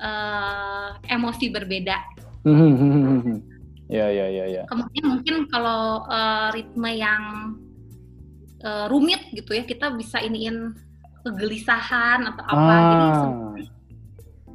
eh, 0.00 0.88
emosi 1.12 1.46
berbeda. 1.52 1.96
Hmm, 2.42 2.56
hmm, 2.56 2.74
hmm, 2.74 2.92
hmm, 2.96 3.20
hmm. 3.22 3.38
Ya, 3.86 4.10
ya, 4.10 4.26
ya, 4.26 4.44
ya. 4.50 4.62
Kemudian 4.66 5.04
mungkin 5.06 5.46
kalau 5.46 6.02
eh, 6.10 6.48
ritme 6.58 6.90
yang 6.90 7.22
eh, 8.60 8.86
rumit 8.90 9.30
gitu 9.30 9.54
ya, 9.54 9.62
kita 9.62 9.94
bisa 9.94 10.18
iniin 10.18 10.74
kegelisahan 11.22 12.26
atau 12.26 12.44
apa. 12.46 12.74
Jadi 12.90 13.06
Ah, 13.06 13.14
sebenarnya 13.22 13.70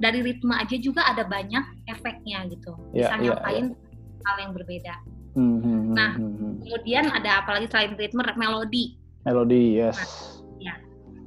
dari 0.02 0.20
ritme 0.26 0.54
aja 0.58 0.76
juga 0.82 1.06
ada 1.06 1.22
banyak 1.22 1.86
efeknya 1.86 2.50
gitu. 2.50 2.74
Ya, 2.92 3.14
Bisa 3.14 3.16
ya, 3.16 3.22
nyampain 3.22 3.66
hal 4.26 4.36
yang 4.42 4.52
berbeda. 4.58 4.96
hmm, 5.38 5.58
hmm, 5.62 5.62
hmm, 5.64 5.94
Nah, 5.96 6.12
hmm, 6.18 6.34
hmm. 6.36 6.54
Kemudian 6.66 7.06
ada 7.14 7.46
apalagi 7.46 7.70
selain 7.70 7.94
ritme 7.96 8.26
melodi. 8.36 8.98
melodi, 9.24 9.78
yes. 9.78 9.98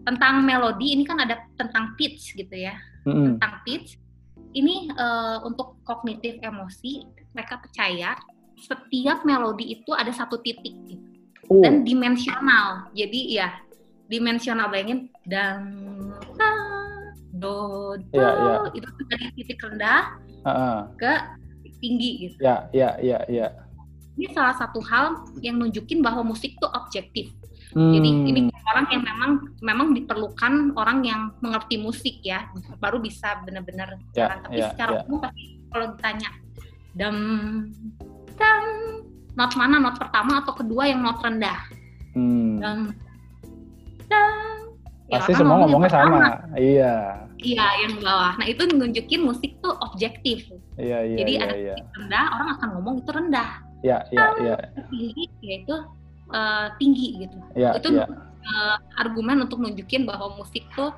Tentang 0.04 0.44
melodi 0.44 0.92
ini 0.92 1.08
kan 1.08 1.16
ada 1.16 1.48
tentang 1.56 1.96
pitch 1.96 2.36
gitu 2.36 2.52
ya. 2.52 2.76
Mm-mm. 3.08 3.40
Tentang 3.40 3.64
pitch 3.64 3.96
ini 4.52 4.92
eh, 4.92 5.38
untuk 5.40 5.80
kognitif 5.80 6.36
emosi 6.44 7.08
mereka 7.34 7.58
percaya 7.58 8.14
setiap 8.54 9.26
melodi 9.26 9.74
itu 9.74 9.90
ada 9.92 10.14
satu 10.14 10.38
titik 10.40 10.72
gitu. 10.86 11.02
Oh, 11.50 11.60
dan 11.60 11.84
dimensional. 11.84 12.88
Jadi 12.96 13.36
ya 13.36 13.52
dimensional 14.08 14.70
bayangin 14.72 15.12
dan 15.28 15.60
ta, 16.38 16.50
do 17.34 17.98
do 18.08 18.16
Iya, 18.16 18.30
iya. 18.30 18.54
itu 18.72 18.88
dari 19.10 19.26
titik 19.36 19.58
rendah 19.60 20.16
ah, 20.46 20.48
ah. 20.48 20.78
ke 20.96 21.12
tinggi 21.84 22.10
gitu. 22.28 22.36
ya, 22.40 22.64
ya, 22.72 22.96
ya, 23.04 23.20
ya. 23.28 23.52
Ini 24.14 24.30
salah 24.32 24.54
satu 24.56 24.80
hal 24.80 25.26
yang 25.42 25.58
nunjukin 25.58 26.00
bahwa 26.00 26.22
musik 26.22 26.56
tuh 26.62 26.70
objektif. 26.72 27.34
Hmm, 27.74 27.90
Jadi 27.90 28.08
ini 28.30 28.40
orang 28.70 28.86
yang 28.94 29.02
memang 29.02 29.30
memang 29.58 29.88
diperlukan 29.98 30.78
orang 30.78 31.02
yang 31.02 31.34
mengerti 31.42 31.76
musik 31.82 32.22
ya, 32.22 32.46
baru 32.78 33.02
bisa 33.02 33.42
benar-benar 33.42 33.98
jalan. 34.14 34.38
Tapi 34.46 34.62
ya, 34.62 34.70
secara 34.70 34.90
ya. 34.94 35.00
umum 35.10 35.18
pasti 35.18 35.58
kalau 35.66 35.86
ditanya 35.98 36.28
dam 36.94 37.16
dam 38.38 38.62
not 39.34 39.52
mana 39.58 39.82
not 39.82 39.98
pertama 39.98 40.42
atau 40.42 40.54
kedua 40.54 40.90
yang 40.90 41.02
not 41.02 41.18
rendah 41.22 41.58
hmm. 42.14 42.58
dam 42.62 42.78
dam 44.10 44.32
Ya, 45.04 45.20
pasti 45.20 45.36
semua 45.36 45.60
ngomongnya 45.60 45.92
sama. 45.92 46.16
pertama. 46.16 46.56
Iya, 46.56 46.94
Iya, 47.44 47.66
yang 47.84 48.00
bawah. 48.00 48.32
Nah, 48.40 48.46
itu 48.48 48.62
nunjukin 48.64 49.20
musik 49.20 49.60
tuh 49.60 49.76
objektif. 49.84 50.48
iya, 50.80 51.04
iya, 51.04 51.16
Jadi 51.20 51.32
iya, 51.36 51.44
ada 51.44 51.54
iya. 51.60 51.74
rendah, 51.92 52.24
orang 52.40 52.48
akan 52.56 52.68
ngomong 52.80 52.94
itu 53.04 53.10
rendah. 53.12 53.48
Ya, 53.84 54.00
ya, 54.08 54.32
ya, 54.40 54.56
Tinggi, 54.88 55.28
yaitu 55.44 55.76
eh, 56.32 56.66
tinggi 56.80 57.08
gitu. 57.20 57.36
ya, 57.52 57.76
itu 57.76 58.00
ya. 58.00 58.08
eh, 58.48 58.76
argumen 58.96 59.44
untuk 59.44 59.60
nunjukin 59.60 60.08
bahwa 60.08 60.40
musik 60.40 60.64
tuh 60.72 60.88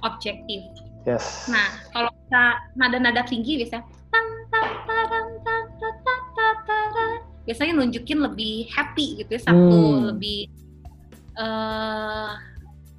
objektif. 0.00 0.64
Yes. 1.04 1.52
Nah, 1.52 1.68
kalau 1.92 2.08
kita 2.08 2.44
nada-nada 2.80 3.20
tinggi 3.28 3.60
biasanya 3.60 3.84
tan, 4.08 4.26
tan, 4.48 4.64
tadam, 4.88 5.19
biasanya 7.50 7.74
nunjukin 7.82 8.22
lebih 8.22 8.70
happy 8.70 9.18
gitu 9.18 9.30
ya, 9.34 9.40
satu 9.42 9.74
Hmm. 9.74 10.14
lebih 10.14 10.46
eh 11.34 12.30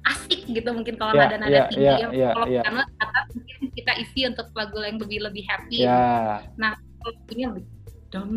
asik 0.02 0.50
gitu 0.50 0.66
mungkin 0.74 0.98
kalau 0.98 1.14
Ya, 1.14 1.30
nada-nada 1.30 1.54
ya, 1.54 1.64
tinggi 1.70 1.86
ya, 1.86 1.96
ya. 1.96 2.08
ya, 2.10 2.28
kalau 2.34 2.46
ya. 2.50 2.62
piano 2.66 2.80
atas 2.98 3.24
mungkin 3.32 3.56
kita 3.70 3.92
isi 4.02 4.20
untuk 4.26 4.50
lagu 4.52 4.76
yang 4.82 4.98
lebih 4.98 5.18
lebih 5.22 5.44
happy. 5.46 5.86
Ya, 5.86 6.42
Kalau 6.52 7.10
lagunya 7.14 7.46
lebih 7.54 7.64
dum 8.12 8.30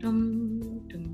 dum 0.00 0.18
dum 0.88 1.04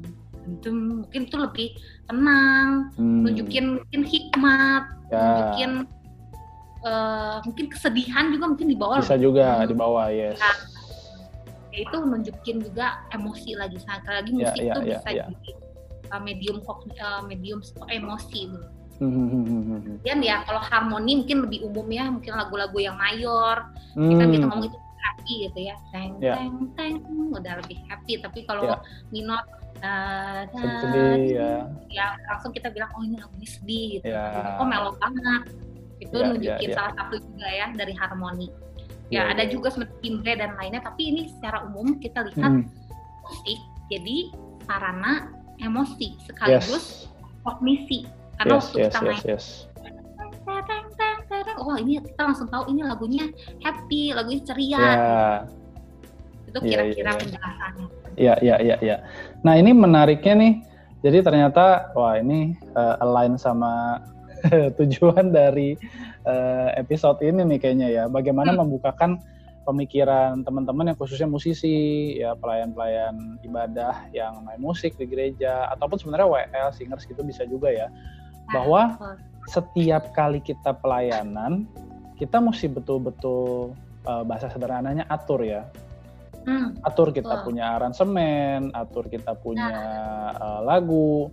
dum, 0.62 0.76
mungkin 1.02 1.20
itu 1.26 1.36
lebih 1.36 1.68
tenang, 2.06 2.94
hmm, 2.94 3.20
nunjukin 3.26 3.64
mungkin 3.82 4.00
hikmat, 4.06 4.84
ya. 5.10 5.18
nunjukin 5.18 5.70
eh, 6.84 7.36
mungkin 7.42 7.66
kesedihan 7.72 8.24
juga 8.30 8.44
mungkin 8.54 8.68
di 8.70 8.76
bawah 8.78 9.00
Bisa 9.02 9.16
juga 9.18 9.64
Hmm. 9.64 9.68
di 9.68 9.74
bawah, 9.74 10.06
yes. 10.14 10.38
ya 10.38 10.52
itu 11.74 11.96
nunjukin 11.98 12.56
juga 12.62 13.02
emosi 13.10 13.58
lagi 13.58 13.76
sekali 13.82 14.02
lagi 14.06 14.30
Ya, 14.30 14.38
musik 14.38 14.62
ya, 14.62 14.72
itu 14.72 14.80
ya, 14.80 14.88
bisa 14.94 15.08
ya. 15.10 15.24
jadi 15.26 15.50
uh, 16.14 16.20
medium 16.22 16.58
uh, 16.62 17.20
medium 17.26 17.60
emosi 17.90 18.40
gitu. 18.50 18.68
Hmm, 19.02 19.10
hmm, 19.10 19.26
hmm, 19.26 19.62
hmm. 19.66 19.80
Kemudian 20.06 20.18
ya 20.22 20.36
kalau 20.46 20.62
harmoni 20.62 21.12
mungkin 21.26 21.38
lebih 21.50 21.66
umum 21.66 21.86
ya 21.90 22.06
mungkin 22.06 22.30
lagu-lagu 22.38 22.78
yang 22.78 22.94
mayor 22.94 23.66
kita 23.90 24.24
kita 24.30 24.44
Hmm, 24.46 24.50
ngomong 24.54 24.70
itu 24.70 24.78
happy 25.02 25.34
gitu 25.50 25.58
ya 25.66 25.74
teng 25.90 26.14
Ya. 26.22 26.38
teng 26.38 26.70
teng 26.78 26.94
udah 27.34 27.58
lebih 27.58 27.76
happy 27.90 28.22
tapi 28.22 28.46
kalau 28.46 28.70
Ya. 28.70 28.78
minor 29.10 29.42
da, 29.82 30.46
sedih 30.54 31.20
ya. 31.34 31.50
ya 31.90 32.06
langsung 32.30 32.54
kita 32.54 32.70
bilang 32.70 32.88
oh 32.94 33.02
ini 33.02 33.18
lagunya 33.18 33.48
sedih 33.50 33.86
gitu 34.00 34.08
Ya. 34.14 34.56
oh 34.62 34.66
melo 34.66 34.94
banget 35.02 35.42
itu 35.98 36.14
Ya, 36.14 36.26
nunjukin 36.30 36.68
ya, 36.70 36.72
ya. 36.72 36.76
salah 36.78 36.92
satu 36.94 37.14
juga 37.18 37.48
ya 37.50 37.66
dari 37.74 37.92
harmoni 37.98 38.46
Ya, 39.12 39.28
ya 39.28 39.36
ada 39.36 39.44
ya, 39.44 39.52
juga 39.52 39.68
seperti 39.68 39.94
timbre 40.00 40.32
dan 40.36 40.56
lainnya 40.56 40.80
tapi 40.80 41.12
ini 41.12 41.28
secara 41.28 41.64
umum 41.68 42.00
kita 42.00 42.24
lihat 42.32 42.40
Hmm, 42.40 42.64
musik 43.24 43.60
jadi 43.92 44.32
sarana 44.64 45.28
emosi 45.60 46.16
Yes. 46.16 46.24
sekaligus 46.28 46.84
kognisi 47.44 48.08
karena 48.40 48.56
Yes, 48.56 48.60
waktu 48.64 48.76
yes, 48.80 48.86
kita 48.88 48.98
yes, 48.98 49.04
main 49.04 49.22
yes. 49.28 49.46
tereng, 50.44 50.86
tereng, 50.96 51.20
tereng, 51.28 51.58
oh 51.60 51.76
ini 51.76 52.00
kita 52.00 52.22
langsung 52.24 52.48
tahu 52.48 52.64
ini 52.72 52.80
lagunya 52.84 53.24
happy 53.60 54.12
lagunya 54.16 54.40
ceria 54.44 54.80
Ya, 54.80 54.94
itu 56.48 56.58
Iya, 56.64 56.68
kira-kira 56.70 56.92
iya, 56.94 57.12
iya. 57.12 57.20
penjelasannya 57.20 57.86
ya, 58.14 58.34
ya, 58.40 58.56
ya, 58.62 58.76
ya. 58.78 58.96
Nah 59.42 59.54
ini 59.58 59.74
menariknya 59.74 60.34
nih. 60.38 60.54
Jadi 61.04 61.18
ternyata, 61.20 61.92
wah 61.92 62.16
ini 62.16 62.54
eh, 62.56 63.02
align 63.04 63.36
sama 63.36 64.00
tujuan 64.78 65.34
dari 65.34 65.74
eh, 66.24 66.70
episode 66.80 67.20
ini 67.20 67.44
nih 67.44 67.58
kayaknya 67.60 67.88
ya. 67.92 68.04
Bagaimana 68.08 68.52
Hmm. 68.52 68.64
membukakan 68.64 69.20
pemikiran 69.64 70.44
teman-teman 70.44 70.92
yang 70.92 70.98
khususnya 71.00 71.24
musisi, 71.24 72.12
ya 72.20 72.36
pelayan-pelayan 72.36 73.40
ibadah 73.40 74.12
yang 74.12 74.44
main 74.44 74.60
musik 74.60 74.92
di 75.00 75.08
gereja, 75.08 75.72
ataupun 75.72 75.96
sebenarnya 75.96 76.28
WL, 76.28 76.68
singers 76.76 77.08
gitu 77.08 77.24
bisa 77.24 77.48
juga 77.48 77.72
ya. 77.72 77.88
Bahwa 78.52 78.96
betul. 79.00 79.16
setiap 79.48 80.12
kali 80.12 80.44
kita 80.44 80.76
pelayanan, 80.76 81.64
kita 82.20 82.40
mesti 82.40 82.68
betul-betul 82.68 83.72
eh, 84.04 84.24
bahasa 84.28 84.52
sederhananya 84.52 85.08
atur 85.08 85.40
ya. 85.40 85.64
Hmm, 86.44 86.76
Atur 86.84 87.08
kita 87.08 87.40
Betul. 87.40 87.56
punya 87.56 87.80
aransemen, 87.80 88.68
atur 88.76 89.08
kita 89.08 89.32
punya 89.32 89.72
eh, 90.36 90.60
lagu. 90.60 91.32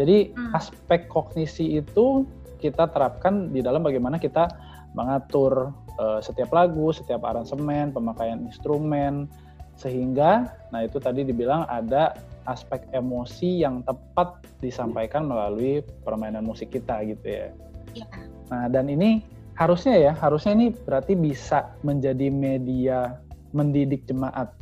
Jadi 0.00 0.32
Hmm. 0.32 0.56
aspek 0.56 1.12
kognisi 1.12 1.76
itu 1.76 2.24
kita 2.66 2.90
terapkan 2.90 3.54
di 3.54 3.62
dalam 3.62 3.86
bagaimana 3.86 4.18
kita 4.18 4.50
mengatur 4.96 5.70
uh, 6.00 6.18
setiap 6.18 6.50
lagu, 6.50 6.90
setiap 6.90 7.22
aransemen, 7.22 7.92
pemakaian 7.92 8.42
instrumen, 8.42 9.28
sehingga, 9.76 10.56
nah 10.72 10.82
itu 10.82 10.96
tadi 10.96 11.22
dibilang 11.22 11.68
ada 11.68 12.16
aspek 12.48 12.88
emosi 12.96 13.60
yang 13.60 13.84
tepat 13.84 14.40
disampaikan 14.64 15.28
melalui 15.28 15.84
permainan 16.06 16.48
musik 16.48 16.72
kita 16.72 17.04
gitu 17.04 17.26
ya. 17.26 17.46
ya. 17.92 18.08
Nah 18.48 18.72
dan 18.72 18.88
ini 18.88 19.20
harusnya 19.58 20.00
ya, 20.00 20.12
harusnya 20.16 20.56
ini 20.56 20.66
berarti 20.72 21.12
bisa 21.12 21.76
menjadi 21.84 22.32
media 22.32 23.20
mendidik 23.52 24.08
jemaat. 24.08 24.52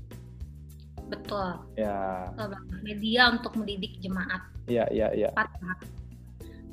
Betul. 1.06 1.62
Ya. 1.78 2.32
Media 2.82 3.30
untuk 3.30 3.54
mendidik 3.54 4.00
jemaat. 4.00 4.40
Iya, 4.66 4.88
iya, 4.90 5.08
iya. 5.12 5.30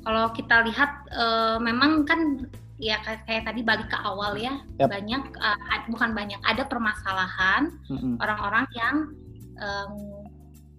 Kalau 0.02 0.34
kita 0.34 0.66
lihat 0.66 0.90
uh, 1.14 1.62
memang 1.62 2.02
kan 2.02 2.50
ya 2.82 2.98
kayak, 3.06 3.22
kayak 3.30 3.44
tadi 3.46 3.60
balik 3.62 3.86
ke 3.86 3.98
awal 4.02 4.34
ya 4.34 4.58
yep. 4.82 4.90
banyak 4.90 5.22
uh, 5.38 5.86
bukan 5.86 6.10
banyak 6.18 6.40
ada 6.42 6.66
permasalahan 6.66 7.78
mm-hmm. 7.86 8.18
orang-orang 8.18 8.66
yang 8.74 8.96
um, 9.62 9.94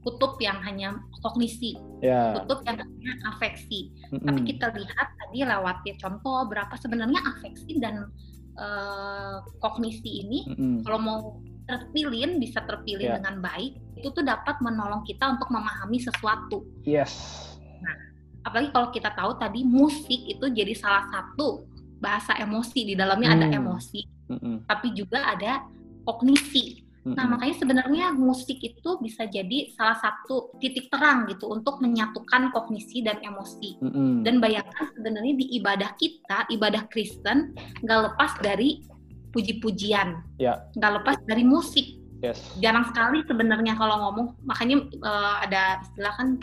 kutub 0.03 0.35
yang 0.43 0.59
hanya 0.67 0.99
kognisi 1.23 1.79
yeah. 2.03 2.35
kutub 2.35 2.59
yang 2.67 2.75
hanya 2.75 3.11
afeksi 3.31 3.95
mm-hmm. 4.11 4.27
tapi 4.27 4.39
kita 4.51 4.67
lihat 4.75 5.07
tadi 5.15 5.47
lewat 5.47 5.77
ya 5.87 5.95
contoh 5.95 6.43
berapa 6.51 6.75
sebenarnya 6.75 7.23
afeksi 7.23 7.79
dan 7.79 8.11
uh, 8.59 9.39
kognisi 9.63 10.27
ini 10.27 10.39
mm-hmm. 10.51 10.83
kalau 10.83 10.99
mau 10.99 11.19
terpilih 11.63 12.35
bisa 12.35 12.59
terpilih 12.67 13.15
yeah. 13.15 13.15
dengan 13.23 13.39
baik 13.39 13.79
itu 13.95 14.11
tuh 14.11 14.27
dapat 14.27 14.59
menolong 14.59 15.07
kita 15.07 15.39
untuk 15.39 15.47
memahami 15.47 16.03
sesuatu 16.03 16.67
yes 16.83 17.55
nah 17.79 18.12
apalagi 18.43 18.69
kalau 18.75 18.87
kita 18.91 19.09
tahu 19.15 19.31
tadi 19.39 19.63
musik 19.63 20.21
itu 20.27 20.45
jadi 20.51 20.75
salah 20.75 21.07
satu 21.09 21.67
bahasa 21.97 22.35
emosi 22.35 22.79
di 22.91 22.93
dalamnya 22.99 23.31
hmm. 23.31 23.37
ada 23.39 23.47
emosi 23.55 24.01
hmm. 24.27 24.57
tapi 24.67 24.91
juga 24.91 25.23
ada 25.23 25.63
kognisi 26.03 26.83
hmm. 27.07 27.15
nah 27.15 27.25
makanya 27.31 27.55
sebenarnya 27.63 28.05
musik 28.11 28.59
itu 28.59 28.99
bisa 28.99 29.23
jadi 29.31 29.71
salah 29.71 29.95
satu 30.03 30.51
titik 30.59 30.91
terang 30.91 31.23
gitu 31.31 31.47
untuk 31.47 31.79
menyatukan 31.79 32.51
kognisi 32.51 32.99
dan 32.99 33.23
emosi 33.23 33.79
hmm. 33.79 34.27
dan 34.27 34.43
bayangkan 34.43 34.91
sebenarnya 34.99 35.33
di 35.39 35.45
ibadah 35.55 35.95
kita 35.95 36.43
ibadah 36.51 36.83
Kristen 36.91 37.55
nggak 37.79 37.99
lepas 38.11 38.35
dari 38.43 38.83
puji-pujian 39.31 40.19
yeah. 40.37 40.59
nggak 40.75 41.01
lepas 41.01 41.17
dari 41.23 41.47
musik 41.47 42.03
Yes. 42.23 42.39
Jarang 42.63 42.87
sekali 42.87 43.19
sebenarnya 43.27 43.75
kalau 43.75 43.99
ngomong, 44.07 44.39
makanya 44.47 44.87
uh, 45.03 45.43
ada 45.43 45.83
istilah 45.83 46.15
kan 46.15 46.39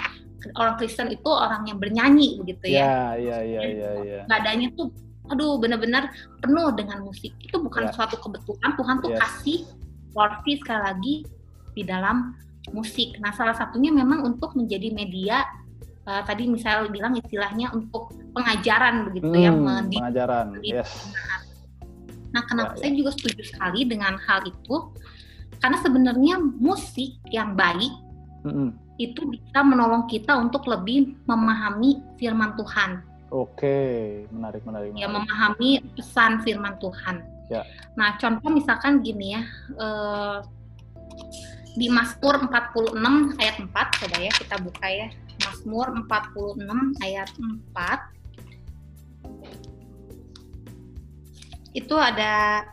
orang 0.57 0.75
Kristen 0.81 1.13
itu 1.13 1.29
orang 1.29 1.69
yang 1.69 1.77
bernyanyi 1.77 2.41
begitu 2.41 2.77
ya. 2.77 3.15
Iya, 3.17 3.37
iya, 3.45 3.61
iya, 3.67 3.91
iya. 4.01 4.21
Nadanya 4.29 4.73
tuh 4.75 4.91
aduh 5.31 5.63
benar-benar 5.63 6.11
penuh 6.43 6.75
dengan 6.75 7.07
musik 7.07 7.31
itu 7.39 7.57
bukan 7.63 7.87
yeah. 7.87 7.95
suatu 7.95 8.19
kebetulan 8.19 8.71
Tuhan 8.75 8.97
tuh 8.99 9.11
yes. 9.15 9.21
kasih 9.23 9.59
porsi 10.11 10.53
sekali 10.59 10.83
lagi 10.83 11.15
di 11.79 11.83
dalam 11.87 12.35
musik 12.75 13.15
nah 13.23 13.31
salah 13.31 13.55
satunya 13.55 13.95
memang 13.95 14.27
untuk 14.27 14.59
menjadi 14.59 14.91
media 14.91 15.47
uh, 16.05 16.23
tadi 16.27 16.51
misalnya 16.51 16.91
bilang 16.91 17.15
istilahnya 17.15 17.71
untuk 17.71 18.11
pengajaran 18.35 19.07
begitu 19.11 19.31
ya, 19.39 19.55
hmm, 19.55 19.65
ya 19.95 19.99
pengajaran 20.03 20.47
yes 20.67 20.91
nah 22.31 22.43
kenapa 22.47 22.75
ya, 22.79 22.87
saya 22.87 22.91
ya. 22.91 22.99
juga 22.99 23.11
setuju 23.15 23.43
sekali 23.47 23.81
dengan 23.87 24.15
hal 24.19 24.43
itu 24.47 24.77
karena 25.63 25.79
sebenarnya 25.79 26.35
musik 26.43 27.19
yang 27.31 27.55
baik 27.55 27.91
mm 28.43 28.51
-hmm. 28.51 28.69
Itu 29.01 29.25
bisa 29.33 29.65
menolong 29.65 30.05
kita 30.05 30.37
untuk 30.37 30.69
lebih 30.69 31.17
memahami 31.25 32.05
firman 32.21 32.53
Tuhan 32.61 33.01
Oke, 33.31 34.27
menarik, 34.35 34.67
menarik, 34.67 34.91
Ya, 34.99 35.07
memahami 35.07 35.79
pesan 35.95 36.43
firman 36.43 36.75
Tuhan. 36.83 37.23
Ya. 37.47 37.63
Nah, 37.95 38.19
contoh 38.19 38.51
misalkan 38.51 39.07
gini 39.07 39.39
ya, 39.39 39.43
eh, 39.79 40.39
di 41.79 41.87
Mazmur 41.87 42.51
46 42.51 43.39
ayat 43.39 43.63
4, 43.63 43.87
coba 44.03 44.19
ya 44.19 44.33
kita 44.35 44.57
buka 44.59 44.87
ya. 44.91 45.09
Mazmur 45.47 45.95
46 46.11 46.91
ayat 47.07 47.31
4. 47.39 48.11
Itu 51.71 51.95
ada 51.95 52.67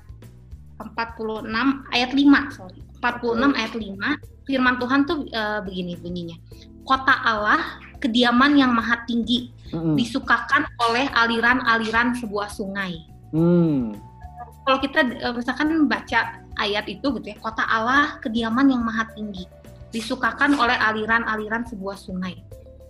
46 0.82 1.86
ayat 1.94 2.12
5, 2.18 2.50
sorry. 2.50 2.82
46 2.98 3.54
ayat 3.54 3.74
5, 3.78 4.18
firman 4.48 4.80
Tuhan 4.80 5.04
tuh 5.04 5.28
uh, 5.36 5.60
begini 5.62 6.00
bunyinya. 6.00 6.40
Kota 6.88 7.20
Allah, 7.20 7.84
kediaman 8.00 8.56
yang 8.56 8.72
maha 8.72 9.04
tinggi, 9.04 9.52
mm. 9.76 10.00
disukakan 10.00 10.64
oleh 10.88 11.12
aliran-aliran 11.12 12.16
sebuah 12.16 12.48
sungai. 12.48 13.04
Mm. 13.36 14.00
Kalau 14.64 14.80
kita 14.80 15.00
eh, 15.04 15.34
misalkan 15.36 15.88
baca 15.92 16.40
ayat 16.60 16.88
itu 16.88 17.08
gitu 17.20 17.28
ya, 17.28 17.38
kota 17.44 17.64
Allah 17.68 18.20
kediaman 18.24 18.72
yang 18.72 18.84
maha 18.88 19.08
tinggi, 19.12 19.44
disukakan 19.92 20.56
oleh 20.56 20.76
aliran-aliran 20.80 21.68
sebuah 21.68 22.00
sungai. 22.00 22.40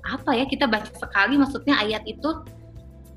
Apa 0.05 0.37
ya 0.37 0.45
kita 0.45 0.69
baca 0.69 0.89
sekali 0.93 1.41
maksudnya 1.41 1.81
ayat 1.81 2.05
itu 2.05 2.45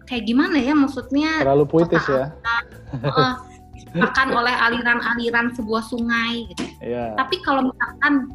kayak 0.08 0.24
gimana 0.24 0.56
ya 0.60 0.72
maksudnya? 0.72 1.44
Terlalu 1.44 1.64
puitis 1.68 2.04
ya. 2.08 2.32
Allah, 2.32 3.04
uh, 3.04 3.36
disukakan 3.90 4.28
oleh 4.30 4.54
aliran-aliran 4.54 5.50
sebuah 5.58 5.82
sungai 5.82 6.46
gitu. 6.54 6.64
Yeah. 6.78 7.18
Tapi 7.18 7.42
kalau 7.42 7.74
misalkan 7.74 8.30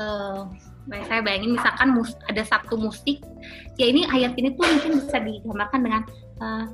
uh, 0.00 0.44
saya 0.88 1.20
bayangin 1.20 1.56
misalkan 1.56 1.92
mus 1.92 2.16
ada 2.28 2.40
satu 2.40 2.80
musik 2.80 3.20
ya 3.76 3.86
ini 3.92 4.08
ayat 4.08 4.32
ini 4.40 4.56
tuh 4.56 4.64
mungkin 4.64 5.04
bisa 5.04 5.20
digambarkan 5.20 5.80
dengan 5.84 6.02
uh, 6.40 6.64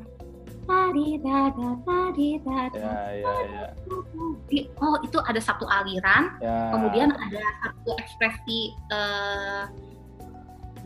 tadi 0.65 1.19
dada 1.21 1.71
tadi 1.83 2.29
dada 2.41 2.79
ya, 2.79 2.95
ya, 3.21 3.67
ya. 4.55 4.63
oh 4.81 4.97
itu 5.03 5.19
ada 5.21 5.41
satu 5.43 5.67
aliran 5.67 6.31
ya. 6.41 6.73
kemudian 6.73 7.11
ada 7.13 7.43
satu 7.67 7.91
ekspresi 8.01 8.73
uh, 8.95 9.67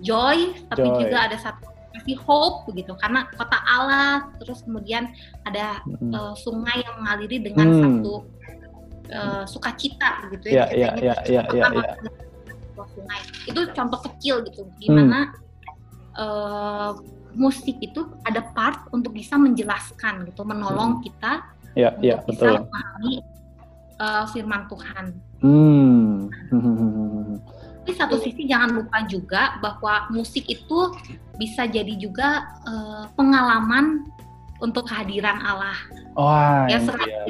joy 0.01 0.57
tapi 0.73 0.89
joy. 0.89 0.99
juga 1.07 1.19
ada 1.31 1.37
satu 1.37 1.78
ekspresi 1.99 2.15
hope 2.23 2.71
begitu 2.71 2.95
karena 3.03 3.27
kota 3.35 3.59
Allah 3.67 4.31
terus 4.39 4.63
kemudian 4.63 5.11
ada 5.43 5.83
hmm. 5.83 6.15
uh, 6.15 6.35
sungai 6.39 6.87
yang 6.87 6.95
mengaliri 7.03 7.43
dengan 7.43 7.67
hmm. 7.69 7.81
satu 7.83 8.15
uh, 9.11 9.45
sukacita 9.45 10.31
begitu 10.31 10.55
ya, 10.55 10.71
ya, 10.71 10.95
ya, 10.95 11.17
ya, 11.27 11.43
ya, 11.51 11.67
ya, 11.67 11.67
ya 11.75 12.15
sungai 12.79 13.21
itu 13.51 13.61
contoh 13.75 14.01
kecil 14.07 14.47
gitu 14.47 14.71
gimana 14.79 15.35
hmm. 15.35 16.23
uh, 16.23 16.91
musik 17.35 17.77
itu 17.83 18.07
ada 18.23 18.43
part 18.55 18.87
untuk 18.95 19.15
bisa 19.15 19.35
menjelaskan 19.35 20.27
gitu 20.31 20.43
menolong 20.47 20.99
hmm. 20.99 21.03
kita 21.05 21.33
ya, 21.75 21.91
untuk 21.99 22.07
ya, 22.07 22.17
bisa 22.27 22.47
betul. 22.47 22.55
memahami 22.67 23.13
uh, 23.99 24.25
firman 24.31 24.63
Tuhan. 24.67 25.05
Hmm. 25.39 26.27
Tapi 27.89 28.05
satu 28.05 28.21
sisi 28.21 28.45
jangan 28.45 28.85
lupa 28.85 29.01
juga 29.09 29.57
bahwa 29.65 30.13
musik 30.13 30.45
itu 30.45 30.93
bisa 31.41 31.65
jadi 31.65 31.97
juga 31.97 32.45
uh, 32.69 33.09
pengalaman 33.17 34.05
untuk 34.61 34.93
kehadiran 34.93 35.41
Allah. 35.41 35.73
Oh, 36.13 36.29
ya, 36.69 36.85
iya, 36.85 37.25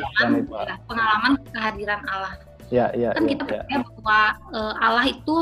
pengalaman 0.83 1.39
kehadiran 1.55 2.03
Allah. 2.11 2.35
Ya, 2.75 2.91
ya, 2.91 3.15
kan 3.15 3.23
ya, 3.23 3.39
kita 3.39 3.43
ya. 3.47 3.51
percaya 3.55 3.79
bahwa 3.87 4.21
uh, 4.51 4.75
Allah 4.83 5.07
itu 5.07 5.37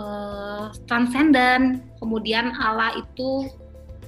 uh, 0.00 0.72
transenden, 0.88 1.84
kemudian 2.00 2.56
Allah 2.56 2.96
itu 2.96 3.52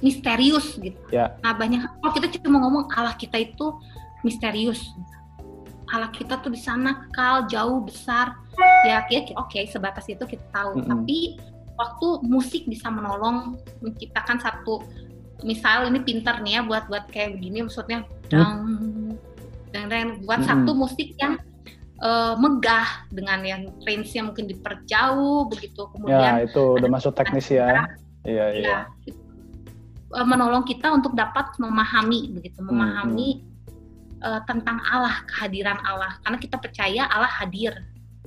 misterius 0.01 0.73
gitu. 0.81 0.97
Ya. 1.13 1.37
Nah 1.45 1.53
banyak 1.53 1.85
kalau 2.01 2.13
kita 2.17 2.33
cuma 2.41 2.65
ngomong 2.65 2.89
Allah 2.97 3.13
kita 3.13 3.37
itu 3.37 3.77
misterius, 4.25 4.89
Allah 5.93 6.09
kita 6.09 6.41
tuh 6.41 6.49
di 6.49 6.57
sana 6.57 7.05
kekal 7.05 7.45
jauh 7.45 7.85
besar, 7.85 8.33
ya 8.89 9.05
ya 9.07 9.21
oke 9.37 9.53
okay, 9.53 9.69
sebatas 9.69 10.09
itu 10.09 10.25
kita 10.25 10.41
tahu. 10.49 10.81
Mm 10.81 10.81
-hmm. 10.81 10.89
Tapi 10.89 11.17
waktu 11.77 12.07
musik 12.25 12.65
bisa 12.65 12.89
menolong 12.89 13.57
menciptakan 13.81 14.41
satu 14.41 14.81
misal 15.43 15.89
ini 15.91 15.99
pinter 16.01 16.39
nih 16.41 16.59
ya 16.59 16.61
buat 16.63 16.87
buat 16.87 17.05
kayak 17.11 17.37
begini 17.37 17.67
maksudnya 17.67 18.07
dan 18.31 19.17
dan 19.73 20.23
buat 20.23 20.45
hmm. 20.45 20.49
satu 20.49 20.71
musik 20.77 21.17
yang 21.19 21.41
uh, 21.99 22.37
megah 22.39 23.09
dengan 23.11 23.41
yang 23.43 23.61
range-nya 23.83 24.23
mungkin 24.23 24.47
diperjauh 24.47 25.49
begitu 25.51 25.89
kemudian 25.91 26.45
ya 26.45 26.47
itu 26.47 26.63
udah 26.79 26.89
masuk 26.89 27.17
teknis 27.17 27.51
ya 27.51 27.89
iya 28.23 28.45
iya 28.53 28.63
ya, 28.63 29.11
uh, 30.15 30.25
menolong 30.25 30.63
kita 30.63 30.93
untuk 30.93 31.17
dapat 31.17 31.51
memahami 31.59 32.31
begitu 32.37 32.63
memahami 32.63 33.43
hmm. 33.43 33.52
Uh, 34.23 34.39
tentang 34.47 34.79
Allah 34.87 35.19
kehadiran 35.27 35.75
Allah 35.83 36.15
karena 36.23 36.39
kita 36.39 36.55
percaya 36.55 37.03
Allah 37.11 37.27
hadir 37.27 37.75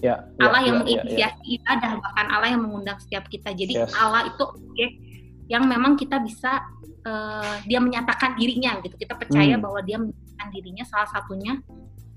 ya, 0.05 0.29
ya 0.37 0.45
Allah 0.45 0.61
yang 0.61 0.77
ya, 0.77 0.81
menginisiasi 0.85 1.17
ya, 1.17 1.29
ya. 1.33 1.57
ibadah 1.57 1.93
bahkan 2.05 2.27
Allah 2.37 2.49
yang 2.53 2.63
mengundang 2.69 3.01
setiap 3.01 3.25
kita 3.33 3.57
jadi 3.57 3.81
yes. 3.81 3.97
Allah 3.97 4.29
itu 4.29 4.45
objek 4.45 4.93
yang 5.49 5.65
memang 5.65 5.97
kita 5.97 6.21
bisa 6.21 6.61
uh, 7.09 7.57
dia 7.65 7.81
menyatakan 7.81 8.37
dirinya 8.37 8.77
gitu 8.85 8.93
kita 8.93 9.17
percaya 9.17 9.57
hmm. 9.57 9.65
bahwa 9.65 9.81
dia 9.81 9.97
menyatakan 9.97 10.49
dirinya 10.53 10.85
salah 10.85 11.09
satunya 11.09 11.65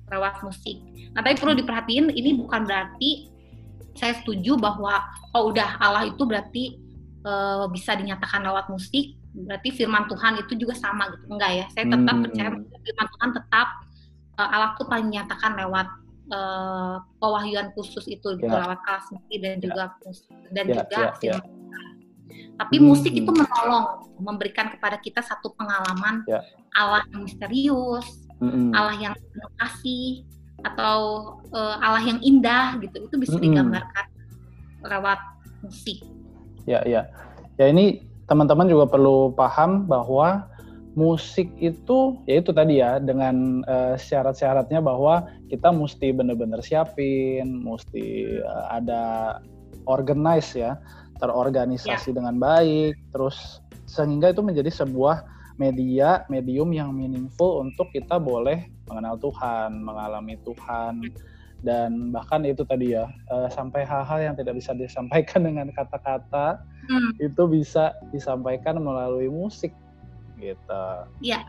lewat 0.09 0.41
musik. 0.41 0.77
Nah, 1.13 1.21
tapi 1.21 1.37
perlu 1.37 1.53
diperhatiin 1.55 2.09
ini 2.11 2.35
bukan 2.35 2.65
berarti 2.65 3.29
saya 3.93 4.17
setuju 4.17 4.57
bahwa 4.57 5.05
oh 5.37 5.53
udah 5.53 5.77
Allah 5.77 6.09
itu 6.09 6.23
berarti 6.25 6.81
uh, 7.23 7.69
bisa 7.69 7.93
dinyatakan 7.95 8.41
lewat 8.43 8.67
musik. 8.73 9.15
Berarti 9.33 9.69
firman 9.73 10.09
Tuhan 10.09 10.41
itu 10.41 10.53
juga 10.57 10.73
sama 10.75 11.13
gitu. 11.13 11.25
Enggak 11.29 11.51
ya, 11.53 11.65
saya 11.73 11.85
tetap 11.89 12.15
hmm. 12.15 12.23
percaya 12.25 12.49
firman 12.57 13.07
Tuhan 13.13 13.29
tetap 13.37 13.67
uh, 14.39 14.49
Allah 14.49 14.69
tuh 14.75 14.87
paling 14.89 15.07
menyatakan 15.07 15.51
lewat 15.57 15.87
uh, 16.33 16.95
pewahyuan 17.21 17.69
khusus 17.77 18.05
itu 18.09 18.37
gitu, 18.39 18.49
ya. 18.49 18.65
lewat 18.65 18.79
kalasmiki 18.85 19.35
dan 19.41 19.57
ya. 19.57 19.61
juga 19.61 19.83
dan 20.53 20.65
ya, 20.65 20.73
juga 20.81 20.99
firman 21.21 21.45
ya. 21.49 21.57
Tapi 22.59 22.75
hmm. 22.75 22.85
musik 22.85 23.13
itu 23.15 23.31
menolong, 23.31 24.11
memberikan 24.19 24.67
kepada 24.67 24.99
kita 24.99 25.23
satu 25.23 25.55
pengalaman 25.55 26.27
ya. 26.27 26.43
Allah 26.75 27.07
yang 27.15 27.23
misterius, 27.23 28.27
hmm. 28.43 28.75
Allah 28.75 28.95
yang 28.99 29.13
penuh 29.15 29.51
kasih, 29.63 30.27
atau 30.67 30.99
uh, 31.55 31.75
Allah 31.79 32.03
yang 32.03 32.19
indah 32.19 32.75
gitu. 32.83 33.07
Itu 33.07 33.15
bisa 33.15 33.39
hmm. 33.39 33.43
digambarkan 33.47 34.05
lewat 34.83 35.19
musik. 35.63 36.03
Ya, 36.67 36.83
ya. 36.83 37.07
Ya 37.55 37.71
ini 37.71 38.08
teman-teman 38.29 38.69
juga 38.69 38.85
perlu 38.85 39.33
paham 39.33 39.89
bahwa 39.89 40.45
musik 40.93 41.49
itu 41.57 42.17
ya 42.29 42.41
itu 42.41 42.51
tadi 42.53 42.81
ya 42.81 43.01
dengan 43.01 43.65
uh, 43.65 43.97
syarat-syaratnya 43.97 44.81
bahwa 44.81 45.25
kita 45.49 45.73
mesti 45.73 46.13
benar-benar 46.13 46.61
siapin, 46.61 47.65
mesti 47.65 48.39
uh, 48.41 48.65
ada 48.73 49.03
organize 49.89 50.53
ya, 50.53 50.77
terorganisasi 51.17 52.13
ya. 52.13 52.15
dengan 52.21 52.37
baik, 52.37 52.93
terus 53.15 53.65
sehingga 53.89 54.29
itu 54.29 54.45
menjadi 54.45 54.69
sebuah 54.69 55.25
media 55.57 56.23
medium 56.31 56.71
yang 56.71 56.93
meaningful 56.93 57.65
untuk 57.65 57.89
kita 57.91 58.21
boleh 58.21 58.69
mengenal 58.87 59.17
Tuhan, 59.17 59.81
mengalami 59.81 60.37
Tuhan 60.45 61.03
dan 61.59 62.15
bahkan 62.15 62.47
itu 62.47 62.63
tadi 62.63 62.95
ya 62.95 63.11
uh, 63.27 63.51
sampai 63.51 63.83
hal-hal 63.83 64.31
yang 64.31 64.35
tidak 64.39 64.55
bisa 64.55 64.71
disampaikan 64.71 65.43
dengan 65.47 65.67
kata-kata 65.75 66.63
hmm. 66.89 67.11
itu 67.21 67.43
bisa 67.47 67.93
disampaikan 68.09 68.81
melalui 68.81 69.29
musik 69.29 69.71
gitu. 70.41 70.83
Iya. 71.21 71.39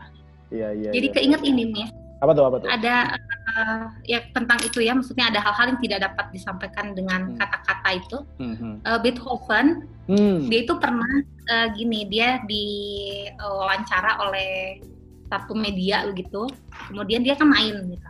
Iya 0.51 0.69
iya. 0.75 0.91
Jadi 0.93 1.07
ya, 1.09 1.13
keinget 1.17 1.41
ya. 1.41 1.47
ini 1.49 1.63
nih. 1.73 1.87
Apa 2.21 2.37
tuh 2.37 2.45
apa 2.45 2.57
tuh? 2.61 2.69
Ada 2.69 3.17
uh, 3.17 3.85
ya 4.05 4.21
tentang 4.29 4.61
itu 4.61 4.77
ya 4.85 4.93
maksudnya 4.93 5.33
ada 5.33 5.41
hal-hal 5.41 5.73
yang 5.73 5.81
tidak 5.81 5.99
dapat 6.05 6.25
disampaikan 6.29 6.93
dengan 6.93 7.33
hmm. 7.33 7.37
kata-kata 7.41 7.89
hmm. 7.89 7.99
itu. 7.99 8.17
Hmm. 8.37 8.75
Uh, 8.85 8.99
Beethoven 9.01 9.89
hmm. 10.05 10.39
dia 10.51 10.59
itu 10.61 10.73
pernah 10.77 11.13
uh, 11.49 11.67
gini 11.73 12.05
dia 12.05 12.37
diwawancara 12.45 14.21
oleh 14.21 14.79
satu 15.33 15.57
media 15.57 16.05
begitu. 16.05 16.45
Kemudian 16.93 17.25
dia 17.25 17.33
kan 17.33 17.49
main 17.49 17.73
gitu. 17.89 18.09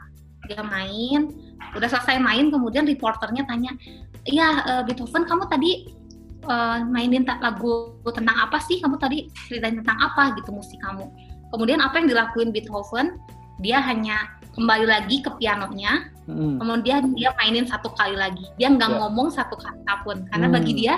Dia 0.50 0.66
main 0.66 1.32
udah 1.78 1.88
selesai 1.88 2.20
main 2.20 2.52
kemudian 2.52 2.84
reporternya 2.84 3.48
tanya 3.48 3.72
iya 4.28 4.48
uh, 4.68 4.82
Beethoven 4.84 5.24
kamu 5.24 5.48
tadi 5.48 5.88
uh, 6.46 6.82
mainin 6.90 7.26
lagu 7.28 7.98
tentang 8.14 8.38
apa 8.38 8.58
sih 8.64 8.82
kamu 8.82 8.98
tadi 8.98 9.30
ceritain 9.50 9.82
tentang 9.82 9.98
apa 10.00 10.38
gitu 10.40 10.50
musik 10.54 10.78
kamu 10.82 11.06
kemudian 11.54 11.80
apa 11.84 12.02
yang 12.02 12.08
dilakuin 12.10 12.50
Beethoven 12.50 13.18
dia 13.62 13.78
hanya 13.84 14.32
kembali 14.58 14.86
lagi 14.90 15.22
ke 15.22 15.30
pianonya 15.38 16.10
hmm. 16.26 16.58
kemudian 16.58 17.14
dia 17.14 17.32
mainin 17.38 17.68
satu 17.68 17.94
kali 17.94 18.18
lagi 18.18 18.46
dia 18.58 18.72
nggak 18.72 18.90
yeah. 18.90 19.00
ngomong 19.06 19.30
satu 19.30 19.56
kata 19.58 19.94
pun 20.02 20.26
karena 20.34 20.48
hmm. 20.50 20.56
bagi 20.56 20.74
dia 20.76 20.96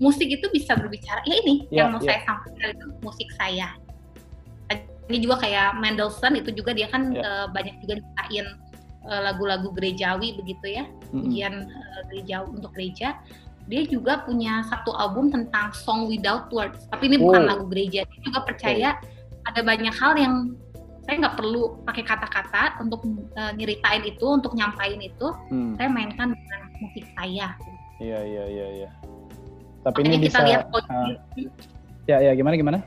musik 0.00 0.26
itu 0.26 0.48
bisa 0.50 0.74
berbicara 0.74 1.20
ya 1.28 1.36
ini 1.44 1.68
yeah, 1.68 1.86
yang 1.86 1.94
mau 1.94 2.00
yeah. 2.02 2.16
saya 2.16 2.20
sampaikan 2.26 2.68
itu 2.74 2.86
musik 3.04 3.28
saya 3.36 3.68
ini 5.10 5.18
juga 5.18 5.44
kayak 5.44 5.76
Mendelssohn 5.82 6.38
itu 6.38 6.50
juga 6.54 6.72
dia 6.72 6.88
kan 6.88 7.12
yeah. 7.12 7.44
uh, 7.44 7.46
banyak 7.52 7.76
juga 7.84 8.00
nyiptain 8.00 8.46
Eh, 9.02 9.18
lagu-lagu 9.18 9.74
gerejawi 9.74 10.38
begitu 10.38 10.78
ya 10.78 10.86
ujian 11.10 11.66
uh, 11.66 12.02
gereja 12.06 12.46
untuk 12.46 12.70
gereja 12.70 13.18
dia 13.70 13.82
juga 13.86 14.22
punya 14.26 14.66
satu 14.66 14.90
album 14.94 15.30
tentang 15.30 15.70
song 15.74 16.10
without 16.10 16.50
words 16.50 16.86
tapi 16.90 17.10
ini 17.10 17.16
oh. 17.22 17.30
bukan 17.30 17.42
lagu 17.46 17.64
gereja 17.70 18.02
dia 18.06 18.20
juga 18.22 18.40
percaya 18.42 18.98
oh. 18.98 19.48
ada 19.50 19.60
banyak 19.62 19.94
hal 19.94 20.12
yang 20.18 20.34
saya 21.02 21.18
nggak 21.18 21.34
perlu 21.34 21.82
pakai 21.82 22.04
kata-kata 22.06 22.78
untuk 22.78 23.02
uh, 23.34 23.52
nyeritain 23.58 24.06
itu 24.06 24.22
untuk 24.22 24.54
nyampain 24.54 24.98
itu 25.02 25.34
hmm. 25.50 25.74
saya 25.74 25.90
mainkan 25.90 26.30
dengan 26.30 26.60
musik 26.78 27.04
saya 27.18 27.48
iya 27.98 28.20
iya 28.22 28.44
iya 28.46 28.66
iya 28.82 28.90
tapi 29.82 30.06
makanya 30.06 30.14
ini 30.14 30.26
kita 30.26 30.38
bisa 30.38 30.40
lihat 30.46 30.62
poin 30.70 30.86
uh, 30.86 31.10
ya 32.06 32.16
ya 32.22 32.32
gimana 32.38 32.54
gimana 32.54 32.78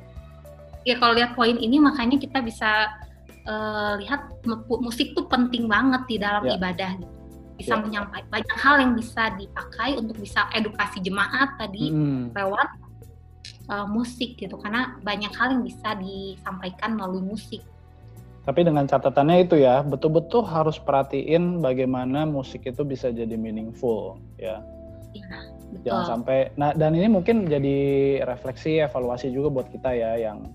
ya 0.88 0.96
kalau 1.00 1.14
lihat 1.16 1.36
poin 1.36 1.56
ini 1.60 1.80
makanya 1.80 2.16
kita 2.20 2.40
bisa 2.40 2.92
uh, 3.48 4.00
lihat 4.00 4.32
musik 4.80 5.12
tuh 5.16 5.28
penting 5.28 5.68
banget 5.68 6.02
di 6.08 6.16
dalam 6.22 6.44
yeah. 6.46 6.56
ibadah 6.56 6.92
gitu. 7.00 7.15
Bisa 7.56 7.76
yeah. 7.76 7.84
menyampaikan 7.84 8.30
banyak 8.32 8.58
hal 8.60 8.76
yang 8.84 8.94
bisa 9.00 9.24
dipakai 9.40 9.96
untuk 9.96 10.16
bisa 10.20 10.48
edukasi 10.52 11.00
jemaat 11.00 11.56
tadi 11.56 11.92
mm. 11.92 12.36
lewat 12.36 12.70
uh, 13.72 13.88
musik 13.88 14.36
gitu 14.36 14.60
karena 14.60 15.00
banyak 15.02 15.32
hal 15.34 15.56
yang 15.56 15.64
bisa 15.64 15.96
disampaikan 15.98 17.00
melalui 17.00 17.24
musik. 17.24 17.64
Tapi 18.46 18.62
dengan 18.62 18.86
catatannya 18.86 19.50
itu 19.50 19.58
ya, 19.58 19.82
betul-betul 19.82 20.46
harus 20.46 20.78
perhatiin 20.78 21.66
bagaimana 21.66 22.30
musik 22.30 22.62
itu 22.70 22.86
bisa 22.86 23.10
jadi 23.10 23.34
meaningful 23.34 24.22
ya. 24.38 24.62
Iya, 25.16 25.40
betul. 25.74 25.86
Jangan 25.90 26.06
sampai 26.06 26.40
nah 26.54 26.70
dan 26.76 26.94
ini 26.94 27.10
mungkin 27.10 27.50
jadi 27.50 27.78
refleksi 28.28 28.84
evaluasi 28.86 29.34
juga 29.34 29.50
buat 29.50 29.68
kita 29.74 29.98
ya 29.98 30.30
yang 30.30 30.46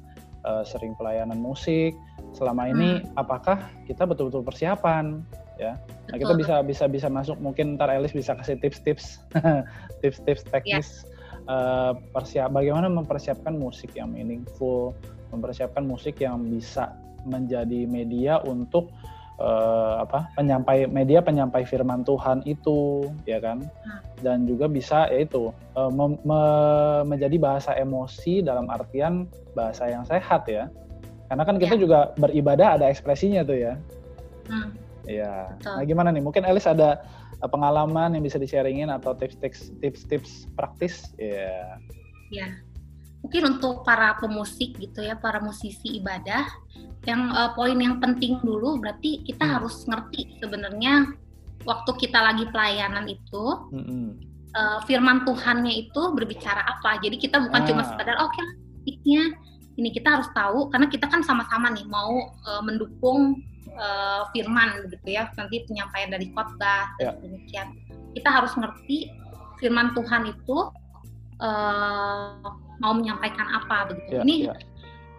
uh, 0.45 0.63
sering 0.63 0.95
pelayanan 0.95 1.41
musik 1.41 1.97
selama 2.37 2.71
ini 2.71 3.03
hmm. 3.03 3.19
apakah 3.19 3.59
kita 3.89 4.07
betul-betul 4.07 4.47
persiapan 4.47 5.25
ya 5.59 5.77
nah 6.11 6.19
kita 6.19 6.35
bisa 6.35 6.55
bisa 6.67 6.85
bisa 6.91 7.09
masuk 7.09 7.37
mungkin 7.39 7.79
ntar 7.79 7.91
Elis 7.91 8.15
bisa 8.15 8.35
kasih 8.35 8.59
tips-tips 8.59 9.23
tips-tips 10.03 10.43
teknis 10.51 11.07
ya. 11.47 11.51
uh, 11.51 11.93
persiap 12.13 12.51
bagaimana 12.51 12.91
mempersiapkan 12.91 13.55
musik 13.55 13.95
yang 13.95 14.11
meaningful 14.11 14.93
mempersiapkan 15.31 15.87
musik 15.87 16.19
yang 16.19 16.43
bisa 16.51 16.95
menjadi 17.23 17.87
media 17.87 18.41
untuk 18.43 18.91
uh, 19.39 20.03
apa 20.03 20.27
penyampai 20.35 20.91
media 20.91 21.23
penyampai 21.23 21.63
firman 21.63 22.03
Tuhan 22.03 22.43
itu 22.49 23.07
ya 23.29 23.39
kan 23.39 23.63
hmm. 23.63 24.01
dan 24.27 24.49
juga 24.49 24.67
bisa 24.67 25.07
yaitu 25.13 25.55
uh, 25.79 25.93
me, 25.93 26.19
me, 26.27 26.41
menjadi 27.07 27.37
bahasa 27.39 27.77
emosi 27.77 28.43
dalam 28.43 28.67
artian 28.73 29.29
bahasa 29.55 29.87
yang 29.87 30.03
sehat 30.09 30.49
ya 30.49 30.67
karena 31.31 31.47
kan 31.47 31.57
kita 31.63 31.79
ya. 31.79 31.81
juga 31.87 31.99
beribadah 32.19 32.75
ada 32.75 32.91
ekspresinya 32.91 33.47
tuh 33.47 33.55
ya. 33.55 33.75
Hmm. 34.51 34.75
Iya. 35.07 35.57
Nah 35.65 35.83
gimana 35.85 36.09
nih? 36.13 36.23
Mungkin 36.25 36.45
Elis 36.45 36.69
ada 36.69 37.01
uh, 37.41 37.49
pengalaman 37.49 38.17
yang 38.17 38.25
bisa 38.25 38.37
di-sharingin 38.37 38.93
atau 38.93 39.17
tips-tips 39.17 39.73
tips-tips 39.81 40.51
praktis? 40.57 41.13
Iya. 41.17 41.81
Yeah. 42.33 42.53
Mungkin 43.21 43.57
untuk 43.57 43.85
para 43.85 44.17
pemusik 44.17 44.81
gitu 44.81 45.05
ya, 45.05 45.13
para 45.13 45.45
musisi 45.45 46.01
ibadah, 46.01 46.49
yang 47.05 47.29
uh, 47.37 47.53
poin 47.53 47.77
yang 47.77 48.01
penting 48.01 48.41
dulu 48.41 48.81
berarti 48.81 49.21
kita 49.25 49.45
hmm. 49.45 49.53
harus 49.61 49.85
ngerti 49.85 50.41
sebenarnya 50.41 51.13
waktu 51.69 51.91
kita 52.01 52.17
lagi 52.17 52.49
pelayanan 52.49 53.05
itu 53.09 53.45
hmm. 53.73 54.09
uh, 54.57 54.81
firman 54.89 55.29
Tuhannya 55.29 55.89
itu 55.89 56.03
berbicara 56.17 56.65
apa. 56.65 57.01
Jadi 57.05 57.21
kita 57.21 57.45
bukan 57.45 57.61
ah. 57.61 57.67
cuma 57.69 57.83
sekedar 57.85 58.17
oke 58.21 58.33
okay, 58.33 58.45
musiknya 58.81 59.23
ini 59.81 59.89
kita 59.97 60.21
harus 60.21 60.29
tahu 60.37 60.69
karena 60.69 60.87
kita 60.93 61.09
kan 61.09 61.25
sama-sama 61.25 61.73
nih 61.73 61.85
mau 61.89 62.33
uh, 62.45 62.63
mendukung 62.65 63.41
uh, 63.77 64.27
firman 64.35 64.87
begitu 64.89 65.21
ya 65.21 65.31
nanti 65.35 65.63
penyampaian 65.67 66.11
dari 66.11 66.27
khotbah 66.35 66.91
ya. 66.99 67.15
demikian 67.21 67.77
kita 68.15 68.29
harus 68.31 68.53
ngerti 68.59 69.11
firman 69.61 69.93
Tuhan 69.93 70.33
itu 70.33 70.59
uh, 71.43 72.41
mau 72.81 72.93
menyampaikan 72.97 73.47
apa 73.51 73.93
begitu 73.93 74.21
ya, 74.21 74.23
ini 74.25 74.37
ya. 74.49 74.55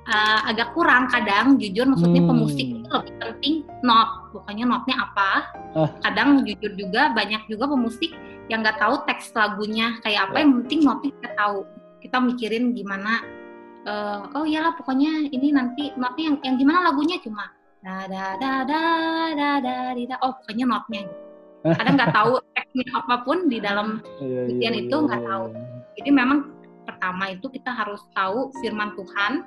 Uh, 0.02 0.50
agak 0.50 0.74
kurang 0.74 1.06
kadang 1.14 1.62
jujur 1.62 1.86
maksudnya 1.86 2.26
hmm. 2.26 2.32
pemusik 2.34 2.68
itu 2.74 2.90
lebih 2.90 3.14
penting 3.22 3.56
not 3.86 4.34
bukannya 4.34 4.66
notnya 4.66 4.96
apa 4.98 5.32
uh. 5.78 5.90
kadang 6.02 6.42
jujur 6.42 6.74
juga 6.74 7.14
banyak 7.14 7.46
juga 7.46 7.70
pemusik 7.70 8.10
yang 8.50 8.66
nggak 8.66 8.82
tahu 8.82 9.06
teks 9.06 9.30
lagunya 9.38 10.02
kayak 10.02 10.28
apa 10.28 10.42
ya. 10.42 10.42
yang 10.42 10.52
penting 10.66 10.80
notnya 10.90 11.12
kita 11.22 11.30
tahu 11.38 11.58
kita 12.02 12.18
mikirin 12.18 12.74
gimana 12.74 13.22
uh, 13.86 14.26
oh 14.42 14.46
iyalah 14.46 14.74
pokoknya 14.74 15.30
ini 15.30 15.54
nanti 15.54 15.94
notnya 15.94 16.34
yang 16.34 16.38
yang 16.50 16.56
gimana 16.58 16.90
lagunya 16.90 17.22
cuma 17.22 17.54
da 17.82 18.06
da 18.06 18.26
da 18.38 18.54
da 18.64 18.84
da 19.34 19.50
da 19.60 19.76
da 19.98 20.16
oh 20.22 20.38
pokoknya 20.42 20.66
notnya 20.70 21.02
gitu. 21.10 21.16
kadang 21.78 21.94
nggak 21.98 22.14
tahu 22.14 22.32
teknik 22.58 22.90
apa 22.94 23.16
pun 23.22 23.38
di 23.46 23.58
dalam 23.62 24.02
iya, 24.18 24.46
iya, 24.46 24.50
ujian 24.50 24.76
itu 24.86 24.96
iya, 24.98 25.06
nggak 25.06 25.22
tahu 25.30 25.46
jadi 25.98 26.10
memang 26.10 26.40
pertama 26.86 27.24
itu 27.34 27.46
kita 27.54 27.72
harus 27.74 28.02
tahu 28.18 28.50
firman 28.62 28.94
Tuhan 28.98 29.46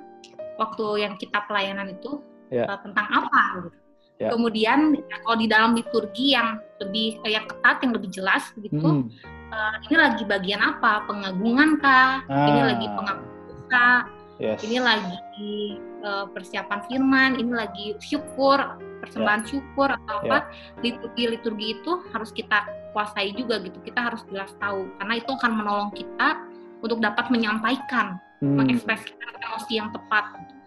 waktu 0.55 0.85
yang 1.03 1.13
kita 1.19 1.43
pelayanan 1.47 1.91
itu 1.91 2.23
yeah. 2.51 2.67
uh, 2.67 2.79
tentang 2.79 3.07
apa 3.11 3.43
gitu. 3.59 3.69
Yeah. 4.15 4.31
Kemudian 4.31 4.95
kalau 5.27 5.35
di 5.35 5.47
dalam 5.51 5.75
liturgi 5.75 6.39
yang 6.39 6.63
lebih 6.79 7.19
kayak 7.19 7.51
ketat, 7.51 7.83
yang 7.83 7.91
lebih 7.99 8.09
jelas 8.15 8.47
begitu, 8.55 8.79
mm. 8.79 9.11
uh, 9.51 9.75
ini 9.91 9.95
lagi 9.99 10.23
bagian 10.23 10.63
apa? 10.63 11.03
Pengagungan 11.03 11.83
kah? 11.83 12.23
Ah. 12.31 12.47
Ini 12.47 12.61
lagi 12.63 12.87
pengagungan 12.95 13.59
kah? 13.67 14.07
Yes. 14.35 14.59
Ini 14.67 14.83
lagi 14.83 15.79
uh, 16.03 16.27
persiapan 16.27 16.79
firman, 16.91 17.39
ini 17.39 17.55
lagi 17.55 17.95
syukur, 18.03 18.59
persembahan 18.99 19.47
yeah. 19.47 19.51
syukur 19.51 19.87
atau 19.87 20.15
yeah. 20.23 20.27
apa 20.27 20.37
liturgi-liturgi 20.83 21.79
itu 21.79 22.03
harus 22.11 22.35
kita 22.35 22.67
kuasai 22.91 23.31
juga 23.31 23.63
gitu. 23.63 23.79
Kita 23.79 24.11
harus 24.11 24.27
jelas 24.27 24.51
tahu 24.59 24.91
karena 24.99 25.13
itu 25.23 25.31
akan 25.31 25.51
menolong 25.55 25.91
kita 25.95 26.43
untuk 26.83 26.99
dapat 26.99 27.31
menyampaikan 27.31 28.19
hmm. 28.43 28.59
mengekspresikan 28.59 29.39
emosi 29.39 29.73
yang 29.79 29.89
tepat. 29.95 30.25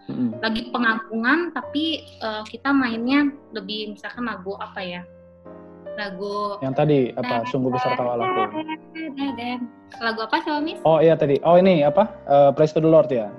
Hmm. 0.09 0.33
Lagi 0.41 0.73
pengagungan 0.73 1.53
tapi 1.53 2.01
uh, 2.25 2.41
kita 2.49 2.73
mainnya 2.73 3.29
lebih 3.53 3.93
misalkan 3.93 4.25
lagu 4.25 4.57
apa 4.57 4.81
ya? 4.81 5.01
Lagu 5.93 6.57
yang 6.65 6.73
tadi 6.73 7.13
apa? 7.13 7.45
Sungguh 7.53 7.69
besar 7.69 7.93
tawallaku. 7.93 8.49
Lagu 10.01 10.19
apa 10.25 10.41
Miss? 10.57 10.81
Oh 10.81 10.97
iya 10.97 11.13
tadi. 11.13 11.37
Oh 11.45 11.53
ini 11.59 11.85
apa? 11.85 12.09
Uh, 12.25 12.49
Praise 12.49 12.73
to 12.73 12.81
the 12.81 12.89
Lord 12.89 13.13
ya. 13.13 13.29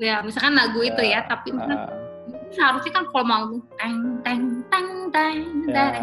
Ya, 0.00 0.24
misalkan 0.24 0.56
lagu 0.56 0.80
itu 0.80 0.96
ya, 1.04 1.20
ya 1.20 1.28
tapi 1.28 1.52
uh, 1.52 1.92
seharusnya 2.56 2.92
kan 2.96 3.04
kalau 3.12 3.26
mau 3.28 3.44
teng 3.76 4.16
teng 4.24 4.64
teng 4.72 4.88
teng 5.12 5.44
teng 5.68 5.94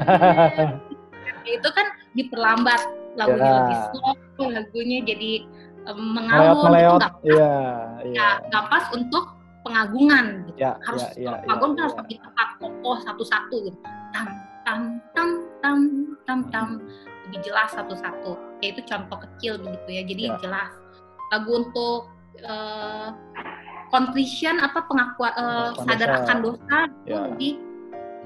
itu 1.50 1.68
kan 1.74 1.86
diperlambat 2.16 2.80
lagunya 3.18 3.42
yeah. 3.44 3.58
lebih 3.60 3.76
slow 3.90 4.48
lagunya 4.48 4.98
jadi 5.04 5.32
um, 5.90 6.16
mengalun 6.16 6.70
meleot, 6.70 7.00
itu 7.26 7.34
iya. 7.34 8.38
nggak 8.48 8.64
pas 8.70 8.84
untuk 8.94 9.34
pengagungan 9.66 10.48
gitu. 10.48 10.58
Yeah, 10.64 10.74
harus 10.88 11.02
yeah, 11.18 11.36
yeah, 11.36 11.42
pengagungan 11.44 11.74
yeah, 11.74 11.82
harus 11.84 11.96
lebih 12.00 12.16
tepat 12.22 12.48
kokoh 12.62 12.96
satu-satu 13.04 13.56
gitu 13.68 13.78
tam 14.14 14.26
tam 14.64 14.80
tam 15.12 15.28
tam 15.60 15.78
tam 16.24 16.38
tam 16.48 16.68
lebih 17.30 17.46
jelas 17.46 17.70
satu-satu 17.70 18.34
ya 18.58 18.74
itu 18.74 18.82
contoh 18.90 19.22
kecil 19.22 19.62
begitu 19.62 19.88
ya 19.94 20.02
jadi 20.02 20.22
yeah. 20.34 20.38
jelas 20.42 20.72
lagu 21.30 21.50
untuk 21.62 22.10
uh, 22.42 23.14
contrition 23.94 24.58
atau 24.58 24.82
pengakuan 24.90 25.30
uh, 25.38 25.70
sadar 25.86 26.26
akan 26.26 26.38
dosa 26.42 26.78
itu 27.06 27.14
yeah. 27.14 27.22
lebih 27.30 27.54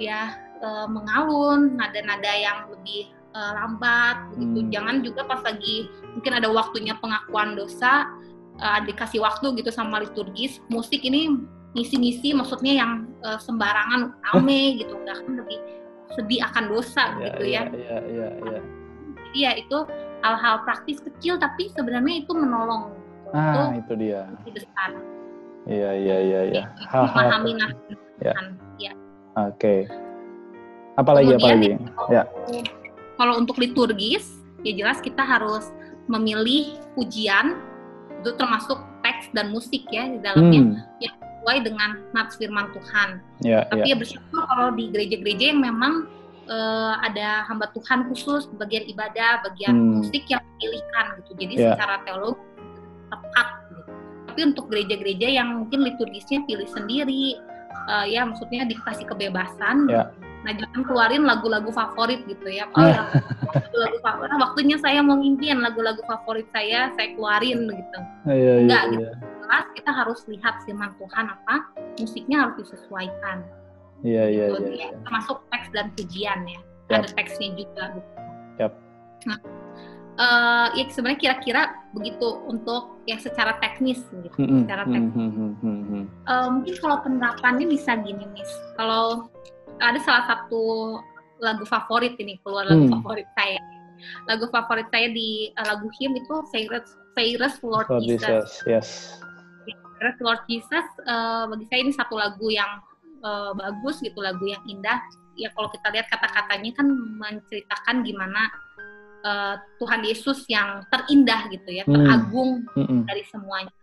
ya 0.01 0.21
uh, 0.65 0.89
mengalun 0.89 1.77
nada-nada 1.77 2.33
yang 2.33 2.65
lebih 2.73 3.13
uh, 3.37 3.53
lambat 3.61 4.17
begitu 4.33 4.59
hmm. 4.65 4.71
jangan 4.73 4.97
juga 5.05 5.21
pas 5.29 5.45
lagi 5.45 5.93
mungkin 6.17 6.33
ada 6.33 6.49
waktunya 6.49 6.97
pengakuan 6.97 7.53
dosa 7.53 8.09
uh, 8.65 8.81
dikasih 8.89 9.21
waktu 9.21 9.53
gitu 9.61 9.69
sama 9.69 10.01
liturgis 10.01 10.65
musik 10.73 11.05
ini 11.05 11.29
ngisi-ngisi 11.77 12.33
maksudnya 12.33 12.73
yang 12.81 13.13
uh, 13.21 13.37
sembarangan 13.37 14.17
rame 14.33 14.81
gitu 14.81 14.97
udah 14.97 15.19
kan 15.21 15.35
lebih 15.45 15.61
sedih 16.15 16.41
akan 16.47 16.65
dosa 16.71 17.05
yeah, 17.19 17.25
gitu 17.27 17.43
ya. 17.45 17.63
Iya 17.67 17.99
iya 18.07 18.29
iya. 18.47 18.61
Jadi 19.35 19.51
ya 19.51 19.53
itu 19.59 19.79
hal-hal 20.23 20.63
praktis 20.63 21.03
kecil 21.03 21.43
tapi 21.43 21.67
sebenarnya 21.75 22.23
itu 22.23 22.31
menolong. 22.31 22.95
Gitu. 23.27 23.35
Ah 23.35 23.75
itu, 23.75 23.93
dia. 23.99 24.31
Besar. 24.47 24.95
Iya 25.67 25.91
iya 25.99 26.17
iya 26.23 26.41
iya. 26.55 26.63
Hal-hal 26.87 27.43
memahami 27.43 27.53
ya. 28.23 28.35
ya. 28.79 28.93
Oke. 29.35 29.59
Okay. 29.59 29.79
Apalagi 30.95 31.35
Kemudian, 31.35 31.83
apalagi? 31.99 32.15
Ya 32.15 32.23
kalau 33.19 33.43
untuk 33.43 33.59
liturgis 33.59 34.39
ya 34.67 34.73
jelas 34.75 34.99
kita 35.03 35.23
harus 35.23 35.71
memilih 36.11 36.79
pujian 36.95 37.59
itu 38.21 38.31
termasuk 38.39 38.79
teks 39.05 39.35
dan 39.37 39.53
musik 39.53 39.85
ya 39.93 40.09
di 40.09 40.19
dalamnya 40.23 40.61
hmm. 40.73 40.75
yang 41.03 41.15
sesuai 41.19 41.59
dengan 41.61 41.91
nats 42.17 42.41
firman 42.41 42.73
Tuhan. 42.73 43.21
Ya, 43.45 43.69
Tapi 43.69 43.93
ya. 43.93 43.93
ya 43.93 43.97
bersyukur 44.01 44.43
kalau 44.49 44.73
di 44.73 44.89
gereja-gereja 44.89 45.53
yang 45.53 45.61
memang 45.61 46.09
uh, 46.49 46.95
ada 47.01 47.45
hamba 47.49 47.71
Tuhan 47.73 48.09
khusus 48.13 48.49
bagian 48.57 48.85
ibadah, 48.89 49.45
bagian 49.47 49.75
hmm. 49.75 49.93
musik 50.01 50.25
yang 50.29 50.43
dipilihkan 50.57 51.05
gitu. 51.23 51.31
Jadi 51.39 51.55
ya. 51.59 51.75
secara 51.75 51.97
teologi 52.05 52.43
tepat. 53.13 53.49
Gitu. 53.71 53.83
Tapi 54.33 54.41
untuk 54.51 54.65
gereja-gereja 54.73 55.29
yang 55.31 55.49
mungkin 55.65 55.87
liturgisnya 55.87 56.43
pilih 56.49 56.69
sendiri, 56.69 57.39
uh, 57.89 58.07
ya 58.09 58.27
maksudnya 58.27 58.67
dikasih 58.67 59.07
kebebasan. 59.09 59.89
Ya. 59.89 60.11
Nah 60.45 60.53
jangan 60.53 60.81
keluarin 60.85 61.25
lagu-lagu 61.25 61.73
favorit 61.73 62.21
gitu 62.29 62.49
ya. 62.53 62.69
Oh 62.77 62.85
lagu-lagu 63.55 63.99
favorit. 64.03 64.31
Nah, 64.31 64.41
waktunya 64.51 64.77
saya 64.79 65.01
mau 65.01 65.17
ngimpiin 65.19 65.59
lagu-lagu 65.63 66.03
favorit 66.05 66.47
saya, 66.53 66.93
saya 66.99 67.15
keluarin 67.17 67.71
gitu. 67.71 67.99
Iya, 68.29 68.35
iya, 68.35 68.53
Enggak 68.61 68.83
iya. 68.85 68.93
gitu. 68.93 69.05
Jelas 69.45 69.67
kita 69.77 69.91
harus 69.93 70.21
lihat 70.29 70.55
firman 70.65 70.93
Tuhan 70.97 71.25
apa, 71.31 71.57
musiknya 72.01 72.37
harus 72.45 72.55
disesuaikan. 72.65 73.39
Iya, 74.05 74.25
iya, 74.29 74.45
gitu. 74.53 74.69
iya. 74.69 74.89
Ya, 74.93 74.99
termasuk 75.01 75.39
dan 75.75 75.91
pujian 75.99 76.47
ya. 76.47 76.61
Yep. 76.89 76.97
Ada 77.01 77.09
teksnya 77.19 77.49
juga. 77.59 77.85
Gitu. 77.99 78.11
Yep. 78.63 78.73
Nah, 79.25 79.39
uh, 80.21 80.67
ya 80.79 80.85
sebenarnya 80.89 81.21
kira-kira 81.21 81.63
begitu 81.93 82.29
untuk 82.47 83.03
yang 83.05 83.21
secara 83.21 83.59
teknis 83.59 84.01
gitu. 84.09 84.37
Mm 84.39 84.47
-hmm. 84.47 84.61
Secara 84.65 84.83
teknis. 84.87 85.15
Mm 85.19 85.33
-hmm. 85.35 86.03
uh, 86.31 86.49
mungkin 86.55 86.75
kalau 86.79 86.97
penerapannya 87.03 87.67
bisa 87.69 87.99
gini, 88.01 88.25
Miss. 88.33 88.53
Kalau 88.79 89.29
ada 89.83 89.99
salah 90.03 90.25
satu 90.31 90.63
lagu 91.43 91.65
favorit 91.67 92.15
ini 92.23 92.39
keluar 92.41 92.69
lagu 92.69 92.87
hmm. 92.87 92.95
favorit 93.01 93.29
saya. 93.35 93.61
Lagu 94.29 94.47
favorit 94.53 94.87
saya 94.93 95.11
di 95.11 95.51
uh, 95.57 95.67
lagu 95.75 95.89
him 95.99 96.15
itu 96.15 96.35
Fairest 96.53 96.95
Fairest 97.15 97.59
Lord, 97.63 97.89
Lord 97.89 98.03
Jesus. 98.05 98.23
Jesus. 98.23 98.51
Yes. 98.69 98.89
Fairest 99.99 100.21
Lord 100.23 100.43
Jesus 100.51 100.87
uh, 101.07 101.47
bagi 101.51 101.65
saya 101.71 101.81
ini 101.87 101.93
satu 101.95 102.15
lagu 102.19 102.47
yang 102.51 102.83
uh, 103.23 103.55
bagus 103.57 104.03
gitu, 104.03 104.19
lagu 104.21 104.45
yang 104.45 104.61
indah. 104.67 104.99
Ya 105.35 105.51
kalau 105.53 105.69
kita 105.71 105.91
lihat 105.91 106.07
kata-katanya 106.11 106.71
kan 106.79 106.87
menceritakan 107.19 108.07
gimana 108.07 108.43
uh, 109.27 109.55
Tuhan 109.83 110.07
Yesus 110.07 110.47
yang 110.47 110.87
terindah 110.89 111.51
gitu 111.51 111.71
ya, 111.75 111.85
hmm. 111.87 111.95
teragung 111.95 112.51
hmm. 112.79 113.03
dari 113.07 113.23
semuanya. 113.27 113.75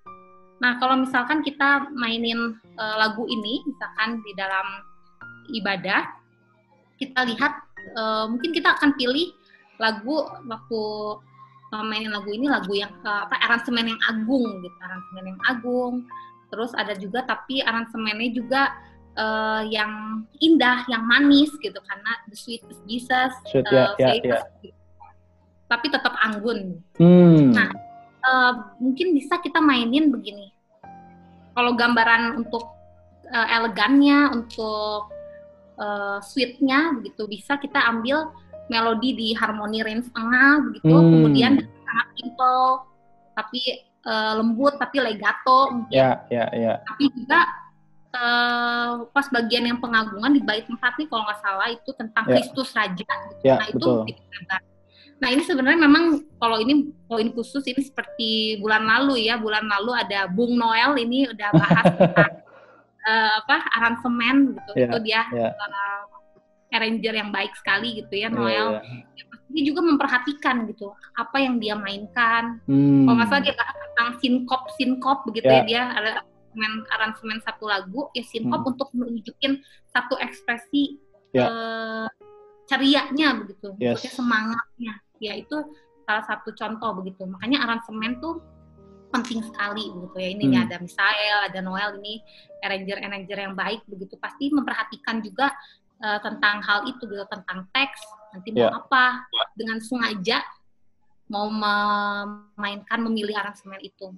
Nah, 0.62 0.78
kalau 0.78 0.94
misalkan 1.02 1.42
kita 1.42 1.90
mainin 1.98 2.56
uh, 2.78 2.96
lagu 3.02 3.26
ini, 3.26 3.66
misalkan 3.66 4.22
di 4.22 4.32
dalam 4.38 4.66
ibadah 5.58 6.06
kita 7.02 7.26
lihat 7.26 7.54
uh, 7.98 8.30
mungkin 8.30 8.54
kita 8.54 8.78
akan 8.78 8.94
pilih 8.94 9.34
lagu 9.82 10.22
waktu 10.46 10.82
uh, 11.74 11.86
mainin 11.90 12.14
lagu 12.14 12.30
ini 12.30 12.46
lagu 12.46 12.78
yang 12.78 12.94
uh, 13.02 13.26
apa 13.26 13.42
aransemen 13.42 13.90
yang 13.90 14.02
agung 14.06 14.62
gitu 14.62 14.78
aransemen 14.86 15.34
yang 15.34 15.42
agung 15.50 15.94
terus 16.54 16.72
ada 16.78 16.94
juga 16.94 17.26
tapi 17.26 17.66
aransemennya 17.66 18.30
juga 18.38 18.70
uh, 19.18 19.62
yang 19.68 20.24
indah 20.40 20.86
yang 20.88 21.04
manis 21.04 21.52
gitu 21.60 21.80
karena 21.84 22.12
the 22.30 22.38
sweetest 22.38 22.82
Jesus 22.88 23.32
Sweet, 23.50 23.68
uh, 23.72 23.96
yeah, 24.00 24.16
yeah, 24.22 24.42
yeah. 24.64 24.74
tapi 25.68 25.92
tetap 25.92 26.16
anggun 26.24 26.80
hmm. 27.00 27.52
nah 27.56 27.70
uh, 28.24 28.54
mungkin 28.80 29.16
bisa 29.16 29.40
kita 29.42 29.60
mainin 29.60 30.12
begini 30.12 30.52
kalau 31.52 31.76
gambaran 31.76 32.40
untuk 32.40 32.64
uh, 33.32 33.48
elegannya 33.52 34.32
untuk 34.32 35.12
uh, 35.80 36.20
sweetnya 36.24 36.96
begitu 36.96 37.28
bisa 37.28 37.60
kita 37.60 37.80
ambil 37.92 38.32
melodi 38.72 39.12
di 39.12 39.28
harmoni 39.36 39.84
range 39.84 40.08
tengah 40.16 40.64
begitu 40.72 40.96
hmm. 40.96 41.12
kemudian 41.12 41.54
sangat 41.60 42.08
simple 42.16 42.88
tapi 43.36 43.62
uh, 44.08 44.40
lembut 44.40 44.80
tapi 44.80 45.04
legato 45.04 45.72
mungkin 45.76 45.92
yeah, 45.92 46.24
yeah, 46.32 46.48
yeah. 46.56 46.78
tapi 46.88 47.12
juga 47.12 47.44
uh, 48.16 49.08
pas 49.12 49.26
bagian 49.32 49.68
yang 49.68 49.80
pengagungan 49.80 50.32
di 50.32 50.42
bait 50.44 50.68
tempat 50.68 50.96
nih 51.00 51.08
kalau 51.08 51.24
nggak 51.28 51.40
salah 51.42 51.68
itu 51.72 51.90
tentang 51.96 52.24
yeah. 52.28 52.34
Kristus 52.40 52.70
Raja 52.76 52.96
gitu. 53.04 53.44
yeah, 53.48 53.58
nah 53.60 53.68
itu 53.70 53.92
Nah 55.22 55.30
ini 55.30 55.46
sebenarnya 55.46 55.86
memang 55.86 56.26
kalau 56.42 56.58
ini 56.58 56.90
poin 57.06 57.30
khusus 57.30 57.62
ini 57.70 57.86
seperti 57.86 58.58
bulan 58.58 58.90
lalu 58.90 59.30
ya 59.30 59.38
bulan 59.38 59.70
lalu 59.70 59.94
ada 59.94 60.26
Bung 60.26 60.58
Noel 60.58 60.98
ini 60.98 61.30
udah 61.30 61.50
bahas 61.54 61.86
tentang 61.94 62.42
uh, 63.06 63.34
apa 63.46 63.58
aransemen 63.78 64.58
gitu 64.58 64.72
yeah, 64.74 64.90
itu 64.90 64.98
dia 65.06 65.22
yeah. 65.30 65.54
uh, 65.54 66.10
arranger 66.74 67.14
yang 67.14 67.30
baik 67.30 67.54
sekali 67.54 68.02
gitu 68.02 68.18
ya 68.18 68.28
iya, 68.28 68.28
Noel 68.34 68.68
yeah, 68.82 69.06
yeah. 69.14 69.38
dia 69.54 69.64
juga 69.70 69.86
memperhatikan 69.86 70.66
gitu 70.74 70.90
apa 71.14 71.38
yang 71.38 71.62
dia 71.62 71.78
mainkan 71.78 72.58
hmm. 72.66 73.06
kalau 73.06 73.16
nggak 73.22 73.30
salah 73.30 73.44
dia 73.46 73.54
bahas 73.54 73.78
tentang 73.78 74.10
sinkop 74.26 74.62
sinkop 74.74 75.18
begitu 75.30 75.54
yeah. 75.54 75.62
ya 75.62 75.70
dia 75.70 75.82
ada 76.02 76.12
aransemen 76.52 76.74
aransemen 76.92 77.40
satu 77.42 77.66
lagu 77.72 78.12
ya 78.12 78.24
sinkop 78.28 78.62
hmm. 78.64 78.72
untuk 78.76 78.90
menunjukin 78.92 79.64
satu 79.88 80.20
ekspresi 80.20 81.00
yeah. 81.32 81.48
uh, 81.48 82.10
cerianya 82.68 83.40
begitu 83.40 83.76
yes. 83.80 84.04
semangatnya 84.12 85.00
ya 85.24 85.40
itu 85.40 85.56
salah 86.04 86.26
satu 86.28 86.52
contoh 86.52 86.92
begitu 87.00 87.24
makanya 87.24 87.64
aransemen 87.64 88.20
tuh 88.20 88.44
penting 89.12 89.44
sekali 89.44 89.92
begitu 89.92 90.18
ya 90.20 90.30
ini 90.36 90.46
hmm. 90.52 90.64
ada 90.68 90.76
Misael 90.80 91.38
ada 91.48 91.60
Noel 91.64 92.00
ini 92.04 92.24
arranger-arranger 92.64 93.38
yang 93.40 93.56
baik 93.56 93.84
begitu 93.88 94.16
pasti 94.20 94.52
memperhatikan 94.52 95.20
juga 95.24 95.52
uh, 96.04 96.20
tentang 96.20 96.64
hal 96.64 96.88
itu 96.88 97.04
gitu 97.08 97.24
tentang 97.28 97.68
teks 97.72 98.02
nanti 98.32 98.56
mau 98.56 98.72
yeah. 98.72 98.76
apa 98.76 99.04
dengan 99.56 99.80
sengaja 99.84 100.40
mau 101.32 101.48
memainkan 101.48 103.00
memilih 103.00 103.32
aransemen 103.40 103.80
itu. 103.80 104.12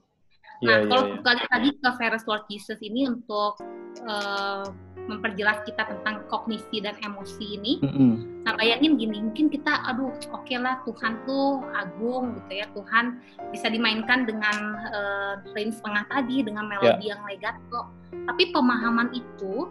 Nah, 0.64 0.80
yeah, 0.80 0.88
kalau 0.88 1.04
yeah, 1.04 1.14
yeah. 1.14 1.24
balik 1.28 1.48
lagi 1.52 1.70
ke 1.76 1.90
Ferris 2.00 2.26
Lord 2.26 2.44
Jesus 2.48 2.80
ini 2.80 3.02
untuk 3.12 3.60
uh, 4.08 4.66
memperjelas 5.04 5.60
kita 5.68 5.84
tentang 5.84 6.24
kognisi 6.32 6.80
dan 6.80 6.96
emosi 7.04 7.60
ini. 7.60 7.74
Mm-hmm. 7.84 8.12
Nah 8.48 8.54
bayangin 8.56 8.96
gini, 8.96 9.20
mungkin 9.20 9.52
kita, 9.52 9.84
aduh 9.92 10.16
oke 10.32 10.48
okay 10.48 10.56
lah 10.56 10.80
Tuhan 10.88 11.20
tuh 11.28 11.60
agung 11.76 12.40
gitu 12.40 12.64
ya, 12.64 12.68
Tuhan 12.72 13.20
bisa 13.52 13.68
dimainkan 13.68 14.24
dengan 14.24 14.80
uh, 14.96 15.34
range 15.52 15.84
setengah 15.84 16.08
tadi, 16.08 16.48
dengan 16.48 16.72
melodi 16.72 17.12
yeah. 17.12 17.20
yang 17.20 17.22
legato. 17.28 17.92
Tapi 18.12 18.56
pemahaman 18.56 19.12
itu 19.12 19.68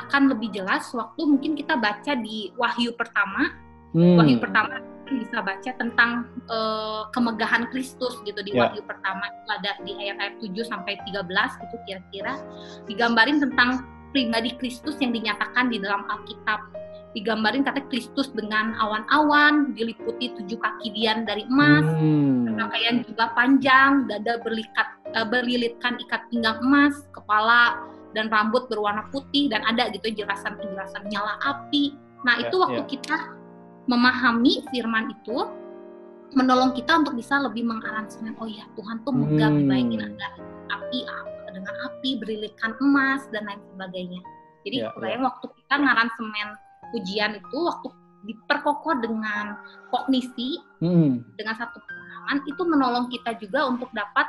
akan 0.00 0.32
lebih 0.32 0.48
jelas 0.56 0.88
waktu 0.96 1.20
mungkin 1.28 1.52
kita 1.52 1.76
baca 1.76 2.16
di 2.16 2.48
Wahyu 2.56 2.96
pertama, 2.96 3.52
mm. 3.92 4.16
Wahyu 4.16 4.40
pertama 4.40 4.80
bisa 5.18 5.42
baca 5.42 5.70
tentang 5.74 6.30
uh, 6.46 7.10
kemegahan 7.10 7.66
Kristus 7.74 8.20
gitu 8.22 8.40
di 8.46 8.54
yeah. 8.54 8.70
Wahyu 8.70 8.82
pertama 8.86 9.26
itu 9.26 9.48
ada 9.50 9.70
di 9.82 9.92
ayat-ayat 9.98 10.34
7 10.38 10.70
sampai 10.70 10.94
13 11.08 11.62
gitu 11.66 11.76
kira-kira 11.88 12.34
digambarin 12.86 13.42
tentang 13.42 13.82
pribadi 14.14 14.54
Kristus 14.58 14.98
yang 15.02 15.10
dinyatakan 15.10 15.70
di 15.70 15.82
dalam 15.82 16.06
Alkitab 16.06 16.80
digambarin 17.10 17.66
kata 17.66 17.82
Kristus 17.90 18.30
dengan 18.30 18.78
awan-awan, 18.78 19.74
diliputi 19.74 20.30
tujuh 20.38 20.58
kaki 20.62 20.94
dian 20.94 21.26
dari 21.26 21.42
emas, 21.50 21.82
hmm. 21.98 22.54
pakaian 22.54 23.02
juga 23.02 23.34
panjang, 23.34 24.06
dada 24.06 24.38
berlikat 24.38 24.88
uh, 25.18 25.26
berlilitkan 25.26 25.98
ikat 26.06 26.22
pinggang 26.30 26.62
emas, 26.62 27.10
kepala 27.10 27.82
dan 28.14 28.30
rambut 28.30 28.66
berwarna 28.70 29.06
putih 29.10 29.50
dan 29.50 29.62
ada 29.66 29.90
gitu 29.90 30.22
jelasan-penjelasan 30.22 31.02
nyala 31.10 31.38
api. 31.42 31.94
Nah, 32.22 32.38
yeah, 32.38 32.46
itu 32.46 32.56
waktu 32.62 32.82
yeah. 32.82 32.90
kita 32.90 33.16
memahami 33.90 34.62
firman 34.70 35.10
itu 35.10 35.50
menolong 36.38 36.70
kita 36.78 37.02
untuk 37.02 37.18
bisa 37.18 37.42
lebih 37.42 37.66
mengaransemen 37.66 38.38
oh 38.38 38.46
ya 38.46 38.62
Tuhan 38.78 39.02
tuh 39.02 39.10
megah 39.10 39.50
hmm. 39.50 39.66
baik 39.66 39.86
ada 39.98 40.28
api 40.70 41.00
dengan 41.50 41.74
api 41.90 42.10
berlilitkan 42.22 42.78
emas 42.78 43.26
dan 43.34 43.42
lain 43.50 43.58
sebagainya. 43.74 44.22
Jadi 44.62 44.86
yeah, 44.86 44.94
yeah. 44.94 45.18
waktu 45.18 45.46
kita 45.50 45.74
ngaransemen 45.82 46.48
ujian 46.94 47.30
itu 47.42 47.58
waktu 47.58 47.88
diperkokoh 48.30 49.00
dengan 49.00 49.58
kognisi 49.90 50.60
hmm. 50.78 51.34
dengan 51.34 51.54
satu 51.56 51.80
pengalaman 51.82 52.38
itu 52.46 52.62
menolong 52.62 53.06
kita 53.08 53.34
juga 53.40 53.66
untuk 53.66 53.88
dapat 53.96 54.28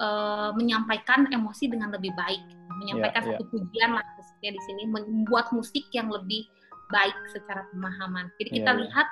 uh, 0.00 0.50
menyampaikan 0.56 1.28
emosi 1.28 1.68
dengan 1.68 1.92
lebih 1.92 2.10
baik 2.16 2.40
menyampaikan 2.80 3.22
yeah, 3.26 3.30
satu 3.36 3.42
yeah. 3.44 3.52
pujian 3.52 3.90
lah 3.92 4.04
di 4.38 4.62
sini 4.70 4.86
membuat 4.88 5.50
musik 5.50 5.84
yang 5.92 6.08
lebih 6.08 6.46
baik 6.88 7.16
secara 7.32 7.64
pemahaman 7.72 8.32
jadi 8.40 8.50
kita 8.62 8.70
yeah, 8.72 8.80
lihat 8.84 9.08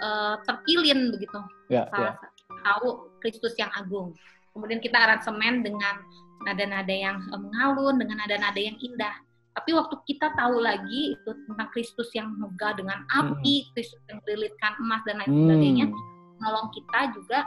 uh, 0.00 0.34
terpilin 0.48 1.12
begitu 1.12 1.38
yeah, 1.68 1.86
salah 1.92 2.16
yeah. 2.16 2.62
tahu 2.64 3.12
Kristus 3.20 3.54
yang 3.60 3.70
agung 3.76 4.16
kemudian 4.52 4.80
kita 4.80 4.96
aransemen 4.96 5.64
dengan 5.64 6.00
nada-nada 6.42 6.90
yang 6.92 7.22
mengalun 7.30 8.00
dengan 8.00 8.20
nada-nada 8.24 8.58
yang 8.58 8.76
indah 8.82 9.14
tapi 9.52 9.70
waktu 9.76 9.96
kita 10.08 10.32
tahu 10.32 10.64
lagi 10.64 11.12
itu 11.12 11.30
tentang 11.44 11.68
Kristus 11.76 12.08
yang 12.16 12.32
megah 12.40 12.72
dengan 12.72 13.04
api, 13.12 13.68
hmm. 13.68 13.68
Kristus 13.76 14.00
yang 14.08 14.18
dililitkan 14.24 14.72
emas 14.80 15.04
dan 15.04 15.20
lain 15.20 15.28
hmm. 15.28 15.40
sebagainya, 15.44 15.86
menolong 16.40 16.68
kita 16.72 17.00
juga 17.12 17.38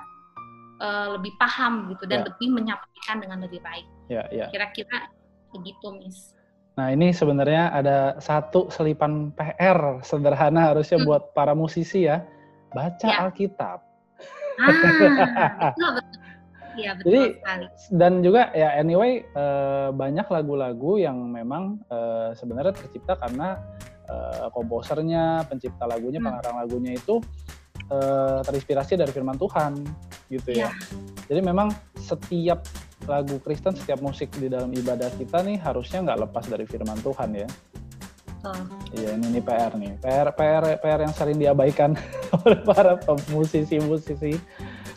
uh, 0.85 1.07
lebih 1.17 1.33
paham 1.41 1.89
gitu 1.89 2.05
dan 2.05 2.21
ya. 2.21 2.25
lebih 2.29 2.47
menyampaikan 2.53 3.17
dengan 3.17 3.41
lebih 3.41 3.57
baik. 3.65 3.87
Ya, 4.13 4.23
ya. 4.29 4.45
Kira-kira 4.53 5.09
begitu, 5.49 5.87
Miss. 5.97 6.34
Nah 6.75 6.91
ini 6.91 7.15
sebenarnya 7.15 7.71
ada 7.71 8.19
satu 8.19 8.67
selipan 8.67 9.31
PR 9.35 10.03
sederhana 10.03 10.75
harusnya 10.75 10.99
hmm. 10.99 11.07
buat 11.07 11.23
para 11.31 11.55
musisi 11.55 12.03
ya, 12.07 12.19
baca 12.75 13.07
ya. 13.07 13.27
Alkitab. 13.27 13.79
Ah, 14.59 14.67
betul, 14.71 15.09
betul. 15.71 16.23
Iya 16.75 16.91
betul 16.99 17.07
Jadi, 17.07 17.21
sekali. 17.39 17.65
Dan 17.95 18.13
juga 18.19 18.51
ya 18.51 18.75
anyway 18.75 19.23
uh, 19.39 19.95
banyak 19.95 20.27
lagu-lagu 20.27 20.99
yang 20.99 21.31
memang 21.31 21.79
uh, 21.87 22.35
sebenarnya 22.35 22.75
tercipta 22.75 23.15
karena 23.15 23.55
uh, 24.11 24.51
komposernya, 24.51 25.47
pencipta 25.47 25.87
lagunya, 25.87 26.19
hmm. 26.19 26.27
pengarang 26.27 26.55
lagunya 26.59 26.93
itu 26.99 27.23
terinspirasi 28.49 28.97
dari 28.97 29.13
firman 29.13 29.37
Tuhan 29.37 29.77
gitu 30.33 30.57
ya. 30.57 30.73
ya. 30.73 31.09
Jadi 31.29 31.37
memang 31.45 31.69
setiap 32.01 32.65
lagu 33.05 33.37
Kristen, 33.41 33.77
setiap 33.77 34.01
musik 34.01 34.33
di 34.37 34.49
dalam 34.49 34.73
ibadah 34.73 35.09
kita 35.15 35.41
nih 35.45 35.61
harusnya 35.61 36.01
nggak 36.05 36.19
lepas 36.29 36.45
dari 36.49 36.65
firman 36.65 36.97
Tuhan 37.01 37.31
ya. 37.33 37.49
Iya 38.93 39.17
ini, 39.17 39.25
ini 39.33 39.41
PR 39.41 39.73
nih, 39.73 39.97
PR 39.97 40.29
PR 40.37 40.77
PR 40.77 40.99
yang 41.01 41.13
sering 41.17 41.37
diabaikan 41.41 41.97
oleh 42.45 42.61
para 42.61 43.01
musisi-musisi 43.33 44.37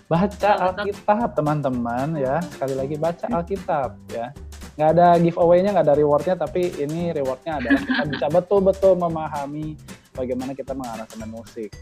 baca 0.05 0.51
Alkitab. 0.73 1.33
Teman-teman 1.33 2.21
ya. 2.21 2.45
Sekali 2.45 2.75
lagi 2.77 3.01
baca 3.01 3.25
Alkitab 3.41 3.97
ya. 4.13 4.37
Nggak 4.77 4.91
ada 4.95 5.07
giveaway-nya 5.17 5.71
nggak 5.75 5.87
ada 5.89 5.97
rewardnya 5.97 6.35
tapi 6.37 6.71
ini 6.77 7.11
rewardnya 7.17 7.59
adalah 7.59 7.81
kita 7.83 8.05
bisa 8.05 8.27
betul-betul 8.29 8.93
memahami 9.01 9.75
bagaimana 10.13 10.53
kita 10.53 10.77
mengarahkan 10.77 11.25
musik. 11.27 11.73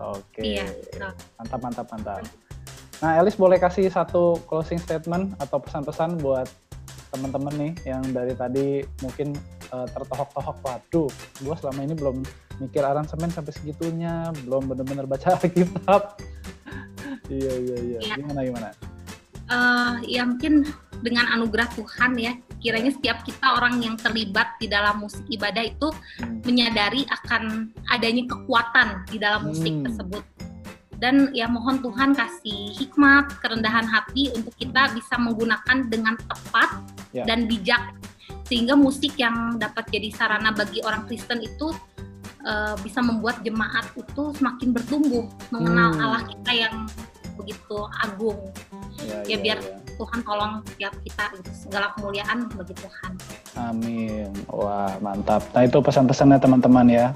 Oke. 0.00 0.46
Iya, 0.46 0.64
mantap 1.36 1.60
mantap 1.60 1.86
mantap 1.92 2.49
nah 3.00 3.16
Elis 3.16 3.36
boleh 3.36 3.56
kasih 3.56 3.88
satu 3.88 4.36
closing 4.44 4.76
statement 4.76 5.36
atau 5.40 5.56
pesan-pesan 5.60 6.20
buat 6.20 6.48
teman-teman 7.10 7.54
nih 7.58 7.72
yang 7.90 8.04
dari 8.14 8.36
tadi 8.38 8.86
mungkin 9.02 9.34
uh, 9.74 9.88
tertohok-tohok 9.90 10.56
waduh 10.62 11.10
gue 11.42 11.54
selama 11.58 11.80
ini 11.82 11.94
belum 11.96 12.22
mikir 12.60 12.84
aransemen 12.84 13.32
sampai 13.32 13.56
segitunya 13.56 14.30
belum 14.46 14.68
benar-benar 14.70 15.08
baca 15.08 15.34
Alkitab 15.40 16.20
Iya 17.30 17.52
iya 17.62 17.76
iya. 17.78 17.98
Ya. 18.02 18.14
Gimana 18.18 18.40
gimana? 18.42 18.68
Uh, 19.50 19.94
ya 20.06 20.22
mungkin 20.26 20.66
dengan 21.02 21.26
anugerah 21.34 21.66
Tuhan 21.74 22.14
ya 22.18 22.38
kiranya 22.60 22.92
setiap 22.92 23.24
kita 23.24 23.56
orang 23.56 23.80
yang 23.82 23.96
terlibat 23.96 24.54
di 24.60 24.68
dalam 24.68 25.02
musik 25.02 25.24
ibadah 25.26 25.64
itu 25.64 25.88
hmm. 25.90 26.44
menyadari 26.44 27.02
akan 27.08 27.72
adanya 27.88 28.28
kekuatan 28.30 29.08
di 29.08 29.16
dalam 29.16 29.48
musik 29.48 29.72
hmm. 29.74 29.84
tersebut 29.88 30.22
dan 31.00 31.32
ya 31.32 31.48
mohon 31.48 31.80
Tuhan 31.80 32.12
kasih 32.12 32.76
hikmat 32.76 33.40
kerendahan 33.40 33.88
hati 33.88 34.28
untuk 34.36 34.52
kita 34.60 34.92
bisa 34.92 35.16
menggunakan 35.16 35.88
dengan 35.88 36.14
tepat 36.20 36.68
ya. 37.16 37.24
dan 37.24 37.48
bijak 37.48 37.96
sehingga 38.46 38.76
musik 38.76 39.16
yang 39.16 39.56
dapat 39.56 39.88
jadi 39.88 40.12
sarana 40.12 40.52
bagi 40.52 40.84
orang 40.84 41.08
Kristen 41.08 41.40
itu 41.40 41.72
uh, 42.44 42.76
bisa 42.84 43.00
membuat 43.00 43.40
jemaat 43.40 43.88
itu 43.96 44.22
semakin 44.36 44.76
bertumbuh 44.76 45.24
mengenal 45.48 45.96
hmm. 45.96 46.04
Allah 46.04 46.22
kita 46.28 46.52
yang 46.52 46.74
begitu 47.40 47.76
agung. 48.04 48.36
Ya, 49.00 49.24
ya, 49.24 49.32
ya 49.32 49.36
biar 49.40 49.58
ya. 49.64 49.80
Tuhan 49.96 50.20
tolong 50.24 50.52
setiap 50.68 50.92
kita 51.00 51.24
gitu. 51.40 51.50
segala 51.56 51.92
kemuliaan 51.96 52.52
bagi 52.52 52.74
Tuhan. 52.76 53.12
Amin. 53.56 54.28
Wah, 54.52 54.92
mantap. 55.00 55.40
Nah, 55.56 55.64
itu 55.64 55.80
pesan-pesannya 55.80 56.36
teman-teman 56.36 56.86
ya. 56.88 57.06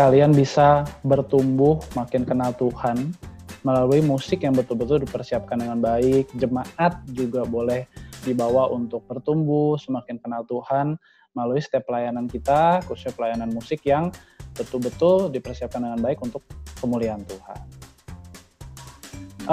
Kalian 0.00 0.32
bisa 0.32 0.88
bertumbuh 1.04 1.76
makin 1.92 2.24
kenal 2.24 2.56
Tuhan 2.56 3.12
melalui 3.60 4.00
musik 4.00 4.48
yang 4.48 4.56
betul-betul 4.56 5.04
dipersiapkan 5.04 5.60
dengan 5.60 5.76
baik. 5.76 6.32
Jemaat 6.40 7.04
juga 7.12 7.44
boleh 7.44 7.84
dibawa 8.24 8.72
untuk 8.72 9.04
bertumbuh, 9.04 9.76
semakin 9.76 10.16
kenal 10.16 10.48
Tuhan 10.48 10.96
melalui 11.36 11.60
setiap 11.60 11.84
pelayanan 11.84 12.32
kita, 12.32 12.80
khususnya 12.88 13.12
pelayanan 13.12 13.52
musik 13.52 13.84
yang 13.84 14.08
betul-betul 14.56 15.28
dipersiapkan 15.28 15.84
dengan 15.84 16.00
baik 16.00 16.24
untuk 16.24 16.48
kemuliaan 16.80 17.20
Tuhan. 17.28 17.60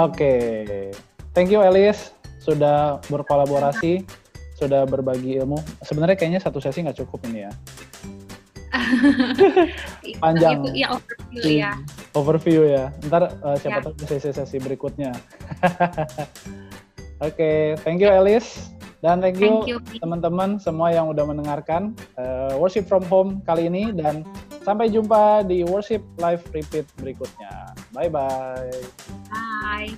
Oke, 0.00 0.16
okay. 0.16 0.96
thank 1.36 1.52
you 1.52 1.60
Elis 1.60 2.16
sudah 2.40 3.04
berkolaborasi, 3.12 4.00
sudah 4.56 4.88
berbagi 4.88 5.44
ilmu. 5.44 5.60
Sebenarnya 5.84 6.16
kayaknya 6.16 6.40
satu 6.40 6.56
sesi 6.56 6.88
nggak 6.88 7.04
cukup 7.04 7.28
ini 7.28 7.44
ya. 7.44 7.52
Panjang. 10.22 10.64
Itu, 10.64 10.70
ya 10.74 10.88
overview 10.94 11.44
ya. 11.48 11.72
Overview 12.14 12.60
ya. 12.66 12.84
Ntar 13.06 13.22
uh, 13.42 13.56
siapa 13.60 13.80
ya. 13.80 13.84
tahu 13.88 13.94
sesi-sesi 14.06 14.56
berikutnya. 14.62 15.12
Oke, 17.18 17.34
okay, 17.34 17.58
thank 17.82 17.98
you 17.98 18.08
Elis. 18.08 18.70
Dan 18.98 19.22
thank 19.22 19.38
you, 19.38 19.62
you. 19.62 19.78
teman-teman 20.02 20.58
semua 20.58 20.90
yang 20.90 21.06
udah 21.06 21.22
mendengarkan 21.22 21.94
uh, 22.18 22.58
Worship 22.58 22.90
from 22.90 23.06
Home 23.06 23.38
kali 23.46 23.70
ini 23.70 23.94
dan 23.94 24.26
sampai 24.66 24.90
jumpa 24.90 25.46
di 25.46 25.62
Worship 25.62 26.02
Live 26.18 26.42
Repeat 26.50 26.90
berikutnya. 26.98 27.78
Bye-bye. 27.94 28.74
Bye. 29.30 29.94